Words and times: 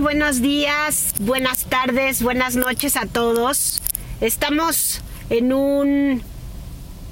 Buenos 0.00 0.40
días, 0.40 1.12
buenas 1.18 1.66
tardes, 1.66 2.22
buenas 2.22 2.56
noches 2.56 2.96
a 2.96 3.04
todos. 3.04 3.82
Estamos 4.22 5.02
en 5.28 5.52
un 5.52 6.22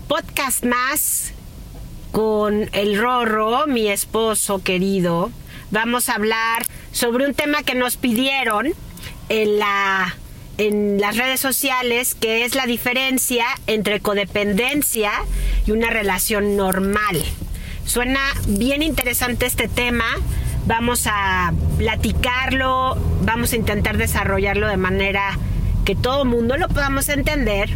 podcast 0.08 0.64
más 0.64 1.34
con 2.12 2.70
el 2.72 2.98
Rorro, 2.98 3.66
mi 3.66 3.88
esposo 3.88 4.62
querido. 4.62 5.30
Vamos 5.70 6.08
a 6.08 6.14
hablar 6.14 6.64
sobre 6.90 7.26
un 7.26 7.34
tema 7.34 7.62
que 7.62 7.74
nos 7.74 7.98
pidieron 7.98 8.72
en 9.28 9.58
la 9.58 10.16
en 10.56 10.98
las 10.98 11.18
redes 11.18 11.40
sociales, 11.40 12.14
que 12.14 12.46
es 12.46 12.54
la 12.54 12.64
diferencia 12.64 13.44
entre 13.66 14.00
codependencia 14.00 15.12
y 15.66 15.72
una 15.72 15.90
relación 15.90 16.56
normal. 16.56 17.22
Suena 17.84 18.20
bien 18.46 18.82
interesante 18.82 19.44
este 19.44 19.68
tema. 19.68 20.06
Vamos 20.68 21.06
a 21.06 21.54
platicarlo, 21.78 22.94
vamos 23.22 23.54
a 23.54 23.56
intentar 23.56 23.96
desarrollarlo 23.96 24.68
de 24.68 24.76
manera 24.76 25.38
que 25.86 25.96
todo 25.96 26.24
el 26.24 26.28
mundo 26.28 26.58
lo 26.58 26.68
podamos 26.68 27.08
entender. 27.08 27.70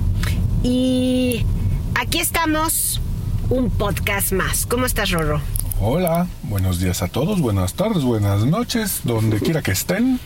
Y 0.63 1.47
aquí 1.95 2.19
estamos, 2.19 3.01
un 3.49 3.71
podcast 3.71 4.33
más. 4.33 4.67
¿Cómo 4.67 4.85
estás, 4.85 5.11
Rorro? 5.11 5.41
Hola, 5.81 6.27
buenos 6.43 6.81
días 6.81 7.01
a 7.01 7.09
todos, 7.09 7.41
buenas 7.41 7.73
tardes, 7.73 8.05
buenas 8.05 8.45
noches, 8.45 9.01
donde 9.05 9.41
quiera 9.41 9.63
que 9.63 9.73
estén. 9.73 10.21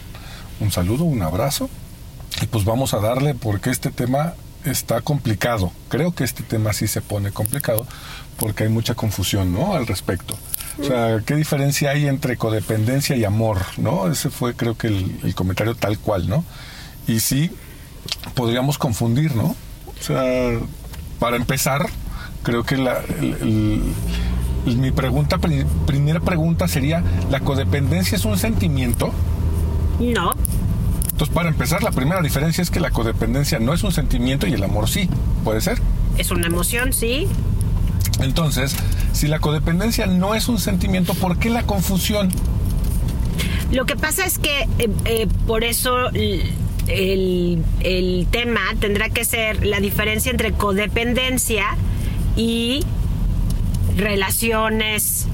Un 0.58 0.72
saludo, 0.72 1.04
un 1.04 1.22
abrazo. 1.22 1.70
Y 2.42 2.46
pues 2.46 2.64
vamos 2.64 2.94
a 2.94 2.98
darle 2.98 3.36
porque 3.36 3.70
este 3.70 3.92
tema 3.92 4.34
está 4.64 5.02
complicado. 5.02 5.70
Creo 5.88 6.16
que 6.16 6.24
este 6.24 6.42
tema 6.42 6.72
sí 6.72 6.88
se 6.88 7.00
pone 7.00 7.30
complicado 7.30 7.86
porque 8.36 8.64
hay 8.64 8.70
mucha 8.70 8.96
confusión, 8.96 9.52
¿no? 9.52 9.76
Al 9.76 9.86
respecto. 9.86 10.36
O 10.78 10.84
sea, 10.84 11.22
¿qué 11.24 11.34
diferencia 11.34 11.90
hay 11.90 12.06
entre 12.06 12.36
codependencia 12.36 13.16
y 13.16 13.24
amor, 13.24 13.58
no? 13.78 14.10
Ese 14.10 14.28
fue 14.30 14.54
creo 14.54 14.76
que 14.76 14.88
el, 14.88 15.34
comentario 15.34 15.74
tal 15.74 15.98
cual, 15.98 16.28
¿no? 16.28 16.44
Y 17.06 17.20
sí, 17.20 17.50
podríamos 18.34 18.76
confundir, 18.76 19.34
¿no? 19.34 19.56
O 19.98 20.02
sea, 20.02 20.58
para 21.18 21.36
empezar, 21.36 21.86
creo 22.42 22.64
que 22.64 22.76
la, 22.76 23.00
mi 24.74 24.90
pregunta, 24.90 25.38
primera 25.86 26.20
pregunta 26.20 26.68
sería, 26.68 27.02
¿la 27.30 27.40
codependencia 27.40 28.16
es 28.16 28.24
un 28.24 28.38
sentimiento? 28.38 29.12
No. 29.98 30.32
Entonces, 31.10 31.34
para 31.34 31.48
empezar, 31.48 31.82
la 31.82 31.92
primera 31.92 32.20
diferencia 32.20 32.60
es 32.60 32.70
que 32.70 32.80
la 32.80 32.90
codependencia 32.90 33.58
no 33.58 33.72
es 33.72 33.82
un 33.82 33.92
sentimiento 33.92 34.46
y 34.46 34.52
el 34.52 34.62
amor 34.62 34.88
sí. 34.88 35.08
¿Puede 35.44 35.62
ser? 35.62 35.80
Es 36.18 36.30
una 36.30 36.46
emoción, 36.46 36.92
sí. 36.92 37.26
Entonces, 38.20 38.76
si 39.16 39.28
la 39.28 39.38
codependencia 39.38 40.06
no 40.06 40.34
es 40.34 40.48
un 40.48 40.58
sentimiento, 40.58 41.14
¿por 41.14 41.38
qué 41.38 41.48
la 41.48 41.62
confusión? 41.64 42.30
Lo 43.72 43.86
que 43.86 43.96
pasa 43.96 44.24
es 44.24 44.38
que 44.38 44.60
eh, 44.78 44.90
eh, 45.06 45.26
por 45.46 45.64
eso 45.64 46.10
el, 46.86 47.64
tema 48.30 48.60
tendrá 48.78 49.08
que 49.08 49.24
ser 49.24 49.66
la 49.66 49.80
diferencia 49.80 50.30
entre 50.30 50.52
codependencia 50.52 51.76
y 52.36 52.84
relaciones 53.96 55.26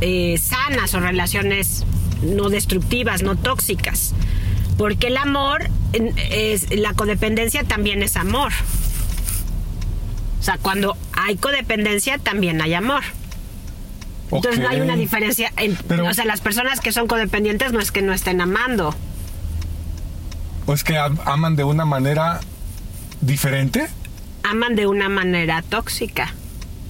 eh, 0.00 0.36
sanas 0.38 0.92
o 0.94 1.00
relaciones 1.00 1.84
no 2.22 2.50
destructivas, 2.50 3.22
no 3.22 3.36
tóxicas. 3.36 4.12
Porque 4.76 5.06
el 5.06 5.16
amor, 5.16 5.70
es, 6.30 6.76
la 6.76 6.92
codependencia 6.92 7.64
también 7.64 8.02
es 8.02 8.16
amor. 8.16 8.52
O 10.40 10.42
sea, 10.42 10.58
cuando 10.58 10.96
hay 11.26 11.36
codependencia 11.36 12.18
también 12.18 12.62
hay 12.62 12.74
amor. 12.74 13.02
Entonces 14.30 14.60
no 14.60 14.68
hay 14.68 14.80
una 14.80 14.96
diferencia. 14.96 15.52
o 16.08 16.14
sea, 16.14 16.24
las 16.24 16.40
personas 16.40 16.80
que 16.80 16.92
son 16.92 17.08
codependientes 17.08 17.72
no 17.72 17.80
es 17.80 17.90
que 17.90 18.00
no 18.00 18.12
estén 18.12 18.40
amando. 18.40 18.94
¿O 20.66 20.72
es 20.72 20.84
que 20.84 20.96
aman 20.98 21.56
de 21.56 21.64
una 21.64 21.84
manera 21.84 22.40
diferente? 23.20 23.88
Aman 24.44 24.76
de 24.76 24.86
una 24.86 25.08
manera 25.08 25.62
tóxica 25.62 26.32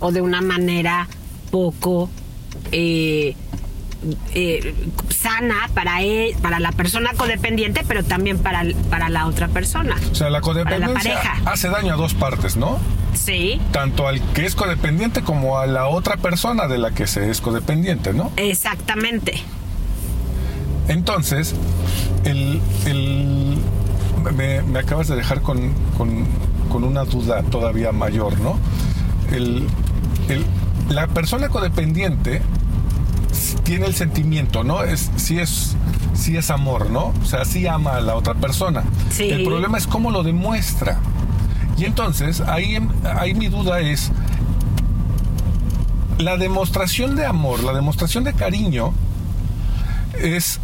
o 0.00 0.12
de 0.12 0.20
una 0.20 0.42
manera 0.42 1.08
poco 1.50 2.10
eh, 2.72 3.36
eh, 4.34 4.74
sana 5.08 5.68
para, 5.74 6.02
él, 6.02 6.36
para 6.42 6.60
la 6.60 6.72
persona 6.72 7.10
codependiente, 7.16 7.82
pero 7.86 8.04
también 8.04 8.38
para, 8.38 8.64
para 8.90 9.08
la 9.08 9.26
otra 9.26 9.48
persona. 9.48 9.96
O 10.12 10.14
sea, 10.14 10.30
la 10.30 10.40
codependencia 10.40 11.20
hace 11.44 11.68
daño 11.68 11.94
a 11.94 11.96
dos 11.96 12.14
partes, 12.14 12.56
¿no? 12.56 12.78
Sí. 13.14 13.60
Tanto 13.72 14.06
al 14.06 14.20
que 14.32 14.44
es 14.46 14.54
codependiente 14.54 15.22
como 15.22 15.58
a 15.58 15.66
la 15.66 15.86
otra 15.86 16.16
persona 16.16 16.68
de 16.68 16.78
la 16.78 16.90
que 16.92 17.06
se 17.06 17.30
es 17.30 17.40
codependiente, 17.40 18.12
¿no? 18.12 18.30
Exactamente. 18.36 19.42
Entonces, 20.88 21.54
el, 22.24 22.60
el 22.84 23.56
me, 24.36 24.62
me, 24.62 24.78
acabas 24.78 25.08
de 25.08 25.16
dejar 25.16 25.40
con, 25.40 25.72
con, 25.96 26.26
con, 26.70 26.84
una 26.84 27.04
duda 27.04 27.42
todavía 27.42 27.92
mayor, 27.92 28.38
¿no? 28.40 28.58
El, 29.32 29.66
el, 30.28 30.44
la 30.88 31.08
persona 31.08 31.48
codependiente 31.48 32.42
tiene 33.64 33.86
el 33.86 33.94
sentimiento, 33.94 34.64
¿no? 34.64 34.82
Es, 34.82 35.10
sí 35.16 35.38
es, 35.38 35.76
sí 36.14 36.36
es 36.36 36.50
amor, 36.50 36.90
¿no? 36.90 37.12
O 37.22 37.24
sea, 37.24 37.44
sí 37.44 37.66
ama 37.66 37.96
a 37.96 38.00
la 38.00 38.16
otra 38.16 38.34
persona. 38.34 38.84
El 39.18 39.44
problema 39.44 39.78
es 39.78 39.86
cómo 39.86 40.10
lo 40.10 40.22
demuestra. 40.22 40.98
Y 41.76 41.84
entonces, 41.84 42.40
ahí, 42.40 42.78
ahí 43.18 43.34
mi 43.34 43.48
duda 43.48 43.80
es, 43.80 44.10
la 46.18 46.36
demostración 46.36 47.16
de 47.16 47.26
amor, 47.26 47.62
la 47.62 47.74
demostración 47.74 48.24
de 48.24 48.32
cariño 48.32 48.92
es 50.18 50.60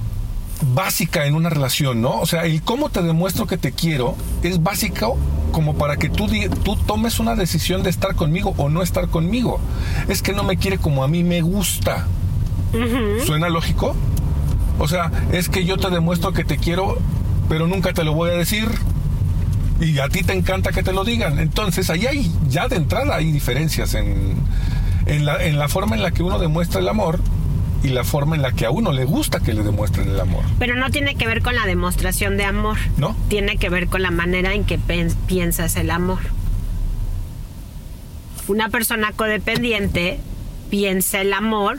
básica 0.74 1.26
en 1.26 1.34
una 1.34 1.50
relación, 1.50 2.00
¿no? 2.00 2.20
O 2.20 2.26
sea, 2.26 2.44
el 2.44 2.62
cómo 2.62 2.88
te 2.88 3.02
demuestro 3.02 3.46
que 3.46 3.58
te 3.58 3.72
quiero 3.72 4.16
es 4.42 4.62
básico 4.62 5.18
como 5.50 5.74
para 5.74 5.96
que 5.96 6.08
tú, 6.08 6.28
tú 6.64 6.76
tomes 6.76 7.20
una 7.20 7.34
decisión 7.34 7.82
de 7.82 7.90
estar 7.90 8.14
conmigo 8.14 8.54
o 8.56 8.68
no 8.68 8.82
estar 8.82 9.08
conmigo. 9.08 9.60
Es 10.08 10.22
que 10.22 10.32
no 10.32 10.44
me 10.44 10.56
quiere 10.56 10.78
como 10.78 11.04
a 11.04 11.08
mí 11.08 11.22
me 11.22 11.42
gusta. 11.42 12.06
¿Suena 13.24 13.48
lógico? 13.48 13.94
O 14.78 14.88
sea, 14.88 15.10
es 15.32 15.48
que 15.48 15.64
yo 15.64 15.76
te 15.76 15.90
demuestro 15.90 16.32
que 16.32 16.44
te 16.44 16.56
quiero, 16.58 16.98
pero 17.48 17.66
nunca 17.66 17.92
te 17.92 18.04
lo 18.04 18.14
voy 18.14 18.30
a 18.30 18.34
decir. 18.34 18.68
Y 19.80 19.98
a 19.98 20.08
ti 20.08 20.22
te 20.22 20.32
encanta 20.32 20.72
que 20.72 20.82
te 20.82 20.92
lo 20.92 21.04
digan. 21.04 21.38
Entonces, 21.38 21.90
ahí 21.90 22.06
hay, 22.06 22.32
ya 22.48 22.68
de 22.68 22.76
entrada 22.76 23.16
hay 23.16 23.32
diferencias 23.32 23.94
en, 23.94 24.34
en, 25.06 25.24
la, 25.24 25.44
en 25.44 25.58
la 25.58 25.68
forma 25.68 25.96
en 25.96 26.02
la 26.02 26.12
que 26.12 26.22
uno 26.22 26.38
demuestra 26.38 26.80
el 26.80 26.88
amor 26.88 27.20
y 27.82 27.88
la 27.88 28.04
forma 28.04 28.36
en 28.36 28.42
la 28.42 28.52
que 28.52 28.64
a 28.64 28.70
uno 28.70 28.92
le 28.92 29.04
gusta 29.04 29.40
que 29.40 29.52
le 29.52 29.62
demuestren 29.62 30.08
el 30.08 30.20
amor. 30.20 30.44
Pero 30.58 30.76
no 30.76 30.90
tiene 30.90 31.16
que 31.16 31.26
ver 31.26 31.42
con 31.42 31.54
la 31.56 31.66
demostración 31.66 32.36
de 32.36 32.44
amor. 32.44 32.78
¿No? 32.96 33.16
Tiene 33.28 33.56
que 33.56 33.68
ver 33.68 33.88
con 33.88 34.02
la 34.02 34.10
manera 34.10 34.54
en 34.54 34.64
que 34.64 34.78
piensas 35.26 35.76
el 35.76 35.90
amor. 35.90 36.20
Una 38.46 38.68
persona 38.68 39.12
codependiente 39.12 40.20
piensa 40.70 41.20
el 41.20 41.32
amor 41.32 41.78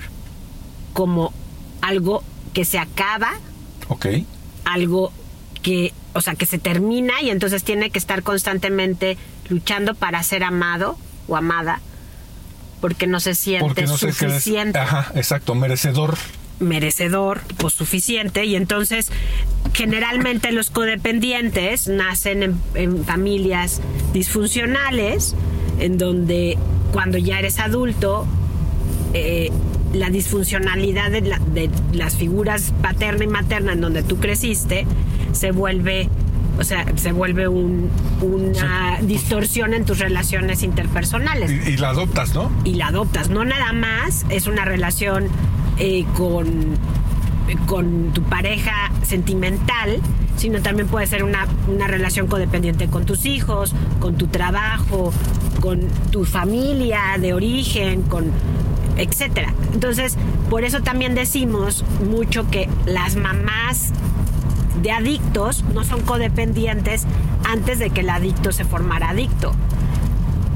como 0.93 1.33
algo 1.81 2.23
que 2.53 2.65
se 2.65 2.79
acaba. 2.79 3.33
Ok. 3.89 4.07
Algo 4.65 5.11
que, 5.61 5.93
o 6.13 6.21
sea, 6.21 6.35
que 6.35 6.45
se 6.45 6.59
termina 6.59 7.21
y 7.21 7.29
entonces 7.29 7.63
tiene 7.63 7.89
que 7.89 7.99
estar 7.99 8.23
constantemente 8.23 9.17
luchando 9.49 9.95
para 9.95 10.23
ser 10.23 10.43
amado 10.43 10.97
o 11.27 11.35
amada 11.35 11.81
porque 12.83 13.07
no 13.07 13.21
se 13.21 13.33
siente 13.33 13.87
suficiente. 13.87 14.77
ajá, 14.77 15.09
exacto, 15.15 15.55
merecedor. 15.55 16.17
Merecedor 16.59 17.39
o 17.63 17.69
suficiente 17.69 18.43
y 18.43 18.57
entonces 18.57 19.09
generalmente 19.73 20.51
los 20.51 20.69
codependientes 20.69 21.87
nacen 21.87 22.59
en 22.75 23.05
familias 23.05 23.79
disfuncionales 24.11 25.33
en 25.79 25.97
donde 25.97 26.57
cuando 26.91 27.17
ya 27.17 27.39
eres 27.39 27.57
adulto 27.59 28.27
eh, 29.13 29.49
la 29.93 30.09
disfuncionalidad 30.09 31.11
de, 31.11 31.69
las 31.93 32.15
figuras 32.15 32.73
paterna 32.81 33.23
y 33.23 33.27
materna 33.27 33.73
en 33.73 33.81
donde 33.81 34.03
tú 34.03 34.17
creciste 34.17 34.85
se 35.31 35.51
vuelve 35.51 36.09
o 36.59 36.63
sea, 36.63 36.85
se 36.97 37.11
vuelve 37.11 37.47
una 37.47 38.99
distorsión 39.01 39.73
en 39.73 39.85
tus 39.85 39.97
relaciones 39.97 40.61
interpersonales. 40.61 41.51
Y, 41.67 41.77
la 41.77 41.89
adoptas, 41.89 42.35
¿no? 42.35 42.51
Y 42.63 42.75
la 42.75 42.89
adoptas. 42.89 43.31
No 43.31 43.43
nada 43.43 43.73
más 43.73 44.23
es 44.29 44.45
una 44.45 44.63
relación 44.63 45.29
eh, 45.79 46.05
con, 46.15 46.77
con 47.65 48.13
tu 48.13 48.21
pareja 48.21 48.91
sentimental, 49.01 49.99
sino 50.37 50.61
también 50.61 50.87
puede 50.87 51.07
ser 51.07 51.23
una, 51.23 51.47
una 51.67 51.87
relación 51.87 52.27
codependiente 52.27 52.87
con 52.87 53.07
tus 53.07 53.25
hijos, 53.25 53.73
con 53.99 54.15
tu 54.15 54.27
trabajo, 54.27 55.11
con 55.59 55.87
tu 56.11 56.23
familia 56.23 57.17
de 57.19 57.33
origen, 57.33 58.03
con 58.03 58.31
etcétera. 58.97 59.53
Entonces, 59.73 60.15
por 60.49 60.63
eso 60.63 60.81
también 60.81 61.15
decimos 61.15 61.83
mucho 62.09 62.49
que 62.49 62.69
las 62.85 63.15
mamás 63.15 63.91
de 64.81 64.91
adictos 64.91 65.63
no 65.73 65.83
son 65.83 66.01
codependientes 66.01 67.05
antes 67.49 67.79
de 67.79 67.89
que 67.89 68.01
el 68.01 68.09
adicto 68.09 68.51
se 68.51 68.65
formara 68.65 69.09
adicto. 69.09 69.53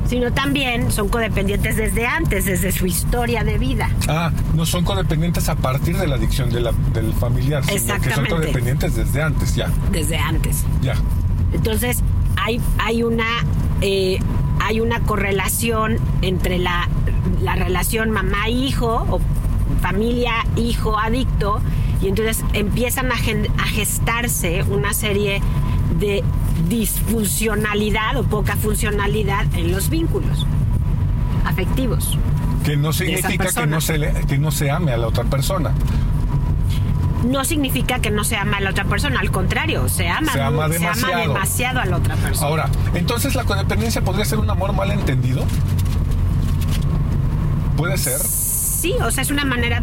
sino 0.10 0.32
también 0.32 0.90
son 0.90 1.10
codependientes 1.10 1.76
desde 1.76 2.08
antes, 2.08 2.46
desde 2.46 2.72
su 2.72 2.86
historia 2.88 3.44
de 3.44 3.58
vida. 3.58 3.90
Ah, 4.08 4.32
no 4.56 4.66
son 4.66 4.86
codependientes 4.86 5.50
a 5.50 5.56
partir 5.56 5.98
de 5.98 6.08
la 6.08 6.16
adicción 6.16 6.50
de 6.50 6.62
la- 6.62 6.72
del 6.94 7.12
familiar, 7.12 7.62
sino 7.66 7.74
que 7.76 7.80
son 7.82 7.92
Exactamente. 7.98 8.30
codependientes 8.34 8.96
desde 8.96 9.22
antes, 9.22 9.54
ya, 9.54 9.70
Desde 9.92 10.18
antes. 10.18 10.64
ya. 10.82 10.94
Entonces, 11.52 12.04
hay, 12.38 12.62
hay 12.78 13.04
una 13.04 13.26
eh, 13.82 14.20
hay 14.62 14.80
una 14.80 15.02
correlación 15.02 15.98
entre 16.22 16.58
la, 16.58 16.88
la 17.42 17.56
relación 17.56 18.12
mamá-hijo 18.12 19.06
o 19.10 19.20
familia-hijo 19.82 20.98
adicto, 20.98 21.60
y 22.02 22.08
entonces 22.08 22.44
empiezan 22.54 23.12
a, 23.12 23.16
gestarse 23.66 24.64
una 24.64 24.94
serie 24.94 25.42
de 26.00 26.24
disfuncionalidad 26.70 28.18
o 28.18 28.24
poca 28.24 28.56
funcionalidad 28.56 29.46
en 29.56 29.72
los 29.72 29.90
vínculos 29.90 30.46
afectivos. 31.46 32.18
Que 32.64 32.76
no 32.78 32.92
significa 32.94 33.48
que 33.54 33.68
no, 33.68 33.82
se 33.82 33.98
le- 33.98 34.14
que 34.28 34.38
no 34.38 34.52
se 34.52 34.70
ame 34.72 34.92
a 34.92 34.98
la 34.98 35.08
otra 35.08 35.24
persona. 35.24 35.72
No 37.26 37.44
significa 37.46 38.00
que 38.00 38.12
no 38.12 38.24
se 38.24 38.38
ama 38.38 38.58
a 38.58 38.62
la 38.62 38.70
otra 38.70 38.86
persona, 38.86 39.20
al 39.20 39.32
contrario, 39.32 39.90
se 39.90 40.08
ama, 40.08 40.32
Se 40.34 40.42
ama 40.42 40.68
mu- 40.68 40.74
se 40.74 40.78
ama 40.86 40.94
demasiado. 40.96 41.34
demasiado 41.34 41.80
a 41.80 41.86
la 41.86 41.98
otra 41.98 42.16
persona. 42.16 42.48
Ahora, 42.48 42.70
entonces 42.94 43.36
la 43.36 43.44
codependencia 43.44 44.02
podría 44.02 44.26
ser 44.26 44.40
un 44.40 44.50
amor 44.50 44.74
mal 44.74 44.92
entendido. 44.92 45.44
Puede 47.78 47.98
ser. 47.98 48.20
Sí, 48.20 48.94
o 49.02 49.10
sea, 49.12 49.24
es 49.24 49.32
una 49.32 49.46
manera, 49.46 49.82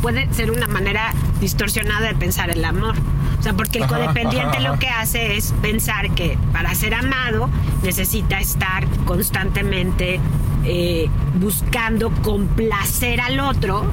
puede 0.00 0.32
ser 0.32 0.50
una 0.50 0.66
manera 0.66 1.12
distorsionada 1.40 2.08
de 2.08 2.14
pensar 2.14 2.50
el 2.50 2.64
amor. 2.64 2.94
O 3.38 3.42
sea, 3.42 3.52
porque 3.54 3.78
el 3.78 3.84
Ajá, 3.84 3.96
codependiente 3.96 4.56
ajá, 4.56 4.58
ajá. 4.58 4.68
lo 4.72 4.78
que 4.78 4.88
hace 4.88 5.36
es 5.36 5.52
pensar 5.62 6.10
que 6.14 6.38
para 6.52 6.74
ser 6.74 6.94
amado 6.94 7.50
necesita 7.82 8.38
estar 8.38 8.86
constantemente 9.04 10.20
eh, 10.64 11.08
buscando 11.40 12.10
complacer 12.22 13.20
al 13.20 13.40
otro, 13.40 13.84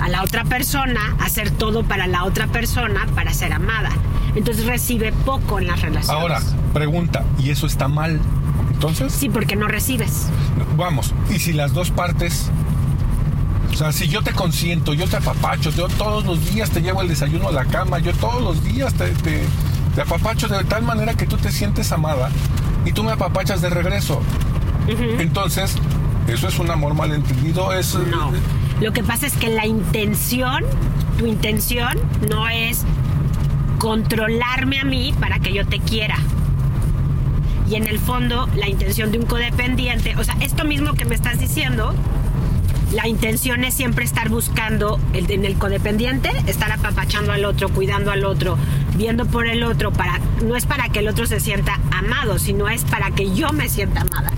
a 0.00 0.08
la 0.08 0.22
otra 0.22 0.44
persona, 0.44 1.16
hacer 1.20 1.50
todo 1.50 1.82
para 1.82 2.06
la 2.06 2.24
otra 2.24 2.46
persona 2.46 3.06
para 3.16 3.34
ser 3.34 3.52
amada. 3.52 3.90
Entonces 4.36 4.66
recibe 4.66 5.12
poco 5.24 5.58
en 5.58 5.66
las 5.66 5.80
relaciones. 5.80 6.10
Ahora, 6.10 6.40
pregunta, 6.72 7.24
¿y 7.40 7.50
eso 7.50 7.66
está 7.66 7.88
mal? 7.88 8.20
Entonces, 8.78 9.12
Sí, 9.12 9.28
porque 9.28 9.56
no 9.56 9.66
recibes. 9.66 10.28
vamos, 10.76 11.12
¿y 11.34 11.40
si 11.40 11.52
las 11.52 11.74
dos 11.74 11.90
partes... 11.90 12.48
O 13.72 13.76
sea, 13.76 13.90
si 13.92 14.06
yo 14.06 14.22
te 14.22 14.30
consiento, 14.32 14.94
yo 14.94 15.06
te 15.08 15.16
apapacho, 15.16 15.70
yo 15.70 15.88
todos 15.88 16.24
los 16.24 16.52
días 16.52 16.70
te 16.70 16.80
llevo 16.80 17.02
el 17.02 17.08
desayuno 17.08 17.48
a 17.48 17.52
la 17.52 17.64
cama, 17.64 17.98
yo 17.98 18.12
todos 18.14 18.40
los 18.40 18.62
días 18.64 18.94
te, 18.94 19.08
te, 19.10 19.44
te 19.96 20.00
apapacho 20.00 20.46
de 20.48 20.62
tal 20.64 20.82
manera 20.84 21.14
que 21.14 21.26
tú 21.26 21.36
te 21.36 21.50
sientes 21.50 21.90
amada 21.92 22.30
y 22.84 22.92
tú 22.92 23.02
me 23.02 23.10
apapachas 23.12 23.60
de 23.60 23.68
regreso. 23.70 24.22
Entonces, 25.18 25.74
¿eso 26.28 26.46
es 26.48 26.58
un 26.60 26.70
amor 26.70 26.94
malentendido? 26.94 27.72
Es, 27.72 27.94
No. 27.94 28.32
Lo 28.80 28.92
que 28.92 29.02
pasa 29.02 29.26
es 29.26 29.34
que 29.34 29.48
la 29.48 29.66
intención, 29.66 30.62
tu 31.18 31.26
intención 31.26 31.98
no 32.30 32.48
es 32.48 32.84
controlarme 33.78 34.78
a 34.80 34.84
mí 34.84 35.12
para 35.20 35.40
que 35.40 35.52
yo 35.52 35.66
te 35.66 35.78
quiera. 35.80 36.16
Y 37.68 37.74
en 37.76 37.86
el 37.86 37.98
fondo, 37.98 38.48
la 38.56 38.68
intención 38.68 39.12
de 39.12 39.18
un 39.18 39.26
codependiente, 39.26 40.14
o 40.16 40.24
sea, 40.24 40.34
esto 40.40 40.64
mismo 40.64 40.94
que 40.94 41.04
me 41.04 41.14
estás 41.14 41.38
diciendo, 41.38 41.94
la 42.92 43.06
intención 43.06 43.62
es 43.64 43.74
siempre 43.74 44.04
estar 44.04 44.30
buscando 44.30 44.98
el, 45.12 45.30
en 45.30 45.44
el 45.44 45.58
codependiente, 45.58 46.30
estar 46.46 46.72
apapachando 46.72 47.32
al 47.32 47.44
otro, 47.44 47.68
cuidando 47.68 48.10
al 48.10 48.24
otro, 48.24 48.56
viendo 48.96 49.26
por 49.26 49.46
el 49.46 49.62
otro, 49.64 49.92
para, 49.92 50.18
no 50.42 50.56
es 50.56 50.64
para 50.64 50.88
que 50.88 51.00
el 51.00 51.08
otro 51.08 51.26
se 51.26 51.40
sienta 51.40 51.78
amado, 51.90 52.38
sino 52.38 52.68
es 52.68 52.84
para 52.84 53.10
que 53.10 53.34
yo 53.34 53.52
me 53.52 53.68
sienta 53.68 54.00
amada. 54.00 54.30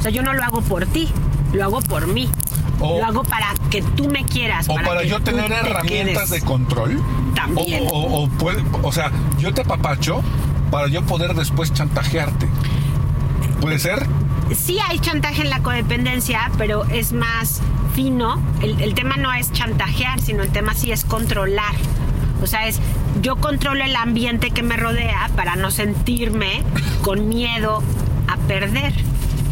O 0.00 0.02
sea, 0.02 0.10
yo 0.10 0.22
no 0.22 0.32
lo 0.34 0.42
hago 0.42 0.60
por 0.62 0.84
ti, 0.86 1.08
lo 1.52 1.62
hago 1.62 1.80
por 1.82 2.08
mí. 2.08 2.28
O- 2.80 2.98
lo 2.98 3.04
hago 3.06 3.22
para 3.22 3.54
que 3.70 3.80
tú 3.82 4.08
me 4.08 4.24
quieras. 4.24 4.68
O 4.68 4.74
para, 4.74 5.00
que 5.00 5.08
yo 5.08 5.20
tener 5.20 5.46
te 5.48 5.54
herramientas 5.54 6.28
de 6.28 6.40
control. 6.42 7.00
También. 7.34 7.84
O, 7.90 7.96
o- 8.00 8.24
o 8.24 8.28
puede- 8.28 8.62
o 8.82 8.92
sea, 8.92 9.10
yo 9.38 9.54
te 9.54 9.62
apapacho 9.62 10.22
para 10.70 10.88
yo 10.88 11.02
poder 11.02 11.34
después 11.34 11.72
chantajearte. 11.72 12.48
¿Puede 13.60 13.78
ser? 13.78 14.06
Sí 14.54 14.78
hay 14.86 14.98
chantaje 14.98 15.42
en 15.42 15.50
la 15.50 15.60
codependencia, 15.60 16.50
pero 16.58 16.84
es 16.84 17.12
más 17.12 17.60
fino. 17.94 18.40
El, 18.62 18.80
el 18.80 18.94
tema 18.94 19.16
no 19.16 19.32
es 19.32 19.50
chantajear, 19.52 20.20
sino 20.20 20.42
el 20.42 20.50
tema 20.50 20.74
sí 20.74 20.92
es 20.92 21.04
controlar. 21.04 21.74
O 22.42 22.46
sea, 22.46 22.66
es 22.68 22.80
yo 23.22 23.36
controlo 23.36 23.82
el 23.82 23.96
ambiente 23.96 24.50
que 24.50 24.62
me 24.62 24.76
rodea 24.76 25.30
para 25.36 25.56
no 25.56 25.70
sentirme 25.70 26.62
con 27.02 27.28
miedo 27.28 27.82
a 28.28 28.36
perder, 28.46 28.92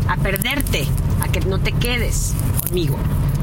a 0.08 0.16
perderte, 0.18 0.86
a 1.22 1.28
que 1.32 1.40
no 1.40 1.58
te 1.58 1.72
quedes 1.72 2.34
conmigo. 2.60 2.96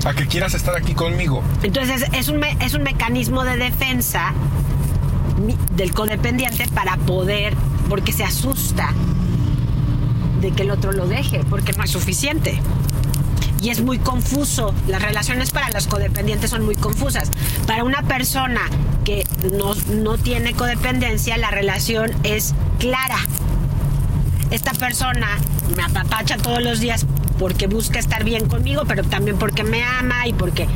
A 0.05 0.13
que 0.13 0.27
quieras 0.27 0.53
estar 0.53 0.75
aquí 0.75 0.93
conmigo. 0.93 1.43
Entonces 1.63 2.05
es 2.13 2.27
un, 2.29 2.37
me- 2.39 2.55
es 2.59 2.75
un 2.75 2.83
mecanismo 2.83 3.43
de 3.43 3.57
defensa 3.57 4.31
del 5.75 5.93
codependiente 5.93 6.67
para 6.73 6.97
poder, 6.97 7.55
porque 7.89 8.13
se 8.13 8.23
asusta 8.23 8.93
de 10.41 10.51
que 10.51 10.63
el 10.63 10.71
otro 10.71 10.91
lo 10.91 11.07
deje, 11.07 11.43
porque 11.49 11.73
no 11.73 11.83
es 11.83 11.91
suficiente. 11.91 12.59
Y 13.61 13.69
es 13.69 13.81
muy 13.81 13.99
confuso. 13.99 14.73
Las 14.87 15.01
relaciones 15.01 15.51
para 15.51 15.69
los 15.69 15.85
codependientes 15.87 16.49
son 16.49 16.65
muy 16.65 16.75
confusas. 16.75 17.29
Para 17.67 17.83
una 17.83 18.01
persona 18.01 18.61
que 19.05 19.25
no, 19.53 19.75
no 19.75 20.17
tiene 20.17 20.53
codependencia, 20.53 21.37
la 21.37 21.51
relación 21.51 22.11
es 22.23 22.55
clara. 22.79 23.19
Esta 24.49 24.73
persona 24.73 25.27
me 25.75 25.83
apapacha 25.83 26.37
todos 26.37 26.61
los 26.63 26.79
días 26.79 27.05
porque 27.37 27.67
busca 27.67 27.99
estar 27.99 28.23
bien 28.23 28.47
conmigo, 28.47 28.83
pero 28.87 29.03
también 29.03 29.37
porque 29.37 29.63
me 29.63 29.83
ama 29.83 30.27
y 30.27 30.33
porque... 30.33 30.67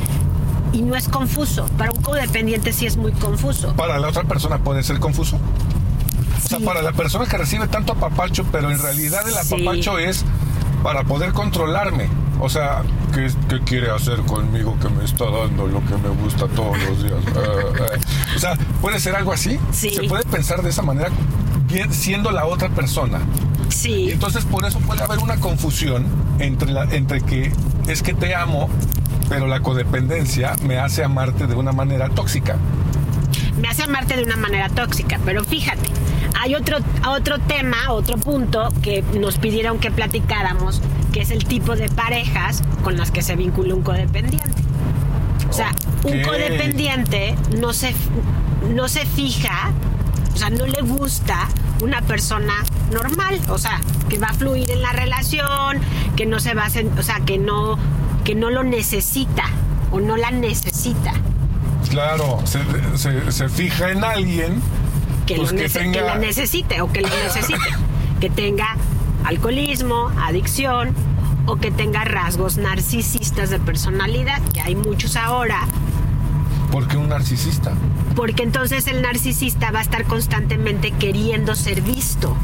Y 0.76 0.82
no 0.82 0.94
es 0.94 1.08
confuso. 1.08 1.66
Para 1.78 1.90
un 1.92 2.02
codependiente 2.02 2.72
sí 2.72 2.84
es 2.86 2.96
muy 2.98 3.12
confuso. 3.12 3.72
Para 3.74 3.98
la 3.98 4.08
otra 4.08 4.24
persona 4.24 4.58
puede 4.58 4.82
ser 4.82 4.98
confuso. 5.00 5.36
O 6.44 6.48
sea, 6.48 6.58
para 6.60 6.82
la 6.82 6.92
persona 6.92 7.24
que 7.26 7.38
recibe 7.38 7.66
tanto 7.66 7.94
apapacho, 7.94 8.44
pero 8.52 8.70
en 8.70 8.78
realidad 8.78 9.22
el 9.26 9.34
Sí. 9.44 9.54
apapacho 9.54 9.98
es 9.98 10.24
para 10.82 11.02
poder 11.04 11.32
controlarme. 11.32 12.08
O 12.40 12.50
sea, 12.50 12.82
¿qué, 13.14 13.30
qué 13.48 13.60
quiere 13.60 13.90
hacer 13.90 14.20
conmigo 14.20 14.76
que 14.80 14.90
me 14.90 15.02
está 15.04 15.24
dando 15.24 15.66
lo 15.66 15.80
que 15.86 15.96
me 15.96 16.10
gusta 16.22 16.46
todos 16.48 16.76
los 16.82 17.02
días? 17.02 17.14
Eh, 17.34 17.94
eh. 17.94 18.00
O 18.36 18.38
sea, 18.38 18.56
¿puede 18.82 19.00
ser 19.00 19.16
algo 19.16 19.32
así? 19.32 19.58
Sí. 19.72 19.90
Se 19.90 20.02
puede 20.02 20.24
pensar 20.24 20.60
de 20.62 20.68
esa 20.68 20.82
manera 20.82 21.08
siendo 21.90 22.30
la 22.30 22.44
otra 22.46 22.68
persona. 22.68 23.20
Y 23.68 23.72
Sí. 23.72 24.10
entonces 24.10 24.44
por 24.44 24.64
eso 24.66 24.78
puede 24.80 25.02
haber 25.02 25.18
una 25.18 25.36
confusión 25.40 26.04
entre, 26.38 26.70
la, 26.70 26.84
entre 26.84 27.22
que 27.22 27.50
es 27.86 28.02
que 28.02 28.14
te 28.14 28.34
amo, 28.34 28.68
pero 29.28 29.46
la 29.46 29.60
codependencia 29.60 30.54
me 30.62 30.78
hace 30.78 31.04
amarte 31.04 31.46
de 31.46 31.54
una 31.54 31.72
manera 31.72 32.08
tóxica. 32.08 32.56
me 33.60 33.68
hace 33.68 33.84
amarte 33.84 34.16
de 34.16 34.24
una 34.24 34.36
manera 34.36 34.68
tóxica. 34.68 35.18
Pero 35.24 35.44
fíjate, 35.44 35.88
hay 36.40 36.54
otro, 36.54 36.78
otro 37.08 37.38
tema, 37.38 37.76
otro 37.90 38.16
punto 38.18 38.68
que 38.82 39.02
nos 39.18 39.38
pidieron 39.38 39.78
que 39.78 39.90
platicáramos, 39.90 40.82
que 41.12 41.22
es 41.22 41.30
el 41.30 41.44
tipo 41.44 41.76
de 41.76 41.88
parejas 41.88 42.62
con 42.82 42.96
las 42.96 43.10
que 43.10 43.22
se 43.22 43.36
vincula 43.36 43.74
un 43.74 43.82
codependiente. 43.82 44.62
O 45.48 45.52
sea, 45.52 45.74
un 46.02 46.22
codependiente 46.22 47.34
no 47.58 47.72
se, 47.72 47.94
no 48.74 48.88
se 48.88 49.06
fija, 49.06 49.72
o 50.34 50.36
sea, 50.36 50.50
no 50.50 50.66
le 50.66 50.82
gusta 50.82 51.48
una 51.80 52.02
persona 52.02 52.52
normal, 52.92 53.40
o 53.48 53.58
sea, 53.58 53.80
que 54.08 54.18
va 54.18 54.28
a 54.28 54.34
fluir 54.34 54.70
en 54.70 54.82
la 54.82 54.92
relación, 54.92 55.78
que 56.16 56.26
no 56.26 56.40
se 56.40 56.54
va 56.54 56.66
a, 56.66 56.70
o 56.98 57.02
sea, 57.02 57.20
que 57.20 57.38
no, 57.38 57.78
que 58.24 58.34
no 58.34 58.50
lo 58.50 58.62
necesita 58.64 59.44
o 59.90 60.00
no 60.00 60.16
la 60.16 60.30
necesita. 60.30 61.12
Claro, 61.90 62.40
se, 62.44 62.60
se- 62.98 63.30
se 63.32 63.48
fija 63.48 63.90
en 63.90 64.02
alguien 64.04 64.60
que, 65.26 65.36
Pues 65.36 65.52
lo 65.52 65.58
que 65.58 65.68
tenga- 65.68 65.92
que 65.92 66.00
la 66.02 66.18
necesite 66.18 66.80
o 66.82 66.92
que 66.92 67.00
lo 67.02 67.08
necesite. 67.24 67.58
que 68.20 68.30
tenga 68.30 68.76
alcoholismo, 69.24 70.10
adicción 70.22 70.94
o 71.46 71.56
que 71.56 71.70
tenga 71.70 72.04
rasgos 72.04 72.56
narcisistas 72.56 73.50
de 73.50 73.58
personalidad, 73.60 74.40
que 74.52 74.60
hay 74.60 74.74
muchos 74.74 75.16
ahora, 75.16 75.60
porque 76.72 76.96
un 76.96 77.08
narcisista. 77.08 77.72
porque 78.16 78.42
entonces 78.42 78.86
el 78.88 79.00
narcisista 79.02 79.70
va 79.70 79.78
a 79.78 79.82
estar 79.82 80.04
constantemente 80.04 80.90
queriendo 80.92 81.54
ser 81.54 81.82
visto. 81.82 82.36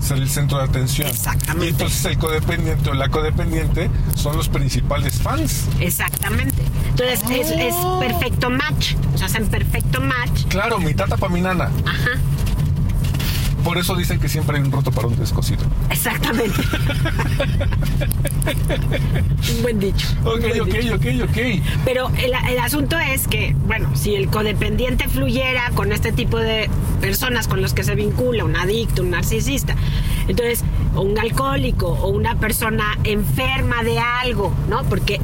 Ser 0.00 0.18
el 0.18 0.28
centro 0.28 0.58
de 0.58 0.64
atención. 0.64 1.08
Exactamente. 1.08 1.66
Y 1.66 1.68
entonces 1.70 2.04
el 2.04 2.18
codependiente 2.18 2.90
o 2.90 2.94
la 2.94 3.08
codependiente 3.08 3.90
son 4.14 4.36
los 4.36 4.48
principales 4.48 5.14
fans. 5.20 5.66
Exactamente. 5.80 6.62
Entonces 6.90 7.20
es, 7.30 7.50
es 7.50 7.74
Oh. 7.78 7.98
perfecto 8.00 8.50
match. 8.50 8.94
O 9.14 9.18
sea, 9.18 9.26
hacen 9.26 9.46
perfecto 9.48 10.00
match. 10.00 10.44
Claro, 10.48 10.78
mi 10.78 10.94
tata 10.94 11.16
pa' 11.16 11.28
mi 11.28 11.40
nana. 11.40 11.70
Ajá. 11.86 12.10
Por 13.66 13.78
eso 13.78 13.96
dicen 13.96 14.20
que 14.20 14.28
siempre 14.28 14.58
hay 14.58 14.62
un 14.62 14.70
roto 14.70 14.92
para 14.92 15.08
un 15.08 15.16
descosido. 15.16 15.64
Exactamente. 15.90 16.54
un 19.56 19.62
buen 19.62 19.80
dicho. 19.80 20.06
Ok, 20.24 20.40
buen 20.40 20.60
ok, 20.60 20.68
dicho. 20.68 20.94
ok, 20.94 21.04
ok. 21.28 21.36
Pero 21.84 22.08
el, 22.18 22.32
el 22.48 22.58
asunto 22.60 22.96
es 22.98 23.26
que, 23.26 23.56
bueno, 23.66 23.90
si 23.96 24.14
el 24.14 24.28
codependiente 24.28 25.08
fluyera 25.08 25.70
con 25.74 25.90
este 25.92 26.12
tipo 26.12 26.38
de 26.38 26.70
personas 27.00 27.48
con 27.48 27.60
los 27.60 27.74
que 27.74 27.82
se 27.82 27.96
vincula, 27.96 28.44
un 28.44 28.54
adicto, 28.54 29.02
un 29.02 29.10
narcisista, 29.10 29.74
entonces, 30.28 30.62
o 30.94 31.00
un 31.02 31.18
alcohólico, 31.18 31.88
o 31.88 32.08
una 32.10 32.36
persona 32.36 32.96
enferma 33.02 33.82
de 33.82 33.98
algo, 33.98 34.54
¿no? 34.68 34.84
Porque 34.84 35.20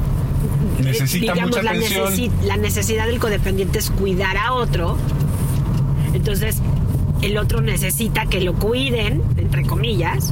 Necesita 0.79 1.33
mucha 1.45 1.63
la, 1.63 1.75
necesi- 1.75 2.29
la 2.43 2.57
necesidad 2.57 3.05
del 3.07 3.19
codependiente 3.19 3.79
es 3.79 3.89
cuidar 3.89 4.35
a 4.35 4.51
otro. 4.51 4.97
Entonces, 6.13 6.57
el 7.23 7.37
otro 7.37 7.61
necesita 7.61 8.25
que 8.25 8.41
lo 8.41 8.53
cuiden, 8.53 9.21
entre 9.37 9.65
comillas. 9.65 10.31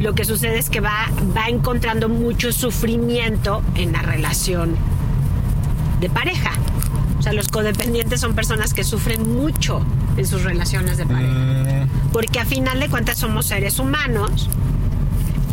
Lo 0.00 0.14
que 0.14 0.24
sucede 0.24 0.58
es 0.58 0.68
que 0.70 0.80
va, 0.80 1.06
va 1.36 1.48
encontrando 1.48 2.08
mucho 2.08 2.52
sufrimiento 2.52 3.62
en 3.76 3.92
la 3.92 4.02
relación 4.02 4.76
de 6.00 6.10
pareja. 6.10 6.50
O 7.18 7.22
sea, 7.22 7.32
los 7.32 7.48
codependientes 7.48 8.20
son 8.20 8.34
personas 8.34 8.74
que 8.74 8.84
sufren 8.84 9.32
mucho 9.32 9.80
en 10.16 10.26
sus 10.26 10.42
relaciones 10.42 10.98
de 10.98 11.06
pareja. 11.06 11.32
Mm, 11.32 12.10
Porque 12.12 12.40
a 12.40 12.44
final 12.44 12.80
de 12.80 12.88
cuentas 12.88 13.18
somos 13.18 13.46
seres 13.46 13.78
humanos 13.78 14.50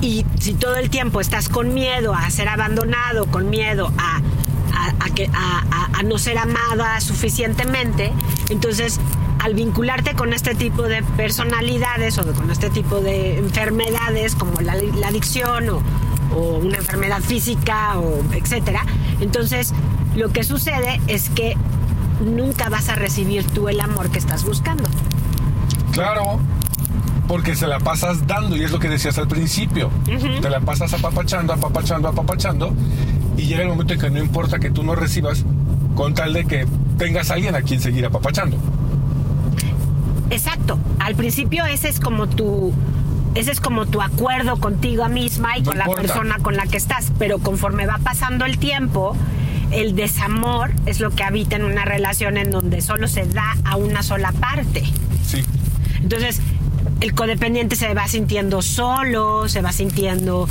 y 0.02 0.26
si 0.40 0.54
todo 0.56 0.76
el 0.78 0.90
tiempo 0.90 1.22
estás 1.22 1.48
con 1.48 1.74
miedo 1.74 2.14
a 2.14 2.30
ser 2.32 2.50
abandonado, 2.50 3.28
con 3.28 3.50
miedo 3.50 3.92
a, 3.98 4.18
a- 4.18 5.06
a 5.06 5.10
que, 5.14 5.30
a, 5.34 6.02
no 6.04 6.18
ser 6.18 6.40
amada 6.40 7.00
suficientemente, 7.00 8.12
entonces 8.50 9.00
al 9.42 9.56
vincularte 9.56 10.14
con 10.14 10.34
este 10.34 10.54
tipo 10.56 10.84
de 10.84 11.02
personalidades 11.18 12.18
o 12.18 12.34
con 12.34 12.52
este 12.52 12.70
tipo 12.70 13.00
de 13.00 13.38
enfermedades 13.40 14.36
como 14.36 14.62
la, 14.62 14.76
la 14.76 15.08
adicción 15.08 15.70
o, 15.70 15.82
o 16.36 16.60
una 16.60 16.78
enfermedad 16.78 17.22
física 17.22 17.98
o 18.00 18.22
etcétera, 18.34 18.86
entonces 19.20 19.74
lo 20.16 20.32
que 20.32 20.44
sucede 20.44 21.02
es 21.08 21.30
que 21.30 21.56
nunca 22.24 22.70
vas 22.70 22.90
a 22.90 22.96
recibir 22.96 23.44
tú 23.46 23.68
el 23.68 23.80
amor 23.80 24.12
que 24.12 24.20
estás 24.20 24.44
buscando. 24.46 24.88
claro, 25.92 26.40
porque 27.28 27.56
se 27.56 27.66
la 27.66 27.80
pasas 27.80 28.28
dando, 28.28 28.58
y 28.58 28.64
es 28.64 28.72
lo 28.72 28.80
que 28.80 28.90
decías 28.90 29.18
al 29.18 29.28
principio. 29.28 29.90
Te 30.42 30.50
la 30.50 30.60
pasas 30.60 30.94
apapachando, 30.94 31.54
apapachando, 31.54 32.10
apapachando, 32.10 32.74
y 33.38 33.44
llega 33.44 33.62
el 33.62 33.70
momento 33.70 33.94
en 33.94 34.02
que 34.02 34.10
no 34.10 34.20
importa 34.20 34.60
que 34.60 34.70
tú 34.70 34.84
no 34.84 34.96
recibas, 34.96 35.46
con 35.96 36.14
tal 36.14 36.34
de 36.34 36.44
que 36.44 36.68
tengas 36.98 37.32
a 37.32 37.36
alguien 37.36 37.56
a 37.56 37.62
quien 37.62 37.80
seguir 37.80 38.06
apapachando. 38.06 38.58
Exacto. 40.32 40.80
Al 41.00 41.16
principio 41.16 41.66
ese 41.66 41.90
es 41.90 42.00
como 42.00 42.28
tu 42.28 42.74
ese 43.36 43.52
es 43.52 43.62
como 43.62 43.86
tu 43.86 44.02
acuerdo 44.02 44.58
contigo 44.60 45.08
misma 45.08 45.58
y 45.58 45.62
No 45.62 45.70
con 45.70 45.78
la 45.78 45.86
persona 45.86 46.38
con 46.40 46.56
la 46.56 46.66
que 46.66 46.78
estás, 46.78 47.12
pero 47.18 47.40
conforme 47.40 47.86
va 47.86 47.98
pasando 47.98 48.46
el 48.46 48.58
tiempo, 48.58 49.16
el 49.72 49.96
desamor 49.96 50.72
es 50.86 51.00
lo 51.00 51.12
que 51.12 51.24
habita 51.24 51.56
en 51.56 51.64
una 51.64 51.86
relación 51.86 52.38
en 52.38 52.52
donde 52.52 52.82
solo 52.82 53.08
se 53.08 53.26
da 53.26 53.56
a 53.64 53.78
una 53.78 54.04
sola 54.04 54.34
parte. 54.34 54.84
Sí. 55.26 55.44
Entonces, 56.02 56.42
el 57.00 57.14
codependiente 57.14 57.78
se 57.78 57.94
va 57.94 58.08
sintiendo 58.08 58.62
solo, 58.62 59.48
se 59.48 59.62
va 59.62 59.72
sintiendo, 59.72 60.50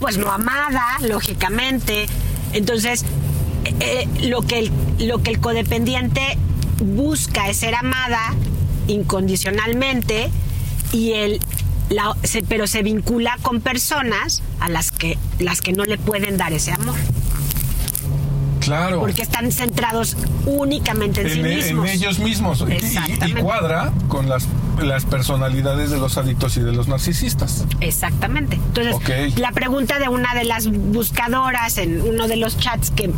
pues 0.00 0.18
no 0.18 0.30
amada, 0.32 0.84
lógicamente. 1.08 2.06
Entonces, 2.52 3.04
eh, 3.64 3.74
eh, 3.78 4.28
lo, 4.28 4.42
que 4.42 4.58
el, 4.58 4.72
lo 4.98 5.22
que 5.22 5.30
el 5.30 5.38
codependiente 5.38 6.36
busca 6.80 7.48
es 7.48 7.58
ser 7.58 7.76
amada 7.76 8.34
incondicionalmente 8.88 10.30
y 10.92 11.12
el 11.12 11.40
la- 11.90 12.16
se- 12.24 12.42
pero 12.42 12.66
se 12.66 12.82
vincula 12.82 13.36
con 13.42 13.60
personas 13.60 14.42
a 14.60 14.68
las 14.68 14.90
que 14.90 15.16
las 15.38 15.60
que 15.62 15.72
no 15.72 15.84
le 15.84 15.96
pueden 15.98 16.36
dar 16.36 16.52
ese 16.52 16.72
amor 16.72 16.96
Claro. 18.60 19.00
porque 19.00 19.22
están 19.22 19.50
centrados 19.52 20.16
únicamente 20.44 21.20
en, 21.22 21.28
en, 21.28 21.32
sí 21.32 21.38
en 21.40 21.46
mismos 21.56 21.88
ellos 21.90 22.18
mismos. 22.18 22.64
Y- 23.26 23.32
cuadra 23.40 23.92
con 24.08 24.28
las, 24.28 24.46
las 24.82 25.04
personalidades 25.06 25.90
de 25.90 25.96
los 25.98 26.18
adictos 26.18 26.56
y 26.58 26.60
de 26.60 26.72
los 26.72 26.86
narcisistas. 26.88 27.64
Exactamente. 27.80 28.56
Entonces, 28.56 29.38
la 29.38 29.52
pregunta 29.52 29.98
de 29.98 30.08
una 30.08 30.34
de 30.34 30.44
las 30.44 30.66
buscadoras 30.66 31.78
en 31.78 32.02
uno 32.02 32.28
de 32.28 32.36
los 32.36 32.58
chats 32.58 32.90
que 32.90 33.10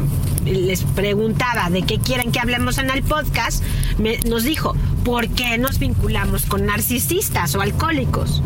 les 0.44 0.82
preguntaba 0.82 1.68
de 1.70 1.82
qué 1.82 1.98
quieren 1.98 2.30
que 2.30 2.38
hablemos 2.38 2.78
en 2.78 2.90
el 2.90 3.02
podcast, 3.02 3.64
me- 3.98 4.18
nos 4.28 4.44
dijo, 4.44 4.76
¿por 5.04 5.28
qué 5.28 5.58
nos 5.58 5.78
vinculamos 5.78 6.46
con 6.46 6.66
narcisistas 6.66 7.54
o 7.54 7.60
alcohólicos? 7.60 8.42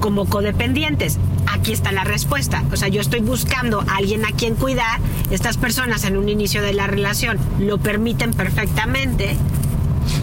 Como 0.00 0.26
codependientes. 0.26 1.18
Aquí 1.46 1.72
está 1.72 1.92
la 1.92 2.04
respuesta. 2.04 2.64
O 2.72 2.76
sea, 2.76 2.88
yo 2.88 3.00
estoy 3.00 3.20
buscando 3.20 3.82
a 3.82 3.96
alguien 3.96 4.24
a 4.24 4.32
quien 4.32 4.54
cuidar. 4.54 5.00
Estas 5.30 5.56
personas 5.56 6.04
en 6.04 6.16
un 6.16 6.28
inicio 6.28 6.62
de 6.62 6.72
la 6.72 6.86
relación 6.86 7.38
lo 7.60 7.78
permiten 7.78 8.32
perfectamente. 8.32 9.36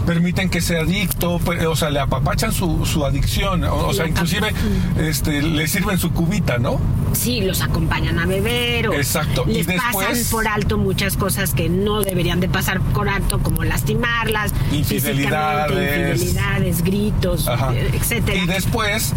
Permiten 0.06 0.50
que 0.50 0.60
sea 0.60 0.82
adicto, 0.82 1.40
o 1.68 1.76
sea, 1.76 1.90
le 1.90 2.00
apapachan 2.00 2.52
su, 2.52 2.84
su 2.84 3.04
adicción. 3.04 3.64
O, 3.64 3.88
o 3.88 3.94
sea, 3.94 4.06
inclusive 4.06 4.52
este, 4.98 5.40
le 5.42 5.66
sirven 5.68 5.98
su 5.98 6.12
cubita, 6.12 6.58
¿no? 6.58 6.80
Sí, 7.12 7.40
los 7.42 7.60
acompañan 7.62 8.18
a 8.18 8.26
beber 8.26 8.88
o 8.88 8.92
Exacto. 8.94 9.44
Y 9.46 9.54
les 9.54 9.66
después- 9.66 10.06
pasan 10.06 10.24
por 10.30 10.48
alto 10.48 10.78
muchas 10.78 11.16
cosas 11.16 11.54
que 11.54 11.68
no 11.68 12.02
deberían 12.02 12.40
de 12.40 12.48
pasar 12.48 12.80
por 12.80 13.08
alto, 13.08 13.40
como 13.40 13.64
lastimarlas, 13.64 14.52
Infidelidades. 14.72 16.16
infidelidades, 16.16 16.82
gritos, 16.82 17.48
Ajá. 17.48 17.72
etcétera. 17.74 18.36
Y 18.38 18.46
después 18.46 19.12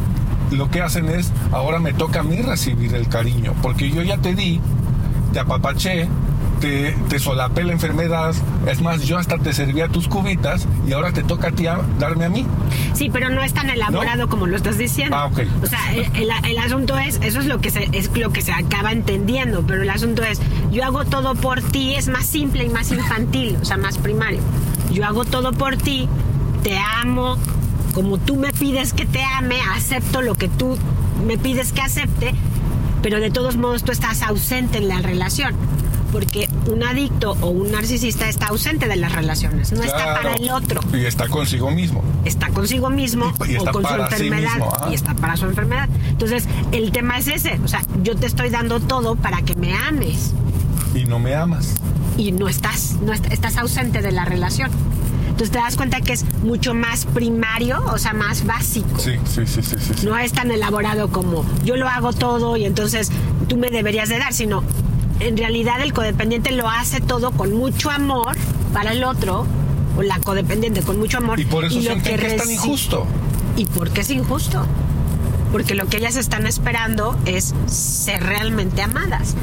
lo 0.52 0.70
que 0.70 0.82
hacen 0.82 1.10
es, 1.10 1.32
ahora 1.52 1.80
me 1.80 1.94
toca 1.94 2.22
a 2.22 2.24
mí 2.24 2.38
recibir 2.42 2.94
el 2.96 3.08
cariño, 3.08 3.54
porque 3.62 3.90
yo 3.90 4.02
ya 4.02 4.18
te 4.18 4.36
di, 4.36 4.60
te 5.32 5.40
apapaché, 5.40 6.08
te, 6.64 6.96
te 7.10 7.20
solapé 7.20 7.66
la 7.66 7.74
enfermedad, 7.74 8.34
es 8.68 8.82
más, 8.82 9.04
yo 9.04 9.18
hasta 9.18 9.38
te 9.38 9.52
servía 9.52 9.90
tus 9.90 10.08
cubitas 10.08 10.66
y 10.88 10.94
ahora 10.94 11.12
te 11.12 11.22
toca 11.22 11.50
a 11.50 11.52
ti 11.52 11.68
a- 11.68 11.82
darme 12.00 12.24
a 12.24 12.30
mí. 12.30 12.46
Sí, 12.94 13.10
pero 13.12 13.28
no 13.30 13.44
es 13.44 13.54
tan 13.54 13.70
elaborado 13.70 14.30
como 14.30 14.48
lo 14.48 14.56
estás 14.56 14.78
diciendo. 14.78 15.14
Ah, 15.18 15.26
ok. 15.26 15.42
O 15.62 15.66
sea, 15.68 15.94
el, 15.94 16.06
el- 16.16 16.30
el 16.52 16.58
asunto 16.60 16.98
es, 16.98 17.20
eso 17.22 17.42
es 17.42 17.48
lo 17.48 17.60
que 17.60 17.70
se, 17.70 17.90
es 17.92 18.10
lo 18.18 18.32
que 18.32 18.42
se 18.42 18.54
acaba 18.54 18.94
entendiendo, 18.94 19.66
pero 19.68 19.82
el 19.82 19.90
asunto 19.90 20.24
es, 20.24 20.40
yo 20.72 20.86
hago 20.86 21.04
todo 21.04 21.36
por 21.36 21.62
ti, 21.62 21.96
es 21.96 22.08
más 22.08 22.26
simple 22.26 22.64
y 22.64 22.70
más 22.70 22.92
infantil, 22.94 23.58
o 23.62 23.66
sea, 23.66 23.76
más 23.76 23.98
primario. 23.98 24.40
Yo 24.90 25.04
hago 25.06 25.26
todo 25.26 25.52
por 25.52 25.76
ti, 25.76 26.08
te 26.64 26.78
amo, 26.80 27.36
como 27.94 28.20
tú 28.20 28.38
me 28.38 28.54
pides 28.54 28.94
que 28.94 29.06
te 29.06 29.22
ame, 29.22 29.58
acepto 29.76 30.22
lo 30.22 30.36
que 30.36 30.48
tú 30.48 30.78
me 31.28 31.38
pides 31.38 31.74
que 31.74 31.82
acepte, 31.82 32.34
pero 33.02 33.20
de 33.20 33.32
todos 33.32 33.58
modos 33.58 33.84
tú 33.84 33.92
estás 33.92 34.22
ausente 34.22 34.78
en 34.78 34.88
la 34.88 35.00
relación. 35.02 35.56
Porque 36.14 36.48
un 36.68 36.84
adicto 36.84 37.36
o 37.42 37.48
un 37.50 37.72
narcisista 37.72 38.28
está 38.30 38.48
ausente 38.48 38.88
de 38.88 38.96
las 38.96 39.12
relaciones, 39.12 39.72
no 39.74 39.84
está 39.84 40.14
para 40.14 40.34
el 40.36 40.50
otro 40.52 40.82
Y 40.94 41.06
está 41.06 41.28
consigo 41.28 41.72
mismo. 41.72 42.04
está 42.26 42.48
consigo 42.50 42.90
mismo 42.90 43.34
Y- 43.48 43.52
y 43.52 43.56
está 43.58 43.70
o 43.72 43.74
con 43.74 43.84
su 43.84 43.90
sí 43.90 43.96
enfermedad 44.02 44.50
mismo, 44.56 44.74
y 44.90 44.94
está 44.94 45.14
para 45.16 45.36
su 45.38 45.46
enfermedad. 45.46 45.90
Entonces, 46.10 46.46
el 46.72 46.92
tema 46.92 47.18
es 47.18 47.28
ese, 47.28 47.60
o 47.64 47.68
sea, 47.68 47.82
yo 48.02 48.16
te 48.16 48.28
estoy 48.28 48.50
dando 48.50 48.80
todo 48.80 49.16
para 49.16 49.42
que 49.42 49.56
me 49.56 49.74
ames 49.76 50.32
Y 50.96 51.06
no 51.06 51.20
me 51.20 51.36
amas. 51.36 51.76
y 52.18 52.32
no 52.32 52.48
estás, 52.48 52.98
no 53.02 53.12
est- 53.14 53.32
estás 53.32 53.58
ausente 53.58 54.02
de 54.02 54.12
la 54.12 54.24
relación. 54.26 54.72
Entonces 55.26 55.50
te 55.52 55.58
das 55.58 55.76
cuenta 55.76 56.00
que 56.00 56.14
es 56.14 56.26
mucho 56.44 56.76
más 56.76 57.06
primario, 57.06 57.84
o 57.92 57.98
sea, 57.98 58.14
más 58.14 58.46
básico. 58.46 59.00
Sí, 59.00 59.14
sí, 59.26 59.42
sí, 59.48 59.64
sí, 59.64 59.76
sí. 59.80 59.94
sí. 59.98 60.06
No 60.06 60.16
es 60.18 60.32
tan 60.32 60.52
elaborado 60.52 61.10
como 61.10 61.44
yo 61.66 61.76
lo 61.76 61.90
hago 61.90 62.14
todo 62.14 62.56
y 62.56 62.66
entonces 62.66 63.10
tú 63.48 63.58
me 63.58 63.72
deberías 63.72 64.10
de 64.10 64.20
dar, 64.20 64.32
sino 64.34 64.64
en 65.20 65.38
realidad 65.38 65.82
el 65.82 65.94
codependiente 65.94 66.52
lo 66.52 66.70
hace 66.70 67.02
todo 67.02 67.32
con 67.32 67.54
mucho 67.54 67.90
amor 67.90 68.36
para 68.74 68.92
el 68.92 69.04
otro, 69.04 69.46
o 69.98 70.02
la 70.02 70.20
codependiente 70.20 70.82
con 70.82 71.00
mucho 71.00 71.18
amor. 71.18 71.40
Y 71.40 71.46
por 71.46 71.66
eso 71.66 71.76
lo 71.76 71.82
sienten 71.82 72.20
que 72.20 72.28
es 72.28 72.38
tan 72.38 72.52
injusto. 72.52 73.06
¿Y 73.56 73.66
por 73.66 73.92
qué 73.92 74.02
es 74.02 74.10
injusto? 74.10 74.66
Porque 75.52 75.76
lo 75.76 75.86
que 75.86 75.98
ellas 75.98 76.16
están 76.16 76.48
esperando 76.48 77.18
es 77.26 77.54
ser 77.68 78.24
realmente 78.24 78.82
amadas. 78.82 79.36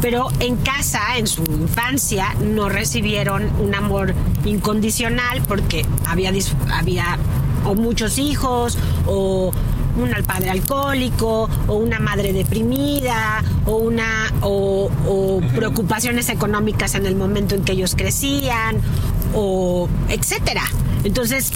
Pero 0.00 0.28
en 0.40 0.56
casa, 0.56 1.00
en 1.18 1.26
su 1.26 1.44
infancia, 1.44 2.34
no 2.40 2.70
recibieron 2.70 3.50
un 3.60 3.74
amor 3.74 4.14
incondicional 4.46 5.42
porque 5.46 5.84
había, 6.06 6.32
había 6.72 7.18
o 7.66 7.74
muchos 7.74 8.16
hijos 8.18 8.78
o 9.06 9.52
un 9.96 10.10
padre 10.24 10.50
alcohólico 10.50 11.50
o 11.66 11.74
una 11.74 11.98
madre 11.98 12.32
deprimida 12.32 13.42
o 13.66 13.76
una 13.76 14.29
o, 15.12 15.40
preocupaciones 15.54 16.28
económicas 16.28 16.94
en 16.94 17.04
el 17.06 17.16
momento 17.16 17.56
en 17.56 17.64
que 17.64 17.72
ellos 17.72 17.94
crecían 17.96 18.76
o 19.34 19.88
etcétera 20.08 20.62
entonces 21.04 21.52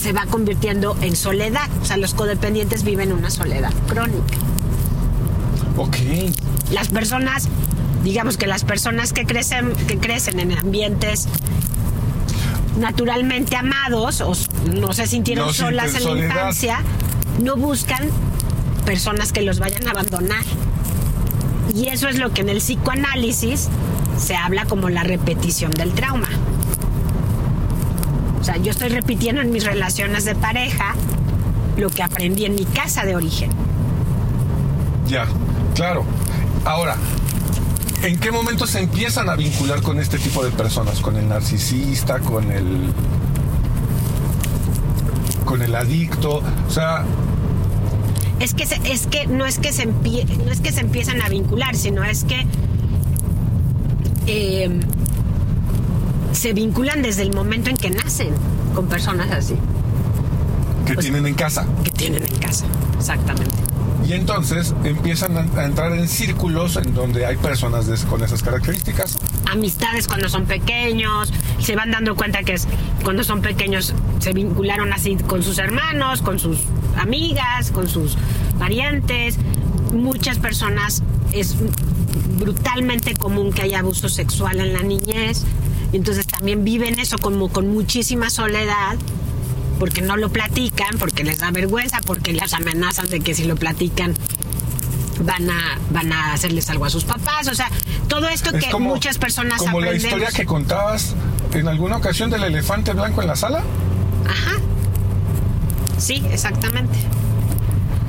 se 0.00 0.12
va 0.12 0.26
convirtiendo 0.26 0.96
en 1.02 1.16
soledad. 1.16 1.68
O 1.82 1.84
sea, 1.84 1.96
los 1.96 2.14
codependientes 2.14 2.84
viven 2.84 3.12
una 3.12 3.30
soledad 3.30 3.72
crónica. 3.86 4.36
Ok. 5.76 5.96
Las 6.72 6.88
personas, 6.88 7.48
digamos 8.04 8.36
que 8.36 8.46
las 8.46 8.64
personas 8.64 9.12
que 9.12 9.24
crecen, 9.24 9.72
que 9.86 9.98
crecen 9.98 10.40
en 10.40 10.52
ambientes 10.52 11.28
naturalmente 12.78 13.56
amados 13.56 14.20
o 14.20 14.34
no 14.78 14.92
se 14.92 15.06
sintieron 15.08 15.48
No 15.48 15.52
solas 15.52 15.94
en 15.96 16.04
la 16.04 16.26
infancia, 16.26 16.80
no 17.42 17.56
buscan 17.56 18.08
personas 18.84 19.32
que 19.32 19.42
los 19.42 19.58
vayan 19.58 19.86
a 19.88 19.90
abandonar. 19.90 20.44
Y 21.78 21.90
eso 21.90 22.08
es 22.08 22.18
lo 22.18 22.32
que 22.32 22.40
en 22.40 22.48
el 22.48 22.58
psicoanálisis 22.58 23.68
se 24.18 24.34
habla 24.34 24.64
como 24.64 24.88
la 24.88 25.04
repetición 25.04 25.70
del 25.70 25.92
trauma. 25.92 26.26
O 28.40 28.42
sea, 28.42 28.56
yo 28.56 28.72
estoy 28.72 28.88
repitiendo 28.88 29.42
en 29.42 29.52
mis 29.52 29.64
relaciones 29.64 30.24
de 30.24 30.34
pareja 30.34 30.96
lo 31.76 31.88
que 31.88 32.02
aprendí 32.02 32.46
en 32.46 32.56
mi 32.56 32.64
casa 32.64 33.04
de 33.04 33.14
origen. 33.14 33.52
Ya, 35.06 35.28
claro. 35.76 36.04
Ahora, 36.64 36.96
¿en 38.02 38.18
qué 38.18 38.32
momento 38.32 38.66
se 38.66 38.80
empiezan 38.80 39.30
a 39.30 39.36
vincular 39.36 39.80
con 39.80 40.00
este 40.00 40.18
tipo 40.18 40.44
de 40.44 40.50
personas? 40.50 40.98
¿Con 40.98 41.16
el 41.16 41.28
narcisista, 41.28 42.18
con 42.18 42.50
el 42.50 42.92
con 45.44 45.62
el 45.62 45.76
adicto? 45.76 46.42
O 46.66 46.70
sea, 46.70 47.04
Es 48.40 48.54
que, 48.54 48.66
se- 48.66 48.80
es 48.92 49.06
que 49.08 49.26
no 49.26 49.46
es 49.46 49.58
que 49.58 49.72
se 49.72 49.88
empie- 49.88 50.24
no 50.44 50.50
es 50.52 50.60
que 50.60 50.70
se 50.72 50.80
empiezan 50.80 51.20
a 51.22 51.28
vincular, 51.28 51.74
sino 51.76 52.04
es 52.04 52.24
que 52.24 52.46
eh, 54.26 54.70
se 56.32 56.52
vinculan 56.52 57.02
desde 57.02 57.22
el 57.22 57.32
momento 57.34 57.70
en 57.70 57.76
que 57.76 57.90
nacen 57.90 58.30
con 58.74 58.86
personas 58.86 59.30
así, 59.30 59.54
que 60.86 60.94
Pues- 60.94 61.06
tienen 61.06 61.26
en 61.26 61.34
casa. 61.34 61.66
que 61.82 61.90
tienen 61.90 62.22
en 62.22 62.36
casa. 62.38 62.66
Exactamente. 62.96 63.54
Y 64.06 64.12
entonces 64.12 64.74
empiezan 64.84 65.36
a, 65.36 65.60
a 65.60 65.64
entrar 65.66 65.92
en 65.92 66.08
círculos 66.08 66.76
en 66.76 66.94
donde 66.94 67.26
hay 67.26 67.36
personas 67.36 67.86
con 68.08 68.22
esas 68.22 68.42
características. 68.42 69.18
Amistades 69.50 70.06
cuando 70.06 70.28
son 70.28 70.46
pequeños, 70.46 71.30
se 71.58 71.74
van 71.76 71.90
dando 71.90 72.14
cuenta 72.16 72.42
que 72.42 72.54
es, 72.54 72.66
cuando 73.04 73.22
son 73.24 73.42
pequeños 73.42 73.94
se 74.20 74.32
vincularon 74.32 74.92
así 74.92 75.16
con 75.16 75.42
sus 75.42 75.58
hermanos, 75.58 76.22
con 76.22 76.38
sus 76.38 76.60
amigas, 76.98 77.70
con 77.70 77.88
sus 77.88 78.16
parientes. 78.58 79.36
Muchas 79.92 80.38
personas 80.38 81.02
es 81.32 81.56
brutalmente 82.38 83.14
común 83.14 83.52
que 83.52 83.62
haya 83.62 83.80
abuso 83.80 84.08
sexual 84.08 84.60
en 84.60 84.72
la 84.72 84.82
niñez. 84.82 85.44
Entonces 85.92 86.26
también 86.26 86.64
viven 86.64 86.98
eso 86.98 87.18
como 87.18 87.48
con 87.48 87.68
muchísima 87.68 88.30
soledad 88.30 88.96
porque 89.78 90.00
no 90.02 90.16
lo 90.16 90.28
platican, 90.30 90.98
porque 90.98 91.24
les 91.24 91.38
da 91.38 91.50
vergüenza, 91.50 92.00
porque 92.04 92.32
las 92.32 92.52
amenazan 92.52 93.08
de 93.08 93.20
que 93.20 93.34
si 93.34 93.44
lo 93.44 93.54
platican 93.56 94.14
van 95.20 95.50
a 95.50 95.78
van 95.90 96.12
a 96.12 96.32
hacerles 96.32 96.68
algo 96.70 96.84
a 96.84 96.90
sus 96.90 97.04
papás, 97.04 97.48
o 97.48 97.54
sea, 97.54 97.70
todo 98.08 98.28
esto 98.28 98.50
Es 98.50 98.64
que 98.64 98.70
como, 98.70 98.90
muchas 98.90 99.18
personas 99.18 99.58
como 99.58 99.80
la 99.80 99.86
aprendemos. 99.86 100.04
historia 100.04 100.36
que 100.36 100.46
contabas 100.46 101.14
en 101.52 101.68
alguna 101.68 101.96
ocasión 101.96 102.30
del 102.30 102.44
elefante 102.44 102.92
blanco 102.92 103.20
en 103.22 103.28
la 103.28 103.36
sala. 103.36 103.62
Ajá. 104.28 104.57
Sí, 105.98 106.22
exactamente. 106.30 106.96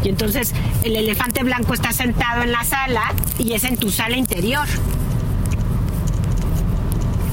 Y 0.03 0.09
entonces 0.09 0.53
el 0.83 0.95
elefante 0.95 1.43
blanco 1.43 1.73
está 1.73 1.91
sentado 1.91 2.43
en 2.43 2.51
la 2.51 2.63
sala 2.63 3.13
y 3.37 3.53
es 3.53 3.63
en 3.65 3.75
tu 3.77 3.91
sala 3.91 4.15
interior. 4.15 4.65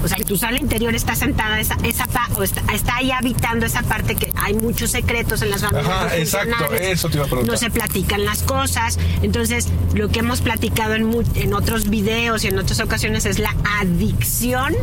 O 0.04 0.08
sea, 0.08 0.18
en 0.18 0.24
tu 0.24 0.36
sala 0.36 0.58
interior 0.60 0.94
está 0.94 1.16
sentada 1.16 1.58
esa, 1.58 1.76
esa 1.82 2.06
pa- 2.06 2.28
o 2.36 2.42
está, 2.44 2.62
está 2.72 2.96
ahí 2.96 3.10
habitando 3.10 3.66
esa 3.66 3.82
parte 3.82 4.14
que 4.14 4.30
hay 4.36 4.54
muchos 4.54 4.92
secretos 4.92 5.42
en 5.42 5.50
las 5.50 5.62
familias. 5.62 5.88
Ajá, 5.88 6.16
exacto, 6.16 6.72
eso 6.74 7.08
te 7.08 7.16
iba 7.16 7.24
a 7.24 7.28
preguntar. 7.28 7.52
No 7.52 7.58
se 7.58 7.70
platican 7.70 8.24
las 8.24 8.42
cosas. 8.44 8.98
Entonces, 9.22 9.66
lo 9.94 10.08
que 10.08 10.20
hemos 10.20 10.42
platicado 10.42 10.94
en, 10.94 11.12
en 11.34 11.54
otros 11.54 11.88
videos 11.90 12.44
y 12.44 12.48
en 12.48 12.58
otras 12.58 12.78
ocasiones 12.80 13.26
es 13.26 13.40
la 13.40 13.52
adicción. 13.80 14.74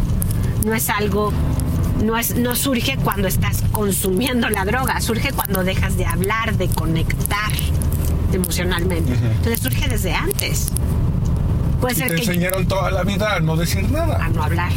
No 0.66 0.74
es 0.74 0.90
algo, 0.90 1.32
no, 2.04 2.18
es, 2.18 2.36
no 2.36 2.56
surge 2.56 2.98
cuando 2.98 3.28
estás 3.28 3.64
consumiendo 3.72 4.50
la 4.50 4.66
droga, 4.66 5.00
surge 5.02 5.32
cuando 5.32 5.64
dejas 5.64 5.98
de 5.98 6.06
hablar, 6.06 6.56
de 6.58 6.68
conectar 6.68 7.52
emocionalmente. 8.32 9.14
Entonces 9.14 9.60
surge 9.60 9.88
desde 9.88 10.14
antes. 10.14 10.72
Puede 11.82 11.96
Y 11.96 11.98
ser 11.98 12.08
te 12.10 12.16
que 12.16 12.22
enseñaron 12.22 12.68
toda 12.68 12.92
la 12.92 13.04
vida 13.04 13.36
a 13.36 13.40
no 13.40 13.56
decir 13.56 13.90
nada. 13.92 14.24
a 14.24 14.30
no 14.30 14.44
hablar, 14.44 14.72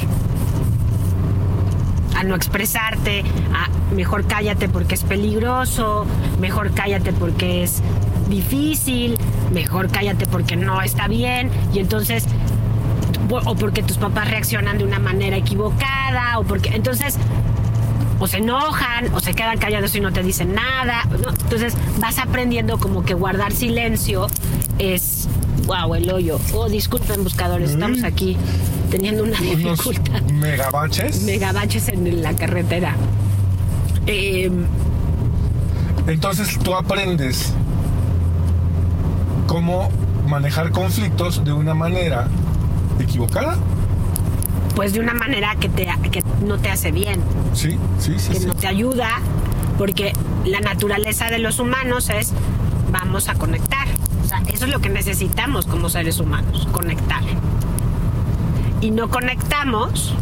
a 2.17 2.23
no 2.25 2.35
expresarte, 2.35 3.23
a 3.55 3.95
mejor 3.95 4.27
cállate 4.27 4.69
porque 4.69 4.95
es 4.95 5.05
peligroso, 5.05 6.07
mejor 6.41 6.73
cállate 6.75 7.13
porque 7.13 7.63
es 7.63 7.83
difícil, 8.29 9.17
mejor 9.53 9.89
cállate 9.89 10.27
porque 10.27 10.57
no 10.57 10.83
está 10.83 11.07
bien 11.07 11.51
y 11.73 11.79
entonces 11.79 12.27
o 13.31 13.55
porque 13.55 13.83
tus 13.83 13.99
papás 13.99 14.31
reaccionan 14.31 14.79
de 14.79 14.85
una 14.85 14.99
manera 14.99 15.37
equivocada 15.37 16.39
o 16.39 16.45
porque 16.45 16.71
entonces 16.71 17.17
o 18.19 18.27
se 18.27 18.39
enojan 18.39 19.13
o 19.15 19.21
se 19.21 19.35
quedan 19.35 19.59
callados 19.59 19.95
y 19.95 20.01
no 20.01 20.13
te 20.13 20.23
dicen 20.23 20.55
nada. 20.55 21.05
¿no? 21.23 21.31
Entonces 21.31 21.75
vas 22.01 22.19
aprendiendo 22.19 22.79
como 22.79 23.05
que 23.05 23.15
guardar 23.15 23.53
silencio 23.53 24.27
es, 24.79 25.29
wow, 25.67 25.95
el 25.95 26.11
hoyo. 26.11 26.39
Oh, 26.55 26.69
disculpen 26.69 27.23
buscadores, 27.25 27.71
estamos 27.71 28.03
aquí 28.05 28.37
teniendo 28.91 29.25
una 29.25 29.39
dificultad. 29.39 30.23
megabaches. 30.23 31.23
Megabaches 31.23 31.89
en 31.89 32.23
la 32.23 32.35
carretera. 32.35 32.97
Eh, 34.07 34.51
Entonces 36.07 36.59
tú 36.63 36.75
aprendes 36.75 37.53
cómo 39.47 39.91
manejar 40.29 40.71
conflictos 40.71 41.45
de 41.45 41.53
una 41.53 41.75
manera 41.75 42.29
equivocada. 43.05 43.57
pues 44.75 44.93
de 44.93 45.01
una 45.01 45.15
manera 45.15 45.55
que, 45.57 45.69
te, 45.69 45.87
que 46.11 46.23
no 46.45 46.59
te 46.59 46.69
hace 46.71 46.91
bien. 46.93 47.21
Sí, 47.55 47.79
sí, 47.99 48.15
sí. 48.19 48.33
que 48.33 48.41
sí. 48.41 48.47
no 48.47 48.55
te 48.55 48.67
ayuda, 48.67 49.09
porque 49.79 50.13
la 50.45 50.61
naturaleza 50.61 51.27
de 51.31 51.39
los 51.39 51.59
humanos 51.59 52.11
es 52.11 52.33
vamos 52.93 53.29
a 53.29 53.35
conectar. 53.35 53.87
O 54.25 54.29
sea, 54.29 54.43
eso 54.49 54.65
es 54.67 54.71
lo 54.71 54.81
que 54.81 54.89
necesitamos 54.91 55.67
como 55.67 55.89
seres 55.89 56.19
humanos, 56.21 56.69
conectar. 56.73 57.23
Y 58.81 58.91
no 58.91 59.09
conectamos 59.09 60.13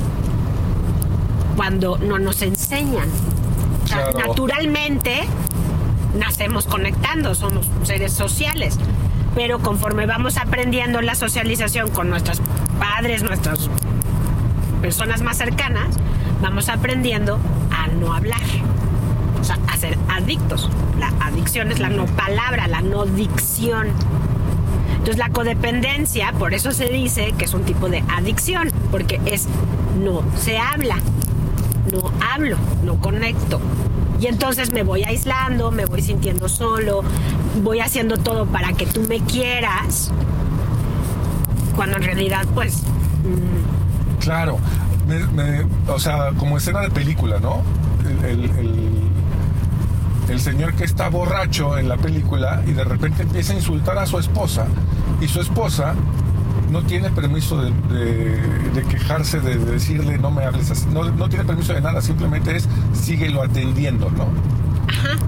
cuando 1.56 1.98
no 1.98 2.18
nos 2.18 2.42
enseñan. 2.42 3.08
O 3.84 3.86
sea, 3.86 4.10
Claro. 4.10 4.28
naturalmente 4.28 5.24
nacemos 6.18 6.66
conectando, 6.66 7.34
somos 7.34 7.66
seres 7.82 8.12
sociales. 8.12 8.78
Pero 9.34 9.58
conforme 9.58 10.06
vamos 10.06 10.36
aprendiendo 10.36 11.00
la 11.00 11.14
socialización 11.16 11.90
con 11.90 12.08
nuestros 12.08 12.40
padres, 12.78 13.22
nuestras 13.22 13.68
personas 14.80 15.22
más 15.22 15.38
cercanas, 15.38 15.96
vamos 16.42 16.68
aprendiendo 16.68 17.38
a 17.70 17.88
no 17.88 18.12
hablar. 18.12 18.40
O 19.40 19.44
sea, 19.44 19.58
a 19.68 19.76
ser 19.76 19.98
adictos. 20.08 20.70
La 20.98 21.12
adicción 21.20 21.70
es 21.70 21.78
la 21.78 21.88
no 21.88 22.06
palabra, 22.06 22.66
la 22.66 22.80
no 22.80 23.04
dicción. 23.04 23.88
Entonces 24.90 25.18
la 25.18 25.28
codependencia, 25.28 26.32
por 26.32 26.54
eso 26.54 26.72
se 26.72 26.88
dice 26.88 27.34
que 27.36 27.44
es 27.44 27.52
un 27.52 27.64
tipo 27.64 27.90
de 27.90 28.02
adicción, 28.08 28.70
porque 28.90 29.20
es 29.26 29.48
no 30.02 30.22
se 30.38 30.56
habla, 30.58 30.96
no 31.92 32.10
hablo, 32.32 32.56
no 32.84 32.96
conecto. 32.96 33.60
Y 34.20 34.26
entonces 34.28 34.72
me 34.72 34.82
voy 34.82 35.04
aislando, 35.04 35.70
me 35.70 35.84
voy 35.84 36.00
sintiendo 36.00 36.48
solo, 36.48 37.02
voy 37.62 37.80
haciendo 37.80 38.16
todo 38.16 38.46
para 38.46 38.72
que 38.72 38.86
tú 38.86 39.02
me 39.02 39.20
quieras, 39.20 40.10
cuando 41.74 41.96
en 41.96 42.02
realidad 42.02 42.44
pues 42.54 42.82
mm, 43.24 44.20
Claro. 44.20 44.58
Me- 45.06 45.26
me- 45.26 45.66
o 45.92 45.98
sea, 45.98 46.30
como 46.38 46.56
escena 46.56 46.80
de 46.80 46.90
película, 46.90 47.38
¿no? 47.38 47.60
El, 48.08 48.24
el- 48.24 48.50
el- 48.58 49.04
el 50.30 50.40
señor 50.40 50.72
que 50.74 50.84
está 50.84 51.08
borracho 51.10 51.76
en 51.76 51.88
la 51.90 51.98
película 51.98 52.62
y 52.66 52.72
de 52.72 52.84
repente 52.84 53.22
empieza 53.24 53.52
a 53.52 53.56
insultar 53.56 53.98
a 53.98 54.06
su 54.06 54.18
esposa 54.18 54.64
y 55.20 55.28
su 55.28 55.40
esposa 55.42 55.94
no 56.70 56.82
tiene 56.82 57.10
permiso 57.10 57.60
de, 57.60 57.70
de- 57.94 58.40
de 58.74 58.82
quejarse, 58.88 59.40
de, 59.40 59.56
de 59.58 59.72
decirle 59.72 60.16
no 60.16 60.30
me 60.30 60.44
hables 60.46 60.70
así, 60.70 60.86
no, 60.90 61.04
no 61.04 61.28
tiene 61.28 61.44
permiso 61.44 61.74
de 61.74 61.82
nada, 61.82 62.00
simplemente 62.00 62.56
es 62.56 62.66
síguelo 62.94 63.42
atendiendo, 63.42 64.10
¿no? 64.10 64.24
ajá, 64.88 65.18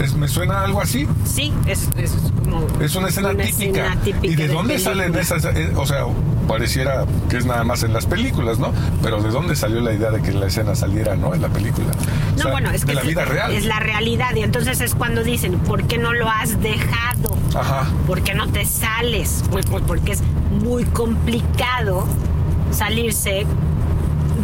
Es- 0.00 0.14
¿Me 0.14 0.28
suena 0.28 0.62
algo 0.62 0.80
así? 0.80 1.06
sí, 1.24 1.52
es, 1.66 1.88
es 1.96 2.12
como 2.44 2.66
Es 2.80 2.94
una 2.96 3.08
escena, 3.08 3.30
típica. 3.30 3.44
escena 3.86 3.96
típica 4.02 4.26
¿Y 4.26 4.36
de, 4.36 4.48
de 4.48 4.54
dónde 4.54 4.74
película. 4.74 4.94
salen 4.96 5.14
esas? 5.16 5.44
eh, 5.46 5.72
o 5.76 5.86
sea, 5.86 6.04
pareciera 6.46 7.04
que 7.28 7.36
es 7.38 7.46
nada 7.46 7.64
más 7.64 7.82
en 7.82 7.92
las 7.92 8.06
películas, 8.06 8.58
¿no? 8.58 8.72
Pero 9.02 9.20
¿de 9.22 9.30
dónde 9.30 9.56
salió 9.56 9.80
la 9.80 9.92
idea 9.92 10.10
de 10.10 10.22
que 10.22 10.32
la 10.32 10.46
escena 10.46 10.74
saliera, 10.74 11.16
¿no? 11.16 11.34
En 11.34 11.42
la 11.42 11.48
película. 11.48 11.88
O 11.88 12.36
No, 12.36 12.42
sea, 12.42 12.52
bueno, 12.52 12.70
es 12.70 12.82
que 12.84 12.88
de 12.88 12.94
la 12.94 13.00
es- 13.02 13.06
vida 13.08 13.24
real. 13.24 13.52
Es 13.52 13.64
la 13.66 13.80
realidad. 13.80 14.34
Y 14.36 14.42
entonces 14.42 14.80
es 14.80 14.94
cuando 14.94 15.22
dicen, 15.24 15.58
¿por 15.58 15.82
qué 15.84 15.98
no 15.98 16.12
lo 16.12 16.28
has 16.28 16.60
dejado? 16.62 17.36
Ajá. 17.54 17.88
¿Por 18.06 18.22
qué 18.22 18.34
no 18.34 18.46
te 18.48 18.64
sales? 18.64 19.42
Pues, 19.50 19.66
pues 19.66 19.82
porque 19.86 20.12
es 20.12 20.22
muy 20.62 20.84
complicado 20.84 22.06
salirse 22.70 23.46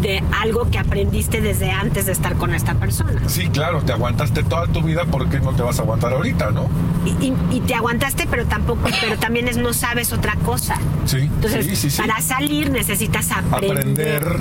de 0.04 0.22
algo 0.42 0.70
que 0.70 0.78
aprendiste 0.78 1.40
desde 1.40 1.70
antes 1.70 2.04
de 2.04 2.12
estar 2.12 2.34
con 2.36 2.54
esta 2.54 2.74
persona. 2.74 3.22
Sí, 3.26 3.48
claro, 3.48 3.80
te 3.80 3.92
aguantaste 3.92 4.42
toda 4.42 4.66
tu 4.66 4.82
vida, 4.82 5.06
¿por 5.06 5.30
qué 5.30 5.40
no 5.40 5.52
te 5.52 5.62
vas 5.62 5.78
a 5.78 5.82
aguantar 5.82 6.12
ahorita, 6.12 6.50
no? 6.50 6.68
Y, 7.06 7.10
y- 7.28 7.34
y 7.50 7.60
te 7.60 7.74
aguantaste, 7.74 8.26
pero 8.30 8.44
tampoco, 8.44 8.82
pero 9.00 9.18
también 9.18 9.48
es 9.48 9.56
no 9.56 9.72
sabes 9.72 10.12
otra 10.12 10.36
cosa. 10.44 10.76
Sí, 11.06 11.20
Entonces, 11.20 11.64
sí, 11.64 11.74
sí, 11.74 11.90
sí. 11.90 12.02
para 12.02 12.20
salir 12.20 12.70
necesitas 12.70 13.30
aprender. 13.32 13.78
Aprender 13.78 14.36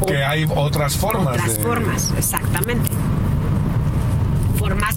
O- 0.00 0.04
Que 0.06 0.22
hay 0.22 0.46
otras 0.54 0.94
formas. 0.98 1.28
otras 1.38 1.56
de- 1.56 1.62
formas, 1.62 2.12
exactamente. 2.18 2.90
Formas 4.58 4.96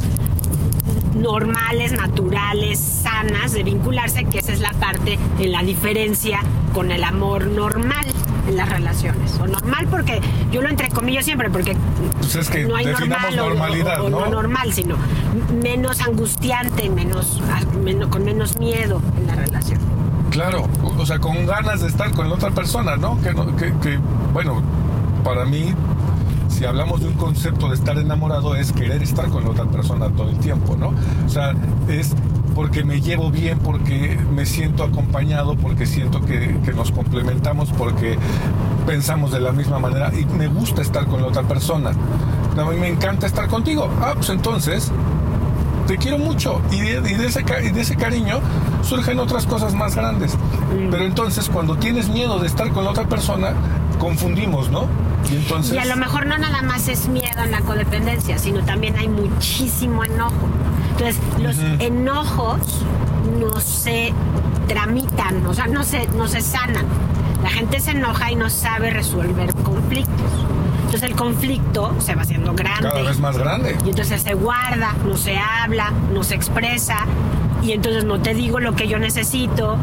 normales, 1.15 1.93
naturales, 1.93 2.77
sanas 2.79 3.53
de 3.53 3.63
vincularse, 3.63 4.25
que 4.25 4.39
esa 4.39 4.51
es 4.51 4.59
la 4.59 4.71
parte 4.73 5.17
en 5.39 5.51
la 5.53 5.63
diferencia 5.63 6.41
con 6.73 6.91
el 6.91 7.05
amor 7.05 7.47
normal 7.47 8.05
en 8.49 8.57
las 8.57 8.69
relaciones. 8.69 9.39
O 9.39 9.47
normal 9.47 9.87
porque 9.89 10.19
yo 10.51 10.61
lo 10.61 10.69
entrecomillo 10.69 11.21
siempre, 11.23 11.49
porque 11.49 11.75
Pues 12.19 12.35
es 12.35 12.49
que 12.49 12.65
no 12.65 12.75
hay 12.75 12.85
normal 12.87 13.35
normalidad, 13.35 14.01
o, 14.01 14.05
o 14.07 14.09
¿no? 14.09 14.27
normal, 14.29 14.73
sino 14.73 14.95
menos 15.63 16.01
angustiante, 16.01 16.89
menos, 16.89 17.41
con 18.09 18.23
menos 18.25 18.57
miedo 18.59 19.01
en 19.17 19.27
la 19.27 19.35
relación. 19.35 19.79
Claro, 20.31 20.67
o 20.97 21.05
sea, 21.05 21.19
con 21.19 21.45
ganas 21.45 21.81
de 21.81 21.87
estar 21.87 22.11
con 22.11 22.29
la 22.29 22.35
otra 22.35 22.51
persona, 22.51 22.95
¿no? 22.97 23.19
Que, 23.21 23.33
no- 23.33 23.55
que, 23.55 23.73
que, 23.81 23.97
bueno, 24.33 24.61
para 25.23 25.45
mí, 25.45 25.73
si 26.49 26.65
hablamos 26.65 27.01
de 27.01 27.07
un 27.07 27.13
concepto 27.15 27.69
de 27.69 27.75
estar 27.75 27.97
enamorado, 27.97 28.55
es 28.55 28.71
querer 28.71 29.01
estar 29.01 29.27
con 29.29 29.43
la 29.43 29.49
otra 29.51 29.65
persona 29.65 30.07
todo 30.09 30.29
el 30.29 30.37
tiempo, 30.39 30.75
¿no? 30.75 30.93
O 31.25 31.29
sea, 31.29 31.53
es 31.87 32.13
porque 32.59 32.83
me 32.83 32.99
llevo 32.99 33.31
bien, 33.31 33.57
porque 33.59 34.19
me 34.35 34.45
siento 34.45 34.83
acompañado, 34.83 35.55
porque 35.55 35.85
siento 35.85 36.19
que, 36.19 36.57
que 36.65 36.73
nos 36.73 36.91
complementamos, 36.91 37.69
porque 37.71 38.17
pensamos 38.85 39.31
de 39.31 39.39
la 39.39 39.53
misma 39.53 39.79
manera 39.79 40.11
y 40.13 40.25
me 40.25 40.47
gusta 40.47 40.81
estar 40.81 41.05
con 41.05 41.21
la 41.21 41.27
otra 41.27 41.43
persona. 41.43 41.91
A 42.57 42.65
mí 42.65 42.75
me 42.75 42.89
encanta 42.89 43.27
estar 43.27 43.47
contigo. 43.47 43.89
Ah, 44.01 44.11
pues 44.13 44.27
entonces 44.29 44.91
te 45.87 45.97
quiero 45.97 46.17
mucho 46.17 46.61
y 46.69 46.81
de, 46.81 47.09
y 47.09 47.13
de 47.13 47.27
ese, 47.27 47.45
y 47.63 47.69
de 47.69 47.79
ese 47.79 47.95
cariño 47.95 48.41
surgen 48.83 49.19
otras 49.19 49.45
cosas 49.45 49.73
más 49.73 49.95
grandes. 49.95 50.35
Pero 50.91 51.05
entonces 51.05 51.47
cuando 51.47 51.77
tienes 51.77 52.09
miedo 52.09 52.39
de 52.39 52.47
estar 52.47 52.71
con 52.71 52.83
la 52.83 52.89
otra 52.89 53.07
persona, 53.07 53.53
confundimos, 53.99 54.69
¿no? 54.69 54.85
Y 55.31 55.37
entonces... 55.37 55.75
Y 55.75 55.77
a 55.77 55.85
lo 55.85 55.95
mejor 55.95 56.25
no 56.25 56.37
nada 56.37 56.61
más 56.61 56.89
es 56.89 57.07
miedo 57.07 57.41
en 57.41 57.51
la 57.51 57.61
codependencia, 57.61 58.37
sino 58.37 58.65
también 58.65 58.97
hay 58.97 59.07
muchísimo 59.07 60.03
enojo. 60.03 60.49
Entonces, 60.99 61.21
los 61.41 61.57
enojos 61.79 62.59
no 63.39 63.59
se 63.61 64.13
tramitan, 64.67 65.45
o 65.45 65.53
sea, 65.53 65.67
no 65.67 65.83
se, 65.83 66.07
no 66.09 66.27
se 66.27 66.41
sanan. 66.41 66.85
La 67.41 67.49
gente 67.49 67.79
se 67.79 67.91
enoja 67.91 68.31
y 68.31 68.35
no 68.35 68.49
sabe 68.49 68.89
resolver 68.89 69.53
conflictos. 69.63 70.31
Entonces 70.85 71.03
el 71.03 71.15
conflicto 71.15 71.95
se 71.99 72.15
va 72.15 72.23
haciendo 72.23 72.53
grande. 72.53 72.89
cada 72.89 73.03
vez 73.03 73.19
más 73.19 73.37
grande. 73.37 73.77
Y 73.85 73.89
entonces 73.89 74.23
se 74.23 74.33
guarda, 74.33 74.93
no 75.05 75.15
se 75.15 75.37
habla, 75.37 75.93
no 76.13 76.23
se 76.23 76.35
expresa. 76.35 77.05
Y 77.63 77.71
entonces 77.71 78.03
no 78.03 78.19
te 78.19 78.33
digo 78.33 78.59
lo 78.59 78.75
que 78.75 78.87
yo 78.87 78.99
necesito. 78.99 79.77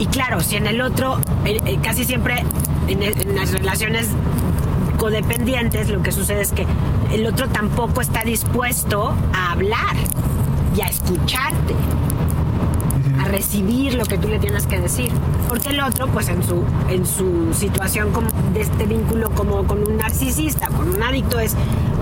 Y 0.00 0.06
claro, 0.06 0.40
si 0.40 0.56
en 0.56 0.66
el 0.66 0.80
otro, 0.80 1.20
eh, 1.44 1.60
eh, 1.64 1.78
casi 1.82 2.04
siempre 2.04 2.44
en, 2.88 3.36
las 3.36 3.52
relaciones 3.52 4.08
codependientes, 4.98 5.90
lo 5.90 6.02
que 6.02 6.10
sucede 6.10 6.40
es 6.40 6.52
que 6.52 6.66
el 7.12 7.26
otro 7.26 7.48
tampoco 7.48 8.00
está 8.00 8.22
dispuesto 8.22 9.14
a 9.32 9.52
hablar 9.52 9.96
y 10.76 10.80
a 10.82 10.86
escucharte, 10.86 11.74
a 13.20 13.24
recibir 13.24 13.94
lo 13.94 14.04
que 14.04 14.18
tú 14.18 14.28
le 14.28 14.38
tienes 14.38 14.66
que 14.66 14.80
decir. 14.80 15.10
Porque 15.48 15.70
el 15.70 15.80
otro, 15.80 16.06
pues 16.08 16.28
en 16.28 16.42
su, 16.42 16.62
en 16.88 17.06
su 17.06 17.54
situación 17.54 18.12
como 18.12 18.28
de 18.52 18.60
este 18.60 18.84
vínculo 18.84 19.30
como 19.30 19.64
con 19.64 19.82
un 19.86 19.96
narcisista, 19.96 20.68
con 20.68 20.88
un 20.90 21.02
adicto, 21.02 21.40
es 21.40 21.56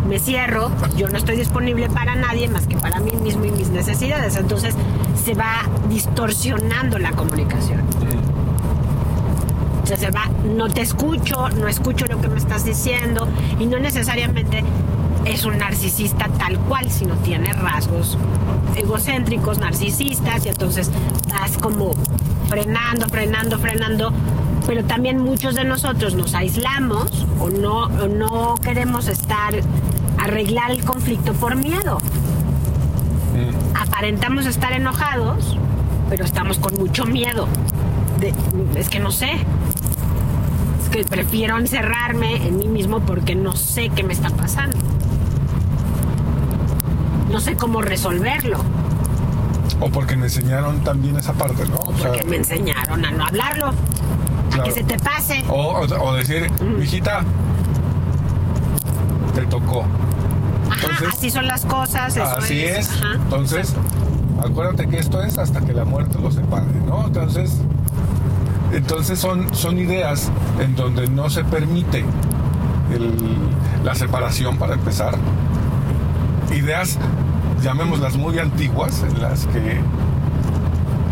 me 0.09 0.19
cierro, 0.19 0.71
yo 0.97 1.09
no 1.09 1.19
estoy 1.19 1.37
disponible 1.37 1.89
para 1.89 2.15
nadie 2.15 2.49
más 2.49 2.67
que 2.67 2.77
para 2.77 3.01
mí 3.01 3.13
mismo 3.13 3.45
y 3.45 3.51
mis 3.51 3.71
necesidades. 3.71 4.37
Entonces 4.37 4.75
se 5.25 5.35
va 5.35 5.63
distorsionando 5.89 6.99
la 6.99 7.13
comunicación. 7.13 7.83
O 9.83 9.87
sea, 9.87 9.97
se 9.97 10.11
va, 10.11 10.29
no 10.45 10.69
te 10.69 10.81
escucho, 10.81 11.49
no 11.51 11.69
escucho 11.69 12.07
lo 12.07 12.21
que 12.21 12.27
me 12.27 12.39
estás 12.39 12.65
diciendo 12.65 13.29
y 13.61 13.67
no 13.67 13.79
necesariamente 13.79 14.65
es 15.27 15.45
un 15.45 15.59
narcisista 15.59 16.29
tal 16.39 16.59
cual, 16.61 16.91
sino 16.91 17.15
tiene 17.17 17.53
rasgos 17.53 18.17
egocéntricos, 18.77 19.59
narcisistas 19.59 20.47
y 20.47 20.49
entonces 20.49 20.91
vas 21.29 21.57
como 21.59 21.93
frenando, 22.49 23.07
frenando, 23.09 23.59
frenando, 23.59 24.13
pero 24.67 24.85
también 24.85 25.19
muchos 25.19 25.55
de 25.55 25.65
nosotros 25.65 26.15
nos 26.15 26.35
aislamos 26.35 27.27
o 27.41 27.51
no, 27.51 27.85
o 27.85 28.09
no 28.09 28.55
queremos 28.63 29.09
estar, 29.09 29.55
arreglar 30.19 30.71
el 30.71 30.85
conflicto 30.85 31.33
por 31.35 31.57
miedo. 31.57 31.99
Aparentamos 33.75 34.47
estar 34.47 34.73
enojados, 34.73 35.57
pero 36.09 36.25
estamos 36.25 36.59
con 36.59 36.75
mucho 36.79 37.05
miedo. 37.05 37.47
De- 38.21 38.33
es 38.79 38.89
que 38.89 38.99
no 38.99 39.11
sé, 39.11 39.33
es 40.83 40.89
que 40.91 41.05
prefiero 41.05 41.59
encerrarme 41.59 42.37
en 42.47 42.57
mí 42.59 42.69
mismo 42.69 43.01
porque 43.01 43.35
no 43.35 43.55
sé 43.57 43.91
qué 43.91 44.03
me 44.03 44.13
está 44.15 44.31
pasando. 44.31 44.77
No 47.37 47.43
sé 47.43 47.55
cómo 47.55 47.83
resolverlo, 47.83 48.57
O 49.79 49.91
porque 49.91 50.17
me 50.17 50.25
enseñaron 50.25 50.83
también 50.83 51.19
esa 51.19 51.35
parte, 51.35 51.67
¿no? 51.69 51.77
O 51.85 51.95
sea, 51.99 52.09
porque 52.13 52.25
me 52.25 52.37
enseñaron 52.37 53.05
a 53.05 53.11
no 53.11 53.27
hablarlo, 53.27 53.73
a 54.59 54.63
que 54.65 54.73
se 54.73 54.83
te 54.83 54.99
pase. 54.99 55.45
o, 55.47 56.15
decir, 56.15 56.51
Mm. 56.63 56.81
hijita, 56.83 57.21
te 59.35 59.43
tocó. 59.43 59.85
Ajá, 60.71 60.81
entonces- 60.93 61.09
así 61.13 61.31
son 61.31 61.47
las 61.47 61.67
cosas. 61.67 62.17
eso 62.17 62.25
Así 62.25 62.65
es. 62.65 62.89
Entonces, 63.17 63.75
acuérdate 64.43 64.89
que 64.89 64.97
esto 64.99 65.23
es 65.23 65.37
hasta 65.37 65.61
que 65.61 65.75
la 65.75 65.85
muerte 65.85 66.19
los 66.19 66.37
separe, 66.37 66.65
¿no? 66.87 67.05
Entonces, 67.09 67.59
entonces 68.73 69.19
son, 69.19 69.55
son 69.55 69.79
ideas 69.79 70.31
en 70.59 70.75
donde 70.75 71.07
no 71.09 71.29
se 71.29 71.45
permite 71.45 72.03
el- 72.95 73.37
la 73.85 73.95
separación 73.95 74.57
para 74.57 74.73
empezar. 74.73 75.17
Ideas, 76.55 76.97
llamémoslas 77.63 78.17
muy 78.17 78.39
antiguas, 78.39 79.03
en 79.09 79.21
las 79.21 79.47
que 79.47 79.81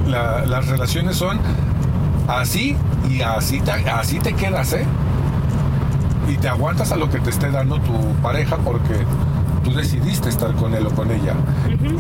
la- 0.09 0.45
las 0.47 0.67
relaciones 0.69 1.17
son 1.17 1.39
así 2.29 2.77
y 3.09 3.23
así 3.23 3.61
te, 3.61 3.71
así 3.73 4.19
te 4.19 4.33
quedas, 4.35 4.73
¿eh? 4.75 4.85
Y 6.29 6.37
te 6.37 6.49
aguantas 6.49 6.91
a 6.93 6.97
lo 6.97 7.11
que 7.11 7.21
te 7.21 7.31
esté 7.31 7.51
dando 7.51 7.79
tu 7.81 7.93
pareja 8.23 8.57
porque 8.59 8.95
tú 9.63 9.73
decidiste 9.75 10.29
estar 10.29 10.53
con 10.55 10.75
él 10.75 10.87
o 10.87 10.91
con 10.91 11.11
ella. 11.11 11.35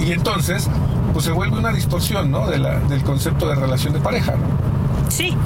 Y 0.00 0.12
entonces, 0.12 0.68
pues 1.12 1.24
se 1.24 1.32
vuelve 1.32 1.58
una 1.58 1.72
distorsión, 1.72 2.30
¿no? 2.30 2.46
De 2.46 2.58
la- 2.58 2.78
del 2.80 3.02
concepto 3.02 3.48
de 3.48 3.54
relación 3.54 3.92
de 3.92 4.00
pareja, 4.00 4.32
¿no? 4.32 4.64
Sí, 5.10 5.36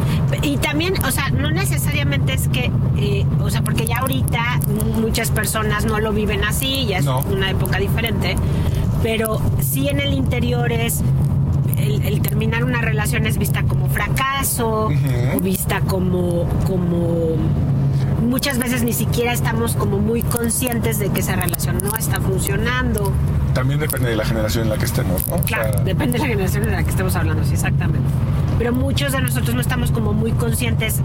y 0.42 0.56
también, 0.58 0.94
o 1.04 1.11
sea, 1.11 1.30
no 1.30 1.50
necesariamente 1.50 2.32
es 2.32 2.48
que, 2.48 2.70
eh, 2.96 3.26
o 3.40 3.50
sea, 3.50 3.62
porque 3.62 3.87
ya 3.87 3.98
ahorita 3.98 4.61
muchas 5.00 5.30
personas 5.30 5.84
no 5.84 5.98
lo 5.98 6.12
viven 6.12 6.44
así, 6.44 6.87
ya 6.87 6.98
es 6.98 7.04
No. 7.04 7.20
una 7.20 7.50
época 7.50 7.78
diferente, 7.78 8.37
pero 9.02 9.40
sí 9.61 9.88
en 9.88 10.00
el 10.00 10.12
interior 10.12 10.72
es 10.72 11.02
el, 11.76 12.02
el 12.04 12.20
terminar 12.20 12.64
una 12.64 12.80
relación 12.80 13.26
es 13.26 13.38
vista 13.38 13.62
como 13.62 13.88
fracaso, 13.88 14.88
o 15.37 15.40
vista 15.40 15.80
como, 15.82 16.48
como 16.66 17.37
muchas 18.22 18.58
veces 18.58 18.82
ni 18.82 18.92
siquiera 18.92 19.32
estamos 19.32 19.74
como 19.76 19.98
muy 19.98 20.22
conscientes 20.22 20.98
de 20.98 21.11
que 21.11 21.20
esa 21.20 21.37
relación 21.37 21.78
no 21.82 21.94
está 21.96 22.20
funcionando. 22.20 23.12
También 23.54 23.80
depende 23.80 24.11
de 24.11 24.16
la 24.16 24.24
generación 24.24 24.64
en 24.64 24.70
la 24.70 24.76
que 24.76 24.84
estemos, 24.84 25.26
¿no? 25.28 25.37
O 25.37 25.40
Claro, 25.42 25.72
sea, 25.72 25.82
depende 25.82 26.18
de 26.18 26.24
la 26.24 26.26
generación 26.30 26.64
de 26.64 26.70
la 26.72 26.82
que 26.82 26.90
estemos 26.90 27.16
hablando, 27.16 27.44
sí, 27.44 27.54
exactamente. 27.54 28.06
Pero 28.58 28.72
muchos 28.72 29.12
de 29.12 29.20
nosotros 29.20 29.54
no 29.54 29.61
estamos 29.61 29.92
como 29.92 30.12
muy 30.12 30.32
conscientes 30.32 31.00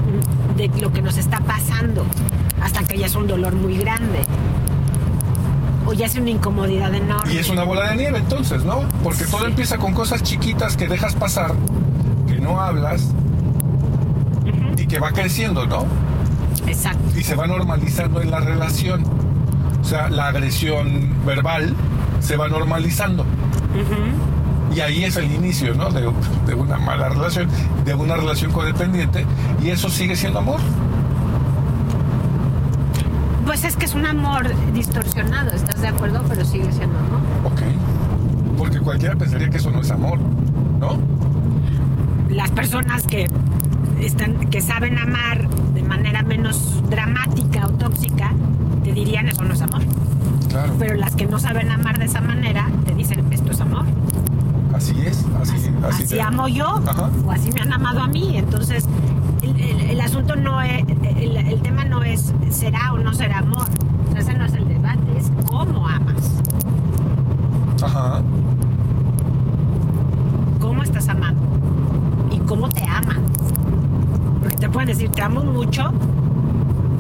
de 0.58 0.68
lo 0.82 0.92
que 0.92 1.02
nos 1.02 1.18
está 1.18 1.40
pasando 1.40 2.06
hasta 2.62 2.84
que 2.84 2.98
ya 2.98 3.06
es 3.06 3.16
un 3.16 3.28
dolor 3.28 3.54
muy 3.54 3.78
grande. 3.78 4.23
O 5.86 5.94
ya 5.94 6.06
es 6.06 6.16
una 6.16 6.30
incomodidad 6.30 6.94
enorme. 6.94 7.34
y 7.34 7.38
es 7.38 7.50
una 7.50 7.64
bola 7.64 7.90
de 7.90 7.98
nieve 7.98 8.18
entonces, 8.20 8.64
¿no? 8.64 8.82
Porque 9.04 9.26
todo 9.26 9.42
Sí. 9.42 9.48
empieza 9.48 9.78
con 9.78 9.94
cosas 9.94 10.24
chiquitas 10.24 10.78
que 10.78 10.88
dejas 10.88 11.14
pasar, 11.16 11.54
que 12.28 12.40
no 12.40 12.62
hablas 12.62 13.10
y 14.78 14.86
que 14.88 15.00
va 15.00 15.12
creciendo, 15.12 15.66
¿no? 15.66 15.86
Exacto. 16.68 17.00
y 17.18 17.24
se 17.24 17.36
va 17.36 17.46
normalizando 17.48 18.22
en 18.22 18.32
la 18.32 18.40
relación. 18.40 19.04
O 19.82 19.84
sea, 19.86 20.10
la 20.10 20.28
agresión 20.28 21.14
verbal 21.26 21.76
se 22.22 22.38
va 22.38 22.48
normalizando. 22.48 23.26
Y 24.74 24.80
ahí 24.80 25.04
es 25.04 25.18
el 25.18 25.32
inicio, 25.32 25.76
¿no? 25.76 25.90
De, 25.92 26.10
de 26.48 26.54
una 26.56 26.78
mala 26.78 27.10
relación, 27.10 27.48
de 27.86 27.94
una 27.94 28.16
relación 28.16 28.52
codependiente. 28.52 29.26
Y 29.62 29.70
eso 29.70 29.90
sigue 29.90 30.16
siendo 30.16 30.40
amor. 30.40 30.60
Pues 33.46 33.64
es 33.66 33.76
que 33.76 33.86
es 33.86 33.94
un 33.94 34.06
amor 34.06 34.50
distorsionado, 34.74 35.52
¿estás 35.52 35.82
de 35.82 35.88
acuerdo? 35.90 36.22
Pero 36.30 36.46
sigue 36.46 36.72
siendo 36.72 36.98
amor. 36.98 37.20
Ok. 37.46 37.62
Porque 38.58 38.80
cualquiera 38.80 39.16
pensaría 39.16 39.50
que 39.50 39.58
eso 39.58 39.70
no 39.72 39.82
es 39.82 39.92
amor, 39.92 40.20
¿no? 40.80 40.98
Las 42.30 42.52
personas 42.52 43.06
que 43.06 43.30
están, 44.00 44.50
que 44.50 44.62
saben 44.62 44.98
amar 44.98 45.48
de 45.74 45.84
manera 45.84 46.24
menos 46.24 46.82
dramática 46.90 47.68
o 47.68 47.72
tóxica, 47.72 48.32
te 48.84 48.94
dirían 48.94 49.28
eso 49.28 49.44
no 49.44 49.54
es 49.54 49.62
amor. 49.62 49.82
Claro. 50.50 50.74
Pero 50.80 50.96
las 50.96 51.16
que 51.16 51.26
no 51.26 51.38
saben 51.40 51.70
amar 51.72 52.00
de 52.00 52.06
esa 52.06 52.22
manera, 52.22 52.70
te 52.86 52.94
dicen 52.96 53.26
esto 53.32 53.52
es 53.52 53.60
amor. 53.62 53.86
Así 54.74 54.96
es, 55.06 55.24
así, 55.42 55.56
así. 55.56 55.72
así 55.88 56.08
te- 56.08 56.22
amo 56.22 56.48
yo 56.48 56.66
Ajá. 56.88 57.10
o 57.26 57.32
así 57.32 57.52
me 57.52 57.62
han 57.62 57.74
amado 57.74 58.02
a 58.02 58.08
mí. 58.08 58.38
Entonces, 58.38 58.86
el, 59.42 59.60
el- 59.60 59.82
el 59.92 60.02
asunto 60.02 60.36
no 60.36 60.62
es, 60.62 60.84
el, 61.24 61.38
el 61.38 61.62
tema 61.62 61.86
no 61.86 62.04
es 62.04 62.34
será 62.50 62.94
o 62.94 62.98
no 62.98 63.14
será 63.14 63.40
amor. 63.40 63.66
O 64.10 64.12
sea, 64.12 64.22
ese 64.22 64.34
no 64.36 64.46
es 64.46 64.54
el 64.54 64.68
debate, 64.68 65.00
es 65.18 65.32
cómo 65.48 65.88
amas. 65.88 66.32
Ajá. 67.82 68.22
¿Cómo 70.60 70.84
estás 70.84 71.08
amando? 71.10 71.42
Y 72.32 72.40
cómo 72.40 72.70
te 72.70 72.84
aman. 72.84 73.22
Porque 74.42 74.56
te 74.58 74.70
pueden 74.70 74.88
decir, 74.88 75.10
te 75.12 75.22
amo 75.22 75.44
mucho, 75.44 75.92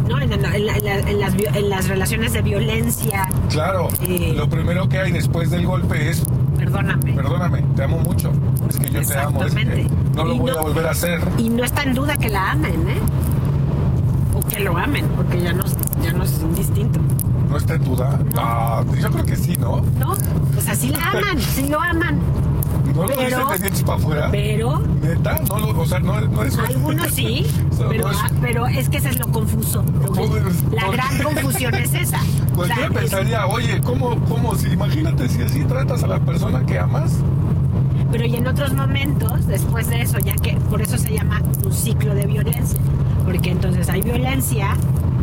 ¿no? 0.09 0.19
En, 0.19 0.31
en- 0.33 0.45
en 0.45 0.65
la- 0.65 0.77
en 0.77 1.19
la- 1.19 1.27
en 1.57 1.69
las, 1.69 1.87
relaciones 1.87 2.33
de 2.33 2.41
violencia, 2.41 3.27
Claro. 3.49 3.87
Eh. 4.01 4.33
Lo 4.35 4.49
primero 4.49 4.87
que 4.89 4.99
hay 4.99 5.11
después 5.11 5.49
del 5.51 5.65
golpe 5.65 6.09
es, 6.09 6.23
perdóname. 6.57 7.13
perdóname, 7.13 7.61
te 7.75 7.83
amo 7.83 7.99
mucho. 7.99 8.31
Es 8.69 8.77
que 8.77 8.89
yo 8.89 9.01
te 9.05 9.17
amo, 9.17 9.43
es 9.43 9.53
que 9.53 9.61
Exactamente. 9.61 9.95
no 10.15 10.25
lo 10.25 10.33
Y 10.33 10.39
voy 10.39 10.51
no- 10.51 10.57
a 10.57 10.61
volver 10.61 10.87
a 10.87 10.91
hacer. 10.91 11.21
Y 11.37 11.49
no 11.49 11.63
está 11.63 11.83
en 11.83 11.93
duda 11.93 12.17
que 12.17 12.29
la 12.29 12.51
amen, 12.51 12.87
¿eh? 12.89 12.99
O 14.53 14.55
que 14.55 14.63
lo 14.63 14.77
amen, 14.77 15.05
porque 15.15 15.41
ya 15.41 15.53
no, 15.53 15.63
es- 15.63 15.75
ya 16.03 16.11
no 16.13 16.23
es 16.23 16.39
indistinto. 16.41 16.99
¿No 17.49 17.57
está 17.57 17.73
en 17.75 17.83
duda? 17.83 18.19
No, 18.35 18.95
yo 18.95 19.11
creo 19.11 19.25
que 19.25 19.35
sí, 19.35 19.55
¿no? 19.59 19.81
¿No? 19.99 20.11
O 20.11 20.61
sea, 20.61 20.75
sí 20.75 20.89
la 20.89 21.09
aman, 21.11 21.39
sí 21.39 21.67
lo 21.67 21.81
aman. 21.81 22.19
¿No 22.95 23.01
lo 23.03 23.07
Pero- 23.07 23.19
dicen 23.25 23.47
de 23.49 23.57
dientes 23.59 23.83
para 23.83 23.97
afuera? 23.97 24.27
Pero 24.31 24.79
¿Neta? 25.01 25.39
No, 25.49 25.59
lo, 25.59 25.79
o 25.81 25.85
sea, 25.85 25.99
no, 25.99 26.21
no 26.21 26.43
es... 26.43 26.57
algunos 26.57 27.07
sí, 27.11 27.45
pero, 27.89 28.03
no 28.05 28.11
es- 28.11 28.17
ah, 28.21 28.29
pero 28.41 28.67
es 28.67 28.89
que 28.89 28.97
ese 28.97 29.09
es 29.09 29.19
lo 29.19 29.27
confuso. 29.31 29.83
¿Cómo 30.07 30.37
es? 30.37 30.63
La 30.71 30.85
¿Por 30.85 30.95
gran 30.95 31.17
confusión 31.23 31.73
es 31.75 31.93
esa. 31.93 32.19
O 32.51 32.55
Cualquiera 32.55 32.75
sea, 32.75 32.87
es- 32.87 32.93
pensaría, 32.93 33.47
oye, 33.47 33.81
¿cómo, 33.83 34.15
cómo? 34.29 34.55
Si, 34.55 34.67
imagínate 34.69 35.27
si 35.29 35.41
así 35.41 35.63
tratas 35.63 36.03
a 36.03 36.07
la 36.07 36.19
persona 36.19 36.63
que 36.65 36.77
amas. 36.77 37.13
pero 38.11 38.25
y 38.25 38.35
en 38.35 38.45
otros 38.47 38.73
momentos, 38.73 39.47
después 39.47 39.87
de 39.89 40.01
eso, 40.01 40.19
ya 40.19 40.35
que 40.35 40.53
por 40.69 40.81
eso 40.81 40.97
se 40.99 41.11
llama 41.13 41.41
un 41.65 41.73
ciclo 41.73 42.13
de 42.13 42.25
violencia. 42.27 42.79
Porque 43.25 43.51
entonces 43.51 43.89
hay 43.89 44.01
violencia 44.01 44.75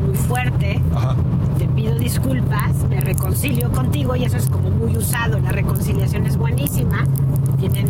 muy 0.07 0.15
fuerte, 0.17 0.81
Ajá. 0.95 1.15
te 1.59 1.67
pido 1.67 1.95
disculpas, 1.97 2.73
me 2.89 3.01
reconcilio 3.01 3.71
contigo 3.71 4.17
y 4.17 4.25
eso 4.25 4.37
es 4.37 4.47
como 4.47 4.71
muy 4.71 4.97
usado. 4.97 5.39
La 5.41 5.51
reconciliación 5.51 6.27
es 6.27 6.37
buenísima, 6.37 7.05
tienen 7.59 7.87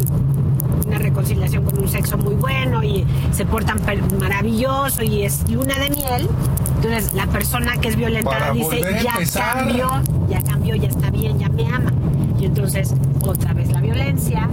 una 0.87 0.99
reconciliación 0.99 1.65
con 1.65 1.79
un 1.79 1.89
sexo 1.89 2.19
muy 2.19 2.35
bueno 2.35 2.83
y 2.83 3.07
se 3.33 3.45
portan 3.47 3.81
maravilloso 4.19 5.03
y 5.05 5.23
es 5.23 5.49
luna 5.49 5.75
de 5.79 5.91
miel. 5.91 6.29
Entonces 6.77 7.15
la 7.15 7.27
persona 7.27 7.77
que 7.77 7.89
es 7.89 7.97
violentada 7.97 8.39
Para 8.39 8.53
dice, 8.53 8.81
ya 9.03 9.13
empezar". 9.13 9.55
cambió, 9.59 9.89
ya 10.29 10.43
cambió, 10.43 10.75
ya 10.75 10.89
está 10.89 11.11
bien, 11.11 11.39
ya 11.39 11.49
me 11.49 11.67
ama. 11.73 11.93
Y 12.39 12.47
entonces 12.47 12.95
otra 13.23 13.53
vez 13.53 13.71
la 13.71 13.81
violencia, 13.81 14.49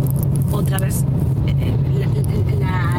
otra 0.52 0.78
vez 0.78 1.04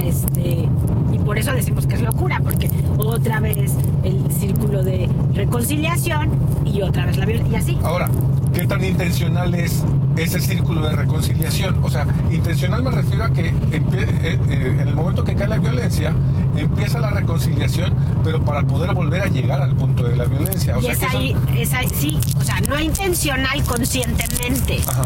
este 0.09 0.68
y 1.12 1.18
por 1.18 1.38
eso 1.38 1.53
decimos 1.53 1.87
que 1.87 1.94
es 1.94 2.03
locura 2.03 2.40
porque 2.42 2.71
otra 2.99 3.40
vez 3.40 3.73
el 4.03 4.33
círculo 4.33 4.83
de 4.83 5.09
reconciliación 5.35 6.31
y 6.64 6.83
otra 6.83 7.07
vez 7.07 7.16
la 7.16 7.27
violencia 7.27 7.53
y 7.59 7.61
así 7.61 7.79
Ahora, 7.83 8.09
¿qué 8.53 8.66
tan 8.66 8.85
intencional 8.85 9.55
es 9.55 9.85
ese 10.16 10.40
círculo 10.40 10.83
de 10.88 10.97
reconciliación? 10.97 11.79
O 11.83 11.90
sea, 11.90 12.07
intencional 12.31 12.83
me 12.83 12.90
refiero 12.90 13.25
a 13.25 13.31
que 13.31 13.49
eh, 13.49 13.55
eh, 13.73 14.38
en 14.49 14.88
el 14.88 14.94
momento 14.94 15.25
que 15.25 15.35
cae 15.35 15.49
la 15.49 15.59
violencia, 15.59 16.12
empieza 16.57 16.99
la 16.99 17.11
reconciliación, 17.11 17.94
pero 18.25 18.44
para 18.44 18.62
poder 18.62 18.94
volver 18.94 19.23
a 19.23 19.27
llegar 19.27 19.62
al 19.62 19.75
punto 19.77 20.03
de 20.05 20.16
la 20.16 20.25
violencia. 20.25 20.77
O 20.77 20.81
y 20.81 20.83
sea, 20.85 20.92
es 20.92 20.99
que 20.99 21.07
ahí, 21.07 21.37
es 21.57 21.73
ahí, 21.73 21.88
sí, 21.94 22.18
o 22.38 22.42
sea, 22.44 22.61
no 22.62 22.79
intencional 22.81 23.62
conscientemente, 23.64 24.81
Ajá. 24.88 25.05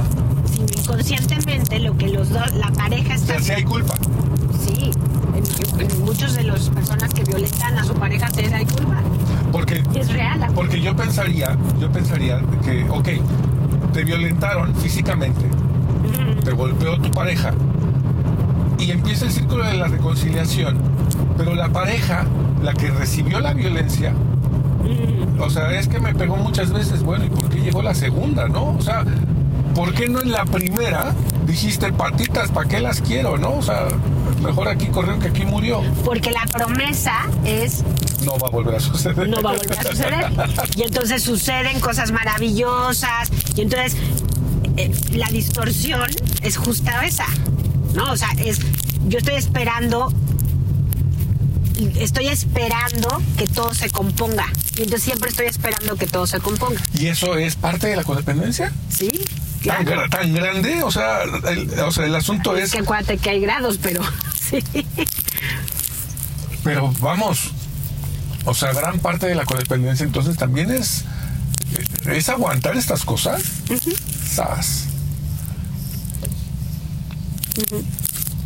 sino 0.51 0.67
inconscientemente 0.81 1.79
lo 1.81 1.97
que 1.97 2.09
los 2.09 2.31
dos, 2.31 2.55
la 2.55 2.71
pareja 2.73 3.11
O 3.13 3.17
está, 3.17 3.35
sea, 3.35 3.41
sí 3.43 3.53
hay 3.53 3.65
culpa. 3.65 3.95
Muchos 6.01 6.35
de 6.35 6.45
las 6.45 6.69
personas 6.71 7.13
que 7.13 7.25
violentan 7.25 7.79
a 7.79 7.85
su 7.85 7.95
pareja 7.95 8.29
se 8.31 8.55
hay 8.55 8.65
culpa, 8.67 9.01
Porque, 9.51 9.83
y 9.95 9.99
es 9.99 10.13
real. 10.13 10.47
porque 10.55 10.81
yo 10.81 10.95
pensaría, 10.97 11.57
yo 11.81 11.91
pensaría 11.91 12.41
que, 12.65 12.87
ok, 12.89 13.09
te 13.93 14.05
violentaron 14.05 14.75
físicamente, 14.77 15.45
te 16.45 16.51
golpeó 16.53 16.99
tu 17.01 17.11
pareja 17.11 17.53
y 18.79 18.91
empieza 18.91 19.27
el 19.27 19.33
círculo 19.33 19.65
de 19.65 19.75
la 19.75 19.87
reconciliación, 19.89 20.79
pero 21.37 21.55
la 21.55 21.69
pareja, 21.69 22.25
la 22.63 22.73
que 22.75 22.91
recibió 22.91 23.41
la 23.41 23.53
violencia, 23.55 24.13
o 25.39 25.51
sea, 25.51 25.73
es 25.79 25.89
que 25.89 25.99
me 25.99 26.15
pegó 26.15 26.37
muchas 26.37 26.73
veces, 26.73 27.03
bueno, 27.03 27.25
¿y 27.25 27.29
por 27.31 27.49
qué 27.49 27.61
llegó 27.61 27.83
la 27.83 27.95
segunda, 27.95 28.49
no? 28.49 28.77
O 28.77 28.81
sea, 28.83 29.05
¿por 29.75 29.93
qué 29.95 30.09
no 30.09 30.21
en 30.21 30.33
la 30.33 30.45
primera 30.45 31.13
dijiste 31.47 31.93
patitas, 31.93 32.51
¿para 32.51 32.69
qué 32.69 32.81
las 32.81 33.01
quiero, 33.01 33.37
no? 33.39 33.55
O 33.55 33.63
sea, 33.63 33.87
mejor 34.43 34.69
aquí 34.69 34.87
corrió 34.87 35.19
que 35.19 35.29
aquí 35.29 35.45
murió. 35.45 35.83
Porque 36.05 36.31
la 36.31 36.45
promesa 36.47 37.27
es 37.45 37.83
No 38.25 38.37
va 38.39 38.49
a 38.49 38.51
volver 38.51 38.75
a 38.77 38.81
suceder. 38.81 39.29
no 39.29 39.41
va 39.43 39.51
a 39.51 39.55
volver 39.57 39.79
a 39.79 39.83
suceder. 39.83 40.27
Y 40.77 40.83
entonces 40.83 41.23
suceden 41.23 41.81
cosas 41.81 42.11
maravillosas. 42.13 43.31
Y 43.57 43.63
entonces 43.63 43.97
eh, 44.77 44.91
la 45.13 45.29
distorsión 45.29 46.09
es 46.43 46.57
justa 46.57 47.05
esa. 47.05 47.27
¿No? 47.95 48.13
O 48.13 48.17
sea, 48.17 48.29
es. 48.45 48.59
Yo 49.09 49.19
estoy 49.19 49.35
esperando. 49.35 50.13
Estoy 51.97 52.29
esperando 52.29 53.21
que 53.37 53.47
todo 53.49 53.75
se 53.75 53.91
componga. 53.91 54.47
Y 54.77 54.83
entonces 54.83 55.03
siempre 55.03 55.31
estoy 55.31 55.47
esperando 55.47 55.97
que 55.97 56.07
todo 56.07 56.27
se 56.27 56.39
componga. 56.41 56.81
¿Y 56.95 57.07
eso 57.09 57.37
es 57.37 57.57
parte 57.57 57.89
de 57.89 57.97
la 57.97 58.05
codependencia? 58.05 58.73
¿Sí? 58.89 59.09
¿Tan, 59.65 59.85
Claro. 59.85 60.03
gra- 60.05 60.11
tan 60.11 60.33
grande? 60.33 60.83
O 60.83 60.91
sea, 60.91 61.23
el, 61.23 61.71
o 61.81 61.91
sea, 61.93 62.07
el 62.07 62.15
asunto 62.15 62.57
Es 62.57 62.65
es... 62.67 62.73
que 62.73 62.79
acuérdate 62.81 63.19
que 63.19 63.31
hay 63.31 63.41
grados, 63.41 63.79
pero 63.83 64.01
sí. 64.61 64.87
Pero 66.65 66.93
vamos, 67.01 67.51
o 68.45 68.55
sea, 68.55 68.73
gran 68.73 68.99
parte 68.99 69.27
de 69.27 69.35
la 69.35 69.45
codependencia 69.45 70.05
entonces 70.05 70.37
también 70.37 70.71
es... 70.71 71.05
Es 72.07 72.29
aguantar 72.29 72.77
estas 72.77 73.05
cosas. 73.05 73.43
Sas. 74.29 74.89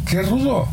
Qué 0.09 0.23
rudo. 0.23 0.69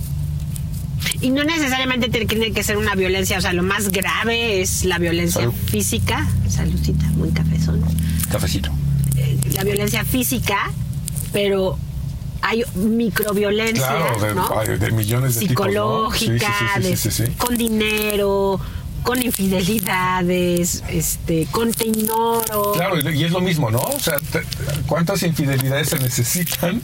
Y 1.21 1.29
no 1.29 1.43
necesariamente 1.43 2.09
tiene 2.09 2.51
que 2.51 2.63
ser 2.63 2.77
una 2.77 2.95
violencia, 2.95 3.37
o 3.37 3.41
sea, 3.41 3.53
lo 3.53 3.63
más 3.63 3.89
grave 3.89 4.61
es 4.61 4.83
la 4.85 4.99
violencia 4.99 5.41
Salud. 5.41 5.53
física. 5.53 6.27
Saludcita, 6.47 7.05
muy 7.11 7.29
cafezón. 7.31 7.81
Cafecito. 8.29 8.69
Eh, 9.15 9.39
la 9.53 9.63
violencia 9.63 10.03
física, 10.03 10.71
pero 11.31 11.77
hay 12.45 12.61
microviolencia, 12.75 13.87
Claro, 13.87 14.19
de, 14.21 14.35
¿no? 14.35 14.59
ay, 14.59 14.77
de 14.77 14.91
millones 14.91 15.35
de 15.35 15.47
Psicológica, 15.47 16.53
de- 16.79 17.31
con 17.37 17.57
dinero, 17.57 18.59
con 19.01 19.21
infidelidades, 19.23 20.83
este, 20.89 21.47
con 21.51 21.71
te 21.71 21.87
ignoro. 21.87 22.73
Claro, 22.73 22.99
y 23.11 23.23
es 23.23 23.31
lo 23.31 23.39
mismo, 23.41 23.71
¿no? 23.71 23.79
O 23.79 23.99
sea, 23.99 24.15
te- 24.31 24.43
¿cuántas 24.87 25.23
infidelidades 25.23 25.89
se 25.89 25.99
necesitan 25.99 26.81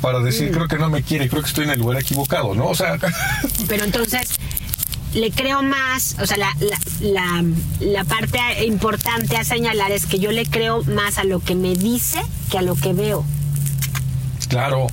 para 0.00 0.20
decir 0.20 0.50
creo 0.50 0.66
que 0.68 0.78
no 0.78 0.88
me 0.88 1.02
quiere, 1.02 1.28
creo 1.28 1.42
que 1.42 1.48
estoy 1.48 1.64
en 1.64 1.70
el 1.72 1.78
lugar 1.78 2.00
equivocado, 2.00 2.54
¿no? 2.54 2.68
O 2.68 2.74
sea, 2.74 2.96
Pero 3.68 3.84
entonces 3.84 4.28
le 5.12 5.30
creo 5.32 5.62
más, 5.62 6.16
o 6.22 6.26
sea, 6.26 6.36
la, 6.38 6.52
la, 6.60 6.78
la, 7.00 7.44
la 7.80 8.04
parte 8.04 8.38
importante 8.64 9.36
a 9.36 9.44
señalar 9.44 9.90
es 9.92 10.06
que 10.06 10.18
yo 10.18 10.32
le 10.32 10.46
creo 10.46 10.82
más 10.84 11.18
a 11.18 11.24
lo 11.24 11.40
que 11.40 11.54
me 11.54 11.74
dice 11.74 12.20
que 12.50 12.58
a 12.58 12.62
lo 12.62 12.76
que 12.76 12.92
veo, 12.94 13.24
claro, 14.50 14.86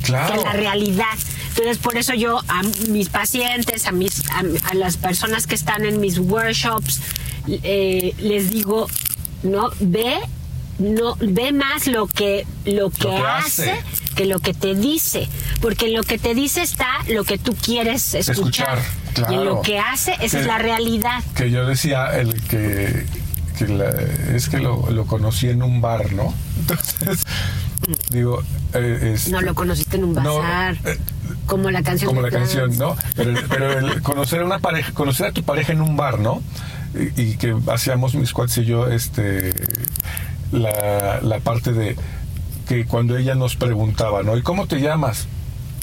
que 0.00 0.06
claro. 0.06 0.40
a 0.42 0.44
la 0.44 0.52
realidad. 0.52 1.06
Entonces, 1.50 1.78
por 1.78 1.96
eso 1.96 2.12
yo 2.14 2.38
a 2.48 2.62
mis 2.90 3.08
pacientes, 3.08 3.86
a, 3.86 3.92
mis, 3.92 4.22
a, 4.30 4.42
a 4.70 4.74
las 4.74 4.96
personas 4.98 5.46
que 5.46 5.54
están 5.54 5.84
en 5.86 5.98
mis 6.00 6.18
workshops, 6.18 7.00
eh, 7.48 8.14
les 8.18 8.50
digo, 8.50 8.86
no, 9.42 9.70
ve, 9.80 10.18
no, 10.78 11.16
ve 11.20 11.52
más 11.52 11.86
lo 11.86 12.06
que, 12.06 12.46
lo 12.64 12.90
que, 12.90 13.08
que 13.08 13.16
hace, 13.16 13.70
hace. 13.72 13.82
que 14.14 14.26
lo 14.26 14.38
que 14.38 14.54
te 14.54 14.74
dice. 14.76 15.26
Porque 15.60 15.86
en 15.86 15.94
lo 15.94 16.04
que 16.04 16.18
te 16.18 16.34
dice 16.34 16.62
está 16.62 16.88
lo 17.08 17.24
que 17.24 17.38
tú 17.38 17.56
quieres 17.56 18.14
escuchar. 18.14 18.78
Escuchar, 18.78 19.32
Y 19.32 19.34
en 19.34 19.44
lo 19.44 19.60
que 19.62 19.80
hace, 19.80 20.12
esa 20.20 20.36
Que- 20.36 20.40
es 20.42 20.46
la 20.46 20.58
realidad. 20.58 21.24
Que 21.34 21.50
yo 21.50 21.66
decía 21.66 22.16
el 22.20 22.40
que, 22.44 23.04
que 23.58 23.66
la- 23.66 23.90
es 24.36 24.48
que 24.48 24.58
lo, 24.60 24.88
lo 24.92 25.06
conocí 25.06 25.48
en 25.48 25.62
un 25.64 25.80
bar, 25.80 26.12
¿no? 26.12 26.32
Entonces, 26.60 27.24
digo, 28.10 28.42
eh, 28.74 29.12
es- 29.14 29.28
No 29.28 29.40
lo 29.40 29.54
conociste 29.54 29.96
en 29.96 30.04
un 30.04 30.14
No, 30.14 30.36
bazar. 30.38 30.76
eh, 30.84 30.98
como 31.46 31.70
la 31.70 31.82
canción. 31.82 32.08
como 32.08 32.22
la 32.22 32.30
canción. 32.30 32.76
¿no? 32.78 32.96
Pero, 33.16 33.34
pero 33.48 33.78
el 33.78 34.02
conocer 34.02 34.40
a 34.40 34.44
una 34.44 34.58
pareja, 34.58 34.92
conocer 34.92 35.26
a 35.26 35.32
tu 35.32 35.42
pareja 35.42 35.72
en 35.72 35.80
un 35.82 35.96
bar, 35.96 36.18
¿no? 36.18 36.42
Y, 37.16 37.22
y 37.22 37.36
que 37.36 37.54
hacíamos 37.70 38.14
mis 38.14 38.32
cuates 38.32 38.58
y 38.58 38.64
yo, 38.64 38.88
este, 38.88 39.52
la, 40.52 41.20
la 41.22 41.38
parte 41.40 41.72
de 41.72 41.96
que 42.66 42.84
cuando 42.86 43.16
ella 43.16 43.34
nos 43.34 43.56
preguntaba, 43.56 44.22
¿no? 44.22 44.36
¿Y 44.36 44.42
cómo 44.42 44.66
te 44.66 44.80
llamas? 44.80 45.26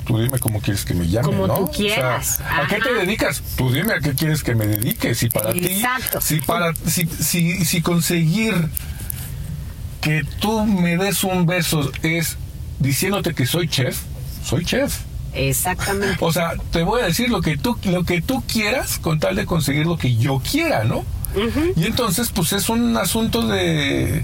Tú 0.05 0.19
dime 0.19 0.37
cómo 0.37 0.61
quieres 0.61 0.85
que 0.85 0.93
me 0.93 1.07
llame, 1.07 1.25
Como 1.27 1.47
¿no? 1.47 1.55
tú 1.55 1.63
O 1.63 1.65
sea, 1.67 1.75
quieras. 1.75 2.39
¿A 2.41 2.67
qué 2.67 2.77
te 2.79 2.93
dedicas? 2.93 3.41
Tú 3.57 3.71
dime 3.71 3.93
a 3.93 3.99
qué 3.99 4.13
quieres 4.13 4.43
que 4.43 4.53
me 4.53 4.67
dedique. 4.67 5.15
Si 5.15 5.29
para 5.29 5.49
Exacto. 5.51 6.19
ti, 6.19 6.25
si 6.25 6.41
para, 6.41 6.73
si, 6.87 7.07
si, 7.07 7.65
si 7.65 7.81
conseguir 7.81 8.53
que 10.05 10.23
tú 10.39 10.63
me 10.67 10.97
des 10.97 11.23
un 11.23 11.47
beso 11.47 11.91
es 12.03 12.37
diciéndote 12.79 13.33
que 13.33 13.47
soy 13.47 13.67
chef, 13.67 13.97
soy 14.43 14.63
chef. 14.63 14.99
Exactamente. 15.33 16.17
O 16.19 16.31
sea, 16.31 16.51
te 16.71 16.83
voy 16.83 17.01
a 17.01 17.05
decir 17.05 17.29
lo 17.29 17.41
que 17.41 17.57
tú, 17.57 17.75
lo 17.85 18.03
que 18.03 18.21
tú 18.21 18.43
quieras 18.47 18.99
con 18.99 19.19
tal 19.19 19.35
de 19.35 19.47
conseguir 19.47 19.87
lo 19.87 19.97
que 19.97 20.15
yo 20.15 20.39
quiera, 20.39 20.83
¿no? 20.83 21.03
Y 21.75 21.85
entonces, 21.87 22.29
pues 22.29 22.53
es 22.53 22.69
un 22.69 22.95
asunto 22.97 23.47
de, 23.47 24.23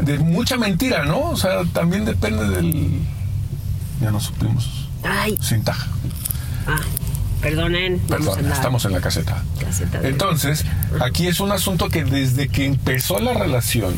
de 0.00 0.18
mucha 0.20 0.56
mentira, 0.56 1.04
¿no? 1.04 1.22
O 1.30 1.36
sea, 1.36 1.64
también 1.72 2.04
depende 2.04 2.48
del... 2.48 3.00
Ya 4.00 4.12
no 4.12 4.20
supimos. 4.20 4.88
Ay, 5.02 5.36
Sin 5.42 5.64
taja. 5.64 5.88
ah, 6.68 6.80
perdonen. 7.42 7.98
Perdón, 7.98 8.38
en 8.38 8.48
la 8.48 8.54
estamos 8.54 8.84
en 8.84 8.92
la 8.92 9.00
caseta. 9.00 9.42
caseta 9.60 9.98
de- 10.00 10.08
Entonces, 10.10 10.64
aquí 11.00 11.26
es 11.26 11.40
un 11.40 11.50
asunto 11.50 11.88
que 11.88 12.04
desde 12.04 12.46
que 12.48 12.64
empezó 12.66 13.18
la 13.18 13.34
relación, 13.34 13.92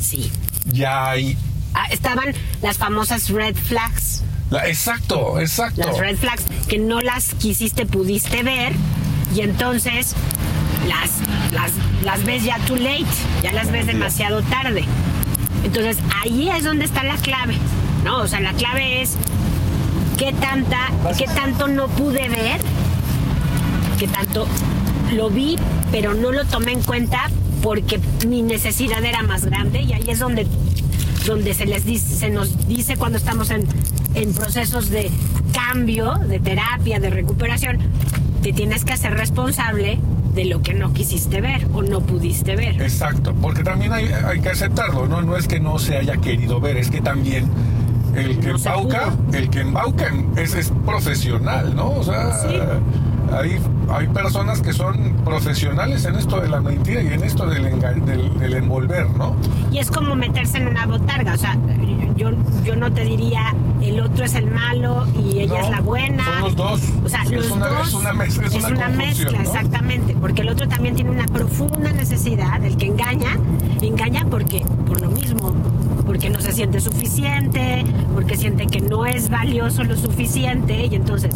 Sí. 0.00 0.32
Ya 0.72 1.10
hay... 1.10 1.36
Ah, 1.74 1.86
estaban 1.90 2.34
las 2.62 2.78
famosas 2.78 3.28
red 3.30 3.54
flags. 3.56 4.22
la- 4.50 4.66
exacto, 4.68 5.38
exacto. 5.40 5.82
Las 5.86 5.98
red 5.98 6.16
flags 6.16 6.44
que 6.68 6.78
no 6.78 7.00
las 7.00 7.34
quisiste, 7.34 7.86
pudiste 7.86 8.42
ver. 8.42 8.72
Y 9.34 9.42
entonces 9.42 10.14
las, 10.88 11.10
las, 11.52 11.70
las 12.04 12.24
ves 12.24 12.44
ya 12.44 12.58
too 12.66 12.76
late. 12.76 13.04
Ya 13.42 13.52
las 13.52 13.70
ves 13.70 13.86
demasiado 13.86 14.42
tarde. 14.42 14.84
Entonces 15.64 15.98
ahí 16.22 16.48
es 16.50 16.64
donde 16.64 16.84
está 16.84 17.02
la 17.04 17.16
clave. 17.16 17.56
¿no? 18.04 18.18
O 18.18 18.26
sea, 18.26 18.40
la 18.40 18.52
clave 18.54 19.02
es 19.02 19.16
qué 20.18 20.32
tanta, 20.32 20.88
qué 21.16 21.26
tanto 21.26 21.68
no 21.68 21.86
pude 21.88 22.28
ver, 22.28 22.60
qué 23.98 24.08
tanto 24.08 24.46
lo 25.12 25.30
vi, 25.30 25.56
pero 25.92 26.14
no 26.14 26.32
lo 26.32 26.44
tomé 26.46 26.72
en 26.72 26.82
cuenta 26.82 27.30
porque 27.62 28.00
mi 28.26 28.42
necesidad 28.42 29.04
era 29.04 29.22
más 29.22 29.44
grande 29.44 29.82
y 29.82 29.92
ahí 29.92 30.04
es 30.08 30.18
donde, 30.18 30.46
donde 31.26 31.54
se 31.54 31.66
les 31.66 31.84
dice, 31.84 32.14
se 32.14 32.30
nos 32.30 32.66
dice 32.66 32.96
cuando 32.96 33.18
estamos 33.18 33.50
en, 33.50 33.66
en 34.14 34.32
procesos 34.32 34.90
de 34.90 35.10
cambio, 35.52 36.14
de 36.28 36.40
terapia, 36.40 36.98
de 37.00 37.10
recuperación, 37.10 37.78
te 38.42 38.52
tienes 38.52 38.84
que 38.84 38.92
hacer 38.92 39.14
responsable 39.14 39.98
de 40.34 40.44
lo 40.44 40.62
que 40.62 40.74
no 40.74 40.92
quisiste 40.92 41.40
ver 41.40 41.66
o 41.72 41.82
no 41.82 42.00
pudiste 42.00 42.56
ver. 42.56 42.80
Exacto, 42.80 43.34
porque 43.34 43.62
también 43.62 43.92
hay, 43.92 44.06
hay 44.06 44.40
que 44.40 44.50
aceptarlo, 44.50 45.06
¿no? 45.06 45.22
No 45.22 45.36
es 45.36 45.48
que 45.48 45.60
no 45.60 45.78
se 45.78 45.96
haya 45.96 46.16
querido 46.18 46.60
ver, 46.60 46.76
es 46.76 46.90
que 46.90 47.00
también 47.00 47.46
el 48.14 48.38
que 48.38 48.48
No 48.48 48.56
embauca, 48.56 49.12
el 49.32 49.50
que 49.50 49.60
embauca 49.60 50.12
es, 50.36 50.54
es 50.54 50.72
profesional, 50.86 51.74
¿no? 51.74 51.90
O 51.90 52.02
sea, 52.02 52.32
Sí. 52.40 52.56
Hay, 53.32 53.58
hay 53.90 54.06
personas 54.08 54.60
que 54.60 54.72
son 54.72 55.14
profesionales 55.24 56.04
en 56.04 56.16
esto 56.16 56.40
de 56.40 56.48
la 56.48 56.60
mentira 56.60 57.02
y 57.02 57.08
en 57.08 57.22
esto 57.24 57.46
del, 57.46 57.64
del, 58.04 58.38
del 58.38 58.54
envolver, 58.54 59.08
¿no? 59.10 59.34
Y 59.70 59.78
es 59.78 59.90
como 59.90 60.14
meterse 60.14 60.58
en 60.58 60.68
una 60.68 60.86
botarga, 60.86 61.34
o 61.34 61.38
sea, 61.38 61.56
yo, 62.16 62.30
yo 62.64 62.76
no 62.76 62.92
te 62.92 63.04
diría 63.04 63.54
el 63.82 63.98
otro 64.00 64.24
es 64.26 64.34
el 64.34 64.46
malo 64.50 65.06
y 65.18 65.38
ella 65.40 65.54
No, 65.54 65.64
es 65.64 65.70
la 65.70 65.80
buena. 65.80 66.24
son 66.24 66.40
los 66.42 66.56
dos. 66.56 66.80
O 67.04 67.08
sea, 67.08 67.22
Es 67.22 67.30
los 67.30 67.50
una- 67.50 67.66
dos. 67.68 67.88
es 67.88 67.94
una 67.94 68.12
mez- 68.12 68.26
es 68.44 68.54
una 68.54 68.68
conjunción, 68.68 68.96
mezcla, 68.96 69.30
¿no? 69.32 69.40
exactamente, 69.40 70.16
porque 70.20 70.42
el 70.42 70.48
otro 70.50 70.68
también 70.68 70.94
tiene 70.96 71.10
una 71.10 71.24
profunda 71.26 71.90
necesidad, 71.92 72.62
el 72.62 72.76
que 72.76 72.86
engaña, 72.86 73.38
engaña 73.80 74.26
porque 74.30 74.62
por 74.86 75.00
lo 75.00 75.10
mismo, 75.10 75.54
porque 76.04 76.28
no 76.28 76.40
se 76.40 76.52
siente 76.52 76.80
suficiente, 76.80 77.84
porque 78.14 78.36
siente 78.36 78.66
que 78.66 78.80
no 78.80 79.06
es 79.06 79.30
valioso 79.30 79.82
lo 79.84 79.96
suficiente 79.96 80.86
y 80.86 80.94
entonces 80.94 81.30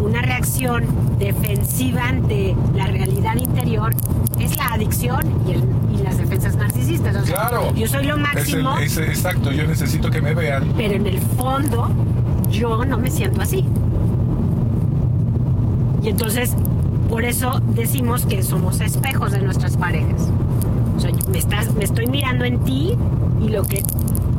una 0.00 0.22
reacción 0.22 0.84
defensiva 1.18 2.02
ante 2.08 2.54
la 2.74 2.86
realidad 2.86 3.36
interior 3.36 3.92
es 4.38 4.56
la 4.56 4.66
adicción 4.74 5.20
y, 5.46 5.52
el- 5.52 5.64
y 5.98 6.02
las 6.02 6.18
defensas 6.18 6.56
narcisistas. 6.56 7.16
O 7.16 7.26
sea, 7.26 7.48
Claro. 7.48 7.74
yo 7.74 7.86
soy 7.86 8.06
lo 8.06 8.14
Es 8.14 8.18
el- 8.18 8.62
máximo, 8.62 8.78
es- 8.78 8.96
exacto, 8.98 9.50
yo 9.52 9.66
necesito 9.66 10.10
que 10.10 10.20
me 10.20 10.34
vean. 10.34 10.72
pero 10.76 10.94
en 10.94 11.06
el 11.06 11.18
fondo 11.20 11.90
yo 12.50 12.84
no 12.84 12.96
me 12.98 13.10
siento 13.10 13.42
así. 13.42 13.64
Y 16.02 16.08
entonces, 16.08 16.54
por 17.10 17.24
eso 17.24 17.60
decimos 17.74 18.24
que 18.26 18.42
somos 18.42 18.80
espejos 18.80 19.32
de 19.32 19.40
nuestras 19.40 19.76
parejas. 19.76 20.28
O 20.96 21.00
sea, 21.00 21.10
me, 21.30 21.38
estás, 21.38 21.74
me 21.74 21.84
estoy 21.84 22.06
mirando 22.06 22.44
en 22.44 22.58
ti 22.60 22.94
y 23.40 23.48
lo 23.48 23.64
que 23.64 23.82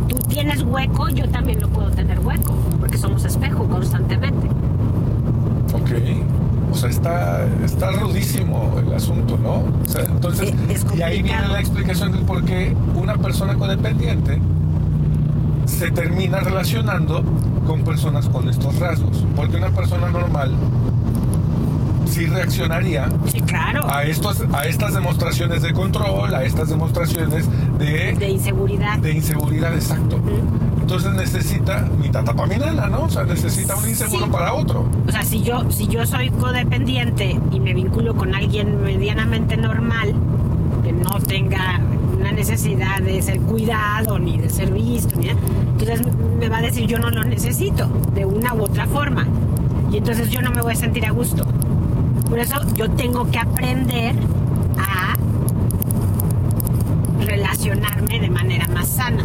tú 0.07 0.15
tienes 0.27 0.63
hueco, 0.63 1.09
yo 1.09 1.27
también 1.29 1.59
lo 1.59 1.67
puedo 1.69 1.91
tener 1.91 2.19
hueco, 2.19 2.53
porque 2.79 2.97
somos 2.97 3.25
espejo 3.25 3.65
constantemente. 3.67 4.47
Ok. 5.91 6.71
O 6.71 6.75
sea, 6.75 6.89
está, 6.89 7.45
está 7.65 7.91
rudísimo 7.91 8.75
el 8.79 8.93
asunto, 8.93 9.37
¿no? 9.37 9.55
O 9.55 9.85
sea, 9.87 10.03
entonces, 10.05 10.53
Es- 10.69 10.85
es 10.85 10.95
y 10.95 11.01
ahí 11.01 11.21
viene 11.23 11.47
la 11.47 11.59
explicación 11.59 12.11
del 12.11 12.21
por 12.21 12.43
qué 12.45 12.75
una 12.95 13.15
persona 13.15 13.55
codependiente 13.55 14.39
se 15.65 15.89
termina 15.91 16.39
relacionando 16.41 17.23
con 17.65 17.81
personas 17.83 18.27
con 18.29 18.47
estos 18.49 18.77
rasgos. 18.79 19.25
Porque 19.35 19.57
una 19.57 19.69
persona 19.69 20.09
normal 20.09 20.53
sí 22.05 22.25
reaccionaría 22.27 23.07
Sí, 23.31 23.41
claro. 23.41 23.87
a, 23.89 24.03
estos, 24.03 24.43
a 24.53 24.65
estas 24.65 24.93
demostraciones 24.93 25.61
de 25.63 25.73
control, 25.73 26.33
a 26.33 26.43
estas 26.43 26.69
demostraciones 26.69 27.45
de, 27.79 28.13
De 28.13 28.29
inseguridad. 28.29 28.97
de 28.99 29.11
inseguridad, 29.13 29.73
exacto. 29.73 30.19
Entonces 30.91 31.13
necesita 31.13 31.87
mi 32.01 32.09
tata 32.09 32.33
pa' 32.33 32.47
mi 32.47 32.57
nana, 32.57 32.87
¿no? 32.87 33.03
O 33.03 33.09
sea, 33.11 33.23
necesita 33.23 33.75
un 33.75 33.87
inseguro 33.87 34.25
Sí. 34.25 34.31
para 34.31 34.55
otro. 34.55 34.89
O 35.07 35.11
sea, 35.11 35.21
si 35.23 35.43
yo, 35.43 35.69
si 35.69 35.85
yo 35.87 36.03
soy 36.07 36.31
codependiente 36.31 37.39
y 37.51 37.59
me 37.59 37.75
vinculo 37.75 38.15
con 38.15 38.33
alguien 38.33 38.81
medianamente 38.81 39.55
normal, 39.55 40.15
que 40.83 40.91
no 40.91 41.11
tenga 41.19 41.79
una 42.19 42.31
necesidad 42.31 43.03
de 43.03 43.21
ser 43.21 43.39
cuidado 43.41 44.17
ni 44.17 44.39
de 44.39 44.49
ser 44.49 44.73
visto, 44.73 45.13
entonces 45.21 46.01
me 46.39 46.49
va 46.49 46.57
a 46.57 46.61
decir 46.63 46.87
yo 46.87 46.97
no 46.97 47.11
lo 47.11 47.23
necesito 47.23 47.85
de 48.15 48.25
una 48.25 48.55
u 48.55 48.63
otra 48.63 48.87
forma. 48.87 49.27
Y 49.91 49.97
entonces 49.97 50.31
yo 50.31 50.41
no 50.41 50.49
me 50.49 50.63
voy 50.63 50.73
a 50.73 50.75
sentir 50.75 51.05
a 51.05 51.11
gusto. 51.11 51.45
Por 52.27 52.39
eso 52.39 52.55
yo 52.73 52.89
tengo 52.89 53.29
que 53.29 53.37
aprender 53.37 54.15
a 54.79 55.15
relacionarme 57.23 58.19
de 58.19 58.29
manera 58.31 58.67
más 58.69 58.87
sana 58.87 59.21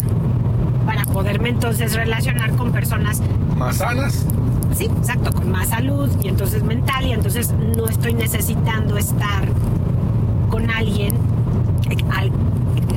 para 0.85 1.05
poderme 1.05 1.51
entonces 1.51 1.95
relacionar 1.95 2.55
con 2.57 2.73
personas 2.73 3.21
Más 3.57 3.77
sanas, 3.77 4.27
Sí, 4.75 4.87
exacto, 4.87 5.33
con 5.33 5.53
más 5.53 5.69
salud 5.69 6.11
y 6.21 6.29
entonces 6.29 6.65
mental 6.65 7.07
y 7.07 7.13
entonces 7.13 7.55
no 7.77 7.87
estoy 7.87 8.15
necesitando 8.15 8.97
estar 8.97 9.47
con 10.51 10.69
alguien 10.69 11.15
al, 12.11 12.33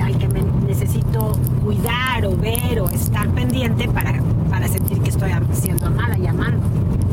al 0.02 0.18
que 0.18 0.28
me 0.28 0.42
necesito 0.68 1.38
cuidar 1.64 2.26
o 2.26 2.36
ver 2.36 2.82
o 2.82 2.90
estar 2.90 3.28
pendiente 3.30 3.88
para, 3.90 4.14
para 4.50 4.68
sentir 4.68 5.00
que 5.02 5.10
estoy 5.10 5.32
siendo 5.52 5.86
amada 5.86 6.18
y 6.18 6.26
amando. 6.26 6.66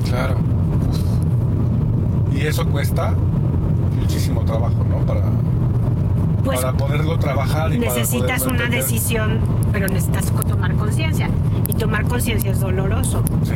Claro. 0.08 0.36
Y 2.34 2.46
eso 2.46 2.66
cuesta 2.66 3.14
muchísimo 4.00 4.42
trabajo, 4.44 4.84
¿no? 4.88 5.04
Para, 5.06 5.22
Pues 6.44 6.60
para 6.60 6.72
poderlo 6.76 7.18
trabajar 7.18 7.72
y 7.72 7.78
necesitas 7.78 8.26
para 8.26 8.38
poderlo 8.38 8.66
una 8.66 8.76
decisión, 8.76 9.40
pero 9.74 9.88
necesitas 9.88 10.26
tomar 10.48 10.72
conciencia. 10.76 11.28
Y 11.66 11.72
tomar 11.74 12.04
conciencia 12.04 12.52
es 12.52 12.60
doloroso, 12.60 13.22
Sí. 13.42 13.54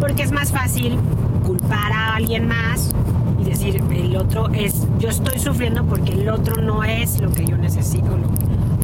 porque 0.00 0.22
es 0.22 0.30
más 0.32 0.52
fácil 0.52 0.96
culpar 1.44 1.92
a 1.92 2.14
alguien 2.14 2.46
más 2.46 2.92
y 3.40 3.44
decir, 3.50 3.82
el 3.90 4.16
otro 4.16 4.48
es, 4.50 4.86
yo 5.00 5.08
estoy 5.08 5.38
sufriendo 5.40 5.84
porque 5.84 6.12
el 6.12 6.28
otro 6.28 6.62
no 6.62 6.84
es 6.84 7.20
lo 7.20 7.32
que 7.32 7.44
yo 7.44 7.56
necesito, 7.58 8.06
lo- 8.06 8.30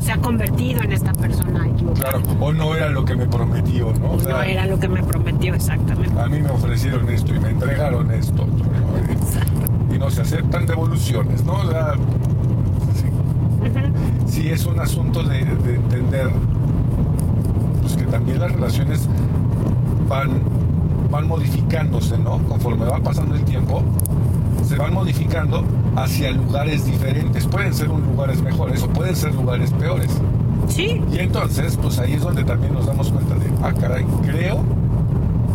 se 0.03 0.11
ha 0.13 0.19
convertido 0.19 0.83
en 0.83 0.93
esta 0.93 1.13
persona 1.13 1.69
equivocada. 1.69 2.21
Claro. 2.21 2.23
O 2.41 2.53
no 2.53 2.75
era 2.75 2.89
lo 2.91 3.05
que 3.05 3.15
me 3.15 3.27
prometió, 3.27 3.93
¿no? 4.01 4.13
O 4.13 4.19
sea, 4.21 4.33
no 4.39 4.43
era 4.43 4.67
lo 4.67 4.79
que 4.81 4.89
me 4.89 5.03
prometió 5.05 5.55
exactamente. 5.55 6.19
a 6.21 6.27
mí 6.29 6.41
me 6.41 6.51
ofrecieron 6.51 7.09
esto 7.11 7.33
y 7.35 7.39
me 7.41 7.51
entregaron 7.51 8.11
esto. 8.11 8.45
Exacto. 9.11 9.95
Y 9.95 9.99
no 9.99 10.11
se 10.11 10.23
aceptan 10.23 10.67
devoluciones, 10.67 11.45
¿no? 11.45 11.55
O 11.55 11.71
sea, 11.71 11.95
sí. 12.95 13.07
Sí 14.27 14.49
es 14.49 14.67
un 14.67 14.79
asunto 14.81 15.23
de, 15.23 15.45
de 15.45 15.75
entender 15.77 16.31
también 18.11 18.41
las 18.41 18.53
relaciones 18.53 19.09
van, 20.09 20.31
van 21.11 21.27
modificándose, 21.29 22.19
¿no? 22.19 22.39
Conforme 22.49 22.85
va 22.87 22.99
pasando 23.01 23.35
el 23.35 23.43
tiempo, 23.45 23.83
se 24.65 24.77
van 24.77 24.93
modificando 24.95 25.63
hacia 25.97 26.31
lugares 26.33 26.85
diferentes. 26.85 27.47
Pueden 27.47 27.73
ser 27.75 27.91
un 27.91 28.03
lugares 28.03 28.43
mejores 28.43 28.83
o 28.83 28.89
pueden 28.89 29.15
ser 29.17 29.35
lugares 29.35 29.71
peores. 29.73 30.11
Sí, 30.69 31.01
Y 31.13 31.19
entonces, 31.21 31.79
pues 31.81 31.99
ahí 31.99 32.15
es 32.15 32.23
donde 32.23 32.43
también 32.43 32.75
nos 32.75 32.87
damos 32.87 33.11
cuenta 33.13 33.35
de, 33.37 33.47
ah, 33.63 33.73
caray, 33.73 34.05
creo 34.25 34.65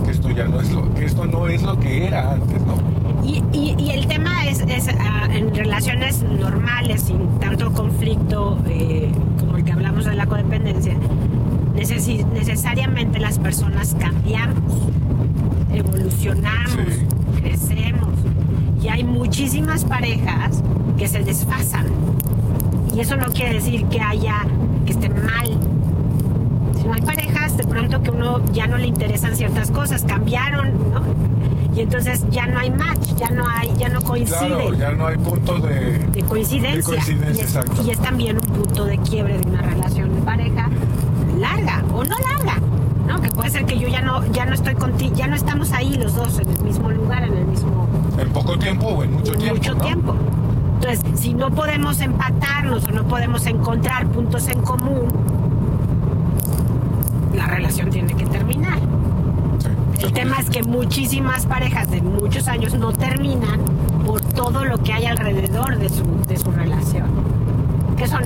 que 0.06 0.12
esto 0.12 0.30
ya 0.30 0.46
no 0.46 0.62
es 0.62 0.72
lo, 0.72 0.94
que 0.94 1.06
esto 1.06 1.26
no 1.26 1.48
es 1.48 1.62
lo 1.64 1.78
que 1.80 2.08
era 2.08 2.32
antes, 2.32 2.62
¿no? 2.66 2.76
Y, 3.28 3.44
y- 3.52 3.76
y 3.78 3.92
el 3.92 4.08
tema 4.08 4.46
es, 4.48 4.62
es, 4.62 4.88
ah, 5.00 5.28
en 5.32 5.54
relaciones 5.54 6.24
normales, 6.24 7.02
sin 7.04 7.28
tanto 7.40 7.72
conflicto 7.74 8.58
eh, 8.68 9.12
como 9.40 9.58
el 9.58 9.64
que 9.66 9.74
hablamos 9.74 10.06
de 10.06 10.16
la 10.16 10.26
codependencia, 10.26 10.94
necesi- 11.76 12.26
necesariamente 12.34 13.20
las 13.20 13.40
personas 13.40 13.96
cambiamos, 14.00 14.74
evolucionamos, 15.74 16.72
Sí. 16.72 17.42
crecemos. 17.42 18.10
Y 18.82 18.88
hay 18.88 19.04
muchísimas 19.04 19.86
parejas 19.86 20.62
que 20.98 21.08
se 21.08 21.20
desfasan. 21.24 21.86
Y 22.94 23.00
eso 23.00 23.16
no 23.16 23.28
quiere 23.28 23.54
decir 23.54 23.86
que 23.86 24.02
haya, 24.02 24.46
que 24.86 24.92
esté 24.94 25.10
mal. 25.10 25.58
Sino 26.80 26.94
hay 26.94 27.02
parejas 27.02 27.58
de 27.58 27.64
pronto 27.64 28.02
que 28.02 28.10
uno 28.12 28.42
ya 28.54 28.68
no 28.68 28.78
le 28.78 28.88
interesan 28.88 29.36
ciertas 29.36 29.72
cosas, 29.72 30.04
cambiaron, 30.04 30.72
¿no? 30.94 31.02
y 31.74 31.80
entonces 31.80 32.26
ya 32.32 32.48
no 32.48 32.60
hay 32.60 32.70
match, 32.70 33.14
ya 33.18 33.30
no 33.30 33.48
hay, 33.48 33.72
ya 33.78 33.88
no 33.88 34.02
coincide. 34.02 34.38
Claro, 34.40 34.74
ya 34.74 34.92
no 34.92 35.08
hay 35.08 35.16
punto 35.18 35.58
de, 35.60 36.00
de 36.00 36.22
coincidencia. 36.24 36.76
de 36.76 36.84
coincidencia, 36.84 37.64
y, 37.78 37.80
es, 37.80 37.88
y 37.88 37.92
es 37.92 38.00
también 38.00 38.36
un 38.36 38.42
punto 38.44 38.84
de 38.86 38.98
quiebre 38.98 39.38
de 39.38 39.48
una 39.48 39.62
relación 39.62 40.14
de 40.14 40.22
pareja 40.22 40.70
larga 41.42 41.84
o 41.94 42.04
no 42.04 42.16
larga, 42.20 42.56
¿no? 43.08 43.20
Que 43.22 43.30
puede 43.30 43.50
ser 43.50 43.66
que 43.66 43.78
yo 43.78 43.88
ya 43.88 44.02
no, 44.02 44.26
ya 44.32 44.46
no 44.46 44.54
estoy 44.54 44.76
contigo, 44.76 45.14
ya 45.16 45.28
no 45.28 45.36
estamos 45.36 45.72
ahí 45.74 45.96
los 45.96 46.16
dos 46.16 46.40
en 46.40 46.50
el 46.50 46.62
mismo 46.64 46.90
lugar, 46.92 47.24
en 47.24 47.34
el 47.36 47.46
mismo 47.46 47.88
En 48.18 48.30
poco 48.30 48.58
tiempo 48.58 48.88
o 48.88 49.04
en 49.04 49.14
mucho 49.14 49.34
en 49.34 49.40
tiempo. 49.40 49.56
mucho 49.58 49.74
¿no? 49.74 49.82
tiempo. 49.82 50.16
Entonces, 50.76 51.20
si 51.20 51.34
no 51.34 51.52
podemos 51.52 52.00
empatarnos 52.02 52.86
o 52.88 52.92
no 52.92 53.04
podemos 53.04 53.46
encontrar 53.46 54.08
puntos 54.08 54.48
en 54.48 54.62
común, 54.62 55.08
la 57.36 57.48
relación 57.48 57.90
tiene 57.90 58.14
que 58.14 58.26
terminar. 58.26 58.80
Sí. 59.98 60.06
El 60.06 60.14
tema 60.14 60.38
es 60.40 60.50
que 60.50 60.64
muchísimas 60.64 61.46
parejas 61.46 61.90
de 61.92 62.02
muchos 62.02 62.48
años 62.48 62.74
no 62.74 62.94
terminan 62.94 63.60
por 64.06 64.22
todo 64.22 64.66
lo 64.66 64.78
que 64.80 64.94
hay 64.94 65.06
alrededor 65.06 65.78
de 65.78 65.90
su, 65.90 66.04
de 66.28 66.38
su 66.38 66.52
relación. 66.52 67.10
Que 67.96 68.08
son 68.08 68.24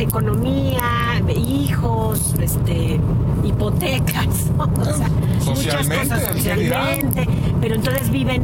economía, 0.00 1.22
hijos, 1.36 2.34
este, 2.40 2.98
hipotecas, 3.44 4.50
¿no? 4.56 4.64
O 4.80 4.84
sea, 4.84 5.08
muchas 5.46 5.88
cosas 5.88 6.22
socialmente. 6.32 7.28
Pero 7.60 7.74
entonces 7.74 8.10
viven, 8.10 8.42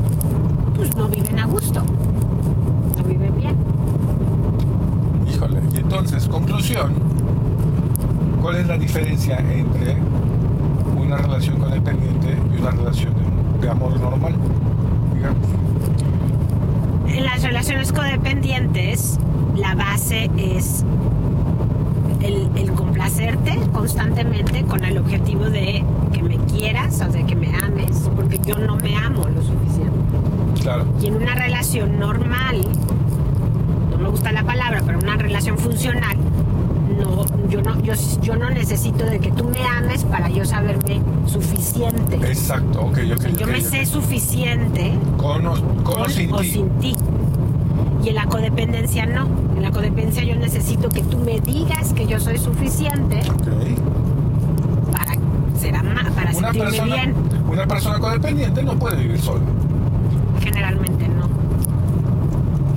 pues 0.74 0.94
no 0.96 1.08
viven 1.08 1.38
a 1.38 1.46
gusto. 1.46 1.82
No 2.96 3.04
viven 3.04 3.36
bien. 3.36 3.56
Híjole. 5.32 5.60
Y 5.74 5.78
entonces, 5.78 6.28
conclusión, 6.28 6.94
¿cuál 8.42 8.56
es 8.56 8.66
la 8.66 8.76
diferencia 8.76 9.38
entre 9.38 9.96
una 10.96 11.16
relación 11.16 11.58
codependiente 11.58 12.36
y 12.54 12.60
una 12.60 12.70
relación 12.72 13.14
de, 13.14 13.66
de 13.66 13.70
amor 13.70 13.98
normal? 14.00 14.34
Digamos. 15.14 15.48
En 17.08 17.24
las 17.24 17.42
relaciones 17.42 17.92
codependientes, 17.92 19.18
la 19.56 19.74
base 19.74 20.30
es 20.36 20.84
el, 22.22 22.48
el 22.56 22.72
complacerte 22.72 23.58
constantemente 23.72 24.64
con 24.64 24.84
el 24.84 24.98
objetivo 24.98 25.44
de 25.44 25.84
que 26.12 26.22
me 26.22 26.36
quieras 26.38 27.00
o 27.06 27.10
de 27.12 27.24
que 27.24 27.34
me 27.36 27.54
ames, 27.56 28.08
porque 28.16 28.38
yo 28.44 28.56
no 28.58 28.76
me 28.76 28.96
amo 28.96 29.24
lo 29.28 29.42
suficiente. 29.42 29.98
Claro. 30.62 30.84
Y 31.00 31.06
en 31.06 31.16
una 31.16 31.34
relación 31.34 31.98
normal, 31.98 32.60
no 33.90 33.98
me 33.98 34.08
gusta 34.08 34.32
la 34.32 34.42
palabra, 34.44 34.82
pero 34.84 34.98
una 34.98 35.16
relación 35.16 35.56
funcional, 35.58 36.16
no, 36.98 37.24
yo, 37.48 37.62
no, 37.62 37.80
yo, 37.82 37.94
yo 38.22 38.36
no 38.36 38.50
necesito 38.50 39.04
de 39.04 39.20
que 39.20 39.30
tú 39.30 39.44
me 39.44 39.62
ames 39.64 40.04
para 40.04 40.28
yo 40.28 40.44
saberme 40.44 41.00
suficiente. 41.26 42.16
Exacto, 42.16 42.80
ok, 42.80 42.98
ok. 43.14 43.26
Yo 43.38 43.46
ok, 43.46 43.52
me 43.52 43.58
ok. 43.58 43.64
sé 43.64 43.86
suficiente 43.86 44.92
Con 45.16 45.46
o, 45.46 45.52
con 45.84 45.94
o 46.00 46.04
con 46.04 46.10
sin 46.10 46.32
o 46.32 46.38
ti. 46.38 46.50
sin 46.50 46.68
ti. 46.80 46.94
Y 48.08 48.12
en 48.12 48.16
la 48.16 48.24
codependencia 48.24 49.04
no. 49.04 49.26
En 49.54 49.60
la 49.62 49.70
codependencia 49.70 50.24
yo 50.24 50.34
necesito 50.34 50.88
que 50.88 51.02
tú 51.02 51.18
me 51.18 51.40
digas 51.40 51.92
que 51.92 52.06
yo 52.06 52.18
soy 52.18 52.38
suficiente 52.38 53.20
Ok. 53.30 53.48
para 54.90 55.12
ser 55.60 55.74
para 55.74 56.30
Una 56.30 56.32
sentirme 56.32 56.70
persona, 56.70 56.94
bien. 56.94 57.14
una 57.50 57.66
persona 57.66 57.98
codependiente 57.98 58.62
no 58.62 58.78
puede 58.78 58.96
vivir 58.96 59.20
sola. 59.20 59.42
Generalmente 60.40 61.06
no. 61.06 61.28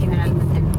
Generalmente 0.02 0.60
no. 0.60 0.70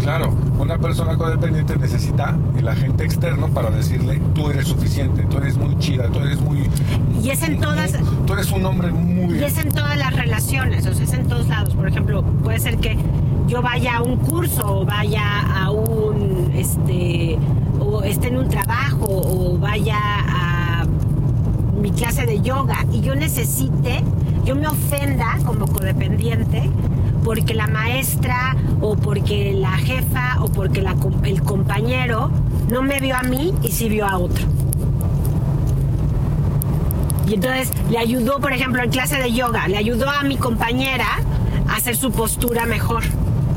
Claro, 0.00 0.32
una 0.60 0.78
persona 0.78 1.16
codependiente 1.16 1.76
necesita 1.76 2.36
el 2.56 2.68
agente 2.68 3.04
externo 3.04 3.48
para 3.48 3.70
decirle, 3.70 4.22
tú 4.36 4.50
eres 4.50 4.68
suficiente, 4.68 5.24
tú 5.24 5.38
eres 5.38 5.56
muy 5.56 5.76
chida, 5.80 6.06
tú 6.10 6.20
eres 6.20 6.40
muy... 6.40 6.70
Y 7.20 7.30
es 7.30 7.42
en 7.42 7.60
todas 7.60 7.98
Tú 8.24 8.32
eres 8.34 8.52
un 8.52 8.64
hombre 8.66 8.92
muy... 8.92 9.11
y 9.30 9.44
es 9.44 9.58
en 9.58 9.70
todas 9.70 9.96
las 9.96 10.14
relaciones, 10.14 10.86
o 10.86 10.94
sea, 10.94 11.04
es 11.04 11.12
en 11.12 11.28
todos 11.28 11.48
lados. 11.48 11.74
Por 11.74 11.88
ejemplo, 11.88 12.22
puede 12.22 12.58
ser 12.58 12.78
que 12.78 12.96
yo 13.46 13.62
vaya 13.62 13.96
a 13.96 14.02
un 14.02 14.16
curso 14.16 14.80
o 14.80 14.84
vaya 14.84 15.40
a 15.40 15.70
un 15.70 16.52
este 16.54 17.38
o 17.80 18.02
esté 18.02 18.28
en 18.28 18.38
un 18.38 18.48
trabajo 18.48 19.06
o 19.08 19.58
vaya 19.58 19.98
a 19.98 20.86
mi 21.80 21.90
clase 21.90 22.26
de 22.26 22.40
yoga 22.40 22.86
y 22.92 23.00
yo 23.00 23.14
necesite, 23.14 24.02
yo 24.44 24.54
me 24.54 24.68
ofenda 24.68 25.38
como 25.44 25.66
codependiente 25.66 26.70
porque 27.24 27.54
la 27.54 27.66
maestra 27.66 28.56
o 28.80 28.96
porque 28.96 29.52
la 29.52 29.72
jefa 29.72 30.42
o 30.42 30.48
porque 30.48 30.82
la 30.82 30.96
el 31.24 31.42
compañero 31.42 32.30
no 32.70 32.82
me 32.82 33.00
vio 33.00 33.16
a 33.16 33.22
mí 33.22 33.52
y 33.62 33.68
sí 33.68 33.88
vio 33.88 34.06
a 34.06 34.18
otro. 34.18 34.61
Y 37.28 37.34
entonces 37.34 37.70
le 37.90 37.98
ayudó, 37.98 38.38
por 38.40 38.52
ejemplo, 38.52 38.82
en 38.82 38.90
clase 38.90 39.16
de 39.18 39.32
yoga, 39.32 39.68
le 39.68 39.76
ayudó 39.76 40.08
a 40.10 40.22
mi 40.22 40.36
compañera 40.36 41.06
a 41.68 41.76
hacer 41.76 41.96
su 41.96 42.10
postura 42.12 42.66
mejor. 42.66 43.02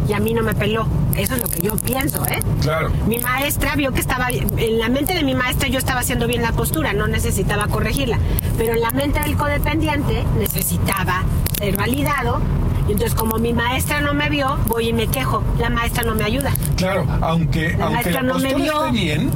Y 0.08 0.14
a 0.14 0.20
mí 0.20 0.34
no 0.36 0.44
me 0.44 0.54
peló. 0.54 0.86
Eso 1.18 1.34
es 1.36 1.42
lo 1.42 1.48
que 1.48 1.62
yo 1.62 1.76
pienso, 1.78 2.24
¿eh? 2.28 2.40
Claro, 2.62 2.92
Mi 3.08 3.18
maestra 3.18 3.76
vio 3.76 3.92
que 3.92 4.02
estaba, 4.02 4.28
en 4.30 4.78
la 4.80 4.88
mente 4.90 5.14
de 5.16 5.24
mi 5.24 5.34
maestra 5.34 5.68
yo 5.68 5.80
estaba 5.80 6.02
haciendo 6.02 6.28
bien 6.28 6.42
la 6.44 6.52
postura, 6.52 6.94
no 6.94 7.08
necesitaba 7.08 7.68
corregirla. 7.68 8.20
Pero 8.58 8.74
en 8.74 8.82
la 8.82 8.92
mente 8.92 9.20
del 9.22 9.36
codependiente 9.36 10.24
necesitaba 10.38 11.24
ser 11.58 11.76
validado. 11.76 12.40
Y 12.88 12.92
entonces 12.92 13.16
como 13.16 13.40
mi 13.40 13.52
maestra 13.54 14.00
no 14.02 14.14
me 14.14 14.30
vio, 14.30 14.58
voy 14.68 14.90
y 14.90 14.94
me 14.94 15.08
quejo. 15.08 15.42
La 15.58 15.70
maestra 15.72 16.04
no 16.04 16.14
me 16.14 16.24
ayuda. 16.24 16.54
claro, 16.78 17.06
aunque, 17.22 17.70
La 17.76 17.86
aunque 17.86 17.94
maestra 17.96 18.22
la 18.22 18.22
no 18.22 18.38
me 18.40 18.52
postura 18.52 18.64
vio. 18.64 18.86
esté 18.86 18.92
bien, 18.92 19.32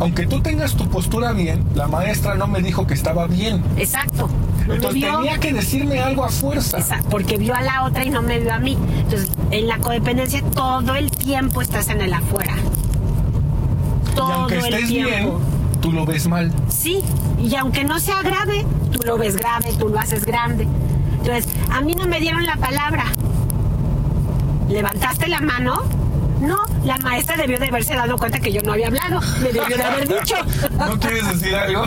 aunque 0.00 0.26
tú 0.26 0.40
tengas 0.40 0.74
tu 0.74 0.88
postura 0.88 1.32
bien, 1.32 1.64
la 1.74 1.86
maestra 1.88 2.34
no 2.34 2.46
me 2.46 2.60
dijo 2.60 2.86
que 2.86 2.94
estaba 2.94 3.26
bien. 3.26 3.62
Exacto. 3.76 4.28
No 4.66 4.74
Entonces 4.74 4.94
vio. 5.00 5.16
tenía 5.18 5.38
que 5.38 5.52
decirme 5.52 6.00
algo 6.00 6.24
a 6.24 6.28
fuerza. 6.28 6.78
Esa- 6.78 7.00
porque 7.10 7.36
vio 7.36 7.54
a 7.54 7.62
la 7.62 7.84
otra 7.84 8.04
y 8.04 8.10
no 8.10 8.20
me 8.22 8.38
vio 8.40 8.52
a 8.52 8.58
mí. 8.58 8.76
Entonces, 8.98 9.30
en 9.52 9.68
la 9.68 9.78
codependencia 9.78 10.42
todo 10.42 10.94
el 10.96 11.10
tiempo 11.10 11.62
estás 11.62 11.88
en 11.88 12.00
el 12.00 12.12
afuera. 12.12 12.54
Y 14.12 14.14
Todo 14.16 14.32
aunque 14.32 14.56
el 14.58 14.64
estés 14.64 14.88
tiempo. 14.88 15.10
bien, 15.38 15.80
tú 15.80 15.92
lo 15.92 16.04
ves 16.04 16.26
mal. 16.26 16.50
Sí, 16.68 17.00
y 17.40 17.54
aunque 17.54 17.84
no 17.84 18.00
sea 18.00 18.22
grave, 18.22 18.64
tú 18.90 18.98
lo 19.06 19.16
ves 19.18 19.36
grave, 19.36 19.72
tú 19.78 19.88
lo 19.88 19.98
haces 20.00 20.24
grande. 20.24 20.66
Entonces, 21.18 21.46
a 21.70 21.80
mí 21.80 21.94
no 21.94 22.06
me 22.08 22.18
dieron 22.18 22.44
la 22.44 22.56
palabra. 22.56 23.04
¿Levantaste 24.68 25.28
la 25.28 25.40
mano? 25.40 25.82
No, 26.40 26.58
la 26.84 26.98
maestra 26.98 27.36
debió 27.36 27.58
de 27.58 27.66
haberse 27.66 27.94
dado 27.94 28.16
cuenta 28.18 28.38
que 28.40 28.52
yo 28.52 28.60
no 28.62 28.72
había 28.72 28.88
hablado. 28.88 29.20
Me 29.42 29.52
debió 29.52 29.76
de 29.76 29.82
haber 29.82 30.08
dicho. 30.08 30.34
¿No 30.78 30.98
quieres 31.00 31.26
decir 31.28 31.54
algo? 31.54 31.84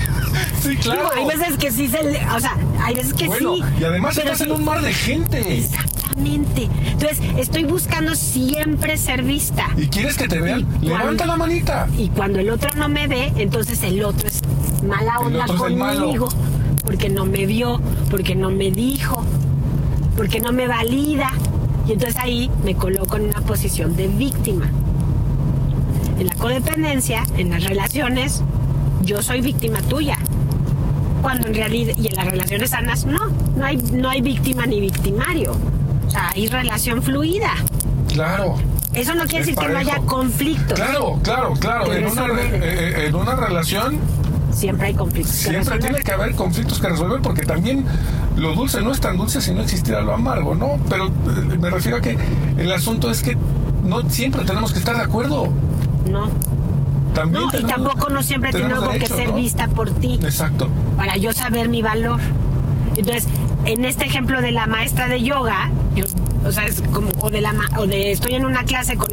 sí, 0.62 0.76
claro. 0.76 1.10
Digo, 1.14 1.30
hay 1.30 1.38
veces 1.38 1.56
que 1.58 1.70
sí 1.72 1.88
se 1.88 2.02
le- 2.04 2.24
O 2.30 2.38
sea, 2.40 2.56
hay 2.82 2.94
veces 2.94 3.14
que 3.14 3.26
bueno, 3.26 3.56
sí. 3.56 3.62
y 3.80 3.84
además 3.84 4.14
pero 4.16 4.32
estás 4.32 4.46
en 4.46 4.52
un 4.52 4.64
mar 4.64 4.80
de 4.80 4.92
gente. 4.92 5.58
Exactamente. 5.58 6.68
Entonces, 6.86 7.20
estoy 7.36 7.64
buscando 7.64 8.14
siempre 8.14 8.96
ser 8.96 9.22
vista. 9.22 9.66
¿Y 9.76 9.86
quieres 9.88 10.16
que 10.16 10.28
te 10.28 10.38
vean? 10.40 10.66
Levanta 10.80 11.26
la 11.26 11.36
manita. 11.36 11.88
Y 11.98 12.08
cuando 12.10 12.38
el 12.38 12.50
otro 12.50 12.70
no 12.76 12.88
me 12.88 13.06
ve, 13.08 13.32
entonces 13.36 13.82
el 13.82 14.04
otro 14.04 14.28
es 14.28 14.40
mala 14.84 15.18
onda 15.18 15.46
conmigo. 15.46 16.28
Porque 16.84 17.08
no 17.08 17.24
me 17.26 17.46
vio, 17.46 17.80
porque 18.10 18.34
no 18.34 18.50
me 18.50 18.70
dijo, 18.70 19.24
porque 20.16 20.40
no 20.40 20.52
me 20.52 20.66
valida. 20.66 21.30
Y 21.90 21.94
entonces 21.94 22.16
ahí 22.22 22.48
me 22.64 22.76
coloco 22.76 23.16
en 23.16 23.24
una 23.24 23.40
posición 23.40 23.96
de 23.96 24.06
víctima. 24.06 24.70
En 26.20 26.28
la 26.28 26.34
codependencia, 26.36 27.24
en 27.36 27.50
las 27.50 27.64
relaciones, 27.64 28.42
yo 29.02 29.20
soy 29.22 29.40
víctima 29.40 29.82
tuya. 29.82 30.16
Cuando 31.20 31.48
en 31.48 31.54
realidad, 31.54 31.94
y 32.00 32.06
en 32.06 32.14
las 32.14 32.26
relaciones 32.26 32.70
sanas, 32.70 33.06
no, 33.06 33.18
no 33.56 33.66
hay, 33.66 33.76
no 33.76 34.08
hay 34.08 34.20
víctima 34.20 34.66
ni 34.66 34.80
victimario. 34.80 35.56
O 36.06 36.10
sea, 36.12 36.30
hay 36.32 36.46
relación 36.46 37.02
fluida. 37.02 37.54
Claro. 38.06 38.54
Eso 38.94 39.16
no 39.16 39.24
quiere 39.24 39.40
decir 39.46 39.56
que 39.56 39.68
no 39.68 39.78
haya 39.78 39.96
conflictos. 40.06 40.78
Claro, 40.78 41.18
claro, 41.24 41.54
claro. 41.54 41.92
En 41.92 42.06
una, 42.06 42.28
re- 42.28 42.50
eh, 42.52 43.06
en 43.08 43.14
una 43.16 43.34
relación 43.34 43.98
Siempre 44.52 44.88
hay 44.88 44.94
conflictos. 44.94 45.32
que 45.34 45.38
siempre 45.38 45.60
resolver. 45.60 45.80
tiene 45.80 46.02
que 46.02 46.12
haber 46.12 46.34
conflictos 46.34 46.80
que 46.80 46.88
resolver 46.88 47.20
porque 47.22 47.42
también 47.42 47.84
lo 48.36 48.54
dulce 48.54 48.82
no 48.82 48.92
es 48.92 49.00
tan 49.00 49.16
dulce 49.16 49.40
si 49.40 49.54
no 49.54 49.62
existiera 49.62 50.00
lo 50.02 50.12
amargo, 50.14 50.54
¿no? 50.54 50.78
Pero 50.88 51.06
eh, 51.06 51.58
me 51.60 51.70
refiero 51.70 51.98
a 51.98 52.00
que 52.00 52.18
el 52.58 52.72
asunto 52.72 53.10
es 53.10 53.22
que 53.22 53.36
no 53.84 54.02
siempre 54.10 54.44
tenemos 54.44 54.72
que 54.72 54.78
estar 54.78 54.96
de 54.96 55.02
acuerdo. 55.02 55.48
No. 56.10 56.28
También 57.14 57.44
No, 57.52 57.58
y 57.58 57.62
tampoco 57.64 58.08
no 58.08 58.22
siempre 58.22 58.52
tengo 58.52 58.88
que 58.90 59.06
ser 59.06 59.28
¿no? 59.30 59.34
vista 59.36 59.66
por 59.68 59.90
ti 59.90 60.18
Exacto. 60.22 60.68
para 60.96 61.16
yo 61.16 61.32
saber 61.32 61.68
mi 61.68 61.82
valor. 61.82 62.20
Entonces, 62.96 63.26
en 63.64 63.84
este 63.84 64.04
ejemplo 64.06 64.40
de 64.40 64.52
la 64.52 64.66
maestra 64.66 65.08
de 65.08 65.22
yoga, 65.22 65.70
yo, 65.94 66.04
o 66.46 66.52
sea, 66.52 66.64
es 66.64 66.80
como, 66.92 67.10
o 67.20 67.30
de 67.30 67.40
la, 67.40 67.54
o 67.78 67.86
de 67.86 68.12
estoy 68.12 68.34
en 68.34 68.44
una 68.46 68.64
clase 68.64 68.96
con 68.96 69.08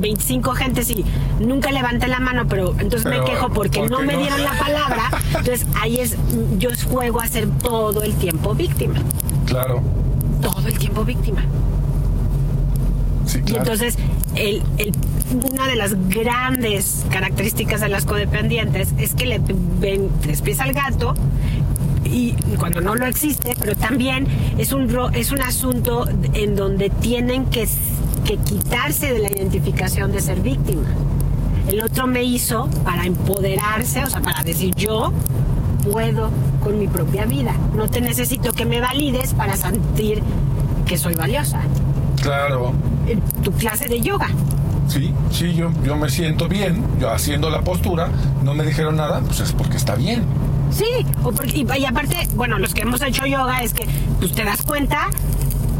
25 0.00 0.52
gentes 0.54 0.90
y 0.90 1.04
nunca 1.38 1.70
levanté 1.70 2.08
la 2.08 2.20
mano, 2.20 2.46
pero 2.48 2.70
entonces 2.78 3.02
Pero, 3.04 3.22
me 3.24 3.30
quejo 3.30 3.50
porque 3.50 3.80
¿por 3.80 3.90
no 3.90 4.00
me 4.00 4.14
no? 4.14 4.20
dieron 4.20 4.42
la 4.42 4.52
palabra. 4.58 5.10
Entonces, 5.28 5.66
ahí 5.80 5.98
es, 5.98 6.16
yo 6.58 6.70
juego 6.90 7.20
a 7.20 7.26
ser 7.28 7.48
todo 7.62 8.02
el 8.02 8.14
tiempo 8.14 8.54
víctima. 8.54 8.94
Claro. 9.46 9.82
Todo 10.40 10.66
el 10.68 10.78
tiempo 10.78 11.04
víctima. 11.04 11.42
Sí, 13.26 13.38
Y 13.38 13.42
claro. 13.42 13.62
entonces, 13.62 13.96
el, 14.34 14.62
el- 14.78 14.92
una 15.52 15.68
de 15.68 15.76
las 15.76 15.94
grandes 16.08 17.04
características 17.10 17.80
de 17.80 17.88
las 17.88 18.04
codependientes 18.04 18.88
es 18.98 19.14
que 19.14 19.26
le 19.26 19.40
ven 19.78 20.08
tres 20.22 20.42
pies 20.42 20.58
al 20.58 20.72
gato 20.72 21.14
y 22.10 22.36
cuando 22.58 22.80
no 22.80 22.94
lo 22.94 23.06
existe, 23.06 23.54
pero 23.58 23.74
también 23.74 24.26
es 24.58 24.72
un, 24.72 24.88
es 25.14 25.32
un 25.32 25.40
asunto 25.40 26.06
en 26.34 26.56
donde 26.56 26.90
tienen 26.90 27.46
que, 27.46 27.68
que 28.24 28.36
quitarse 28.38 29.12
de 29.12 29.20
la 29.20 29.30
identificación 29.30 30.12
de 30.12 30.20
ser 30.20 30.40
víctima. 30.40 30.88
El 31.68 31.82
otro 31.82 32.06
me 32.06 32.24
hizo 32.24 32.68
para 32.84 33.06
empoderarse, 33.06 34.02
o 34.02 34.10
sea, 34.10 34.20
para 34.20 34.42
decir 34.42 34.74
yo 34.74 35.12
puedo 35.90 36.30
con 36.62 36.78
mi 36.78 36.88
propia 36.88 37.24
vida. 37.26 37.54
No 37.74 37.88
te 37.88 38.00
necesito 38.00 38.52
que 38.52 38.64
me 38.64 38.80
valides 38.80 39.34
para 39.34 39.56
sentir 39.56 40.22
que 40.86 40.98
soy 40.98 41.14
valiosa. 41.14 41.60
Claro. 42.22 42.72
Tu 43.42 43.52
clase 43.52 43.88
de 43.88 44.00
yoga. 44.00 44.28
Sí, 44.88 45.14
sí, 45.30 45.54
yo, 45.54 45.70
yo 45.84 45.96
me 45.96 46.08
siento 46.08 46.48
bien, 46.48 46.84
yo 46.98 47.10
haciendo 47.10 47.48
la 47.48 47.60
postura, 47.62 48.08
no 48.42 48.54
me 48.54 48.64
dijeron 48.64 48.96
nada, 48.96 49.20
pues 49.20 49.38
es 49.38 49.52
porque 49.52 49.76
está 49.76 49.94
bien. 49.94 50.24
Sí, 50.70 51.06
o 51.22 51.32
porque- 51.32 51.58
y, 51.58 51.66
y 51.80 51.84
aparte, 51.84 52.28
bueno, 52.34 52.58
los 52.58 52.72
que 52.74 52.82
hemos 52.82 53.00
hecho 53.02 53.26
yoga 53.26 53.62
es 53.62 53.72
que 53.74 53.86
pues 54.18 54.32
te 54.32 54.44
das 54.44 54.62
cuenta 54.62 55.08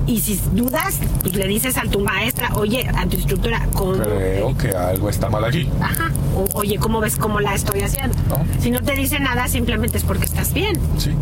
y 0.07 0.21
si 0.21 0.41
dudas, 0.53 0.99
pues 1.23 1.35
le 1.37 1.47
dices 1.47 1.77
a 1.77 1.83
tu 1.83 2.01
maestra, 2.01 2.51
oye, 2.55 2.89
a 2.89 3.07
tu 3.07 3.17
instructora, 3.17 3.67
¿cómo? 3.75 3.93
Creo 3.93 4.57
que 4.57 4.71
algo 4.71 5.09
está 5.09 5.29
mal 5.31 5.45
aquí. 5.45 5.69
Ajá. 5.81 6.11
O, 6.35 6.47
oye, 6.59 6.79
¿cómo 6.79 7.01
ves 7.01 7.17
cómo 7.17 7.39
la 7.41 7.55
estoy 7.55 7.81
haciendo? 7.83 8.17
No. 8.29 8.39
Si 8.61 8.71
no 8.71 8.81
te 8.81 8.95
dice 8.95 9.21
nada, 9.21 9.47
simplemente 9.47 9.99
es 9.99 10.05
porque 10.05 10.25
estás 10.25 10.53
bien 10.53 10.79
Sí. 10.99 11.13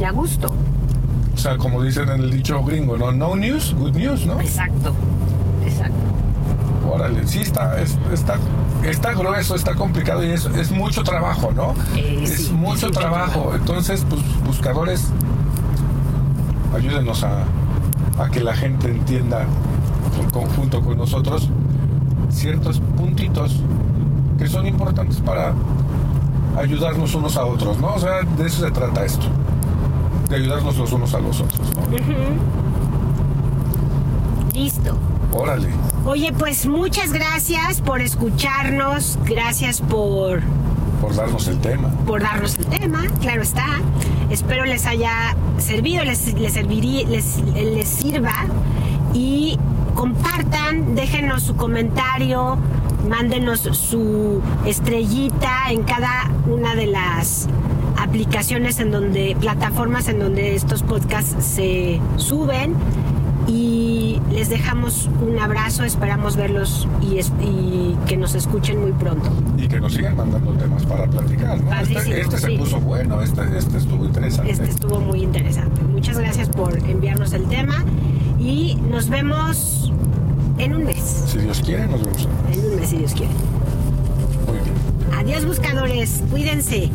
y 0.00 0.04
a 0.04 0.10
gusto. 0.10 0.52
O 1.34 1.38
sea, 1.38 1.56
como 1.56 1.80
dicen 1.84 2.08
en 2.08 2.20
el 2.22 2.30
dicho 2.32 2.60
gringo, 2.64 2.96
¿no? 2.96 3.12
No 3.12 3.36
news, 3.36 3.72
good 3.78 3.92
news, 3.94 4.26
¿no? 4.26 4.40
Exacto. 4.40 4.92
Exacto. 5.64 5.94
Órale, 6.92 7.24
sí, 7.28 7.40
está, 7.40 7.80
es- 7.80 7.96
está, 8.12 8.38
está 8.84 9.12
grueso, 9.12 9.54
está 9.54 9.74
complicado 9.74 10.24
y 10.24 10.30
es, 10.30 10.44
es 10.46 10.70
mucho 10.70 11.02
trabajo, 11.02 11.50
¿no? 11.54 11.74
Eh, 11.96 12.20
es 12.24 12.46
sí, 12.46 12.52
mucho 12.52 12.86
es 12.86 12.92
mucho 12.92 13.00
trabajo. 13.00 13.32
trabajo. 13.32 13.54
Entonces, 13.56 14.04
pues, 14.08 14.22
buscadores, 14.44 15.08
ayúdenos 16.74 17.24
a, 17.24 17.44
a 18.18 18.28
que 18.30 18.40
la 18.40 18.54
gente 18.54 18.90
entienda 18.90 19.44
en 20.20 20.30
conjunto 20.30 20.80
con 20.82 20.96
nosotros 20.98 21.48
ciertos 22.30 22.80
puntitos 22.96 23.56
que 24.38 24.46
son 24.46 24.66
importantes 24.66 25.16
para 25.20 25.52
ayudarnos 26.56 27.14
unos 27.14 27.36
a 27.36 27.44
otros, 27.44 27.78
¿no? 27.80 27.94
O 27.94 27.98
sea, 27.98 28.22
de 28.22 28.46
eso 28.46 28.64
se 28.64 28.70
trata 28.70 29.04
esto, 29.04 29.26
de 30.28 30.36
ayudarnos 30.36 30.76
los 30.76 30.92
unos 30.92 31.14
a 31.14 31.18
los 31.20 31.40
otros, 31.40 31.60
¿no? 31.76 31.82
Listo. 34.54 34.96
Órale. 35.32 35.68
Oye, 36.04 36.32
pues 36.32 36.66
muchas 36.66 37.12
gracias 37.12 37.80
por 37.80 38.00
escucharnos, 38.00 39.18
gracias 39.26 39.80
por, 39.80 40.40
por 41.00 41.14
darnos 41.14 41.46
el 41.48 41.58
tema. 41.58 41.88
por 42.06 42.22
darnos 42.22 42.56
el 42.56 42.66
tema, 42.66 43.04
claro 43.20 43.42
está. 43.42 43.66
Espero 44.30 44.64
les 44.64 44.86
haya 44.86 45.36
servido, 45.58 46.04
les, 46.04 46.32
les, 46.34 46.54
servirí- 46.56 47.06
les, 47.06 47.38
les 47.54 47.88
sirva 47.88 48.32
y 49.12 49.58
compartan, 49.94 50.94
déjenos 50.94 51.42
su 51.42 51.56
comentario, 51.56 52.56
mándenos 53.08 53.60
su 53.60 54.40
estrellita 54.66 55.70
en 55.70 55.82
cada 55.82 56.30
una 56.46 56.74
de 56.74 56.86
las 56.86 57.48
aplicaciones 57.98 58.78
en 58.80 58.90
donde, 58.90 59.36
plataformas 59.40 60.08
en 60.08 60.18
donde 60.20 60.54
estos 60.54 60.82
podcasts 60.82 61.44
se 61.44 62.00
suben 62.16 62.74
y 63.46 63.97
les 64.32 64.48
dejamos 64.48 65.08
un 65.26 65.38
abrazo, 65.38 65.84
esperamos 65.84 66.36
verlos 66.36 66.86
y, 67.02 67.18
es- 67.18 67.32
y 67.42 67.96
que 68.06 68.16
nos 68.16 68.34
escuchen 68.34 68.80
muy 68.80 68.92
pronto. 68.92 69.30
Y 69.56 69.68
que 69.68 69.80
nos 69.80 69.92
sigan 69.94 70.16
mandando 70.16 70.52
temas 70.52 70.84
para 70.86 71.06
platicar, 71.06 71.60
¿no? 71.62 71.72
Este, 71.80 72.20
este 72.20 72.36
sí. 72.38 72.42
se 72.52 72.58
puso 72.58 72.80
bueno, 72.80 73.20
este, 73.22 73.42
este 73.56 73.78
estuvo 73.78 74.04
interesante. 74.04 74.50
Este 74.52 74.64
estuvo 74.68 75.00
muy 75.00 75.22
interesante. 75.22 75.80
Muchas 75.82 76.18
gracias 76.18 76.48
por 76.48 76.76
enviarnos 76.78 77.32
el 77.32 77.44
tema 77.44 77.84
y 78.38 78.76
nos 78.90 79.08
vemos 79.08 79.92
en 80.58 80.74
un 80.74 80.84
mes. 80.84 81.24
Si 81.26 81.38
Dios 81.38 81.60
quiere, 81.64 81.86
nos 81.86 82.02
vemos. 82.02 82.28
En 82.52 82.60
un 82.72 82.76
mes, 82.80 82.88
si 82.88 82.96
Dios 82.98 83.12
quiere. 83.12 83.32
Muy 84.46 84.56
bien. 84.58 85.18
Adiós 85.18 85.44
buscadores, 85.46 86.22
cuídense. 86.30 86.90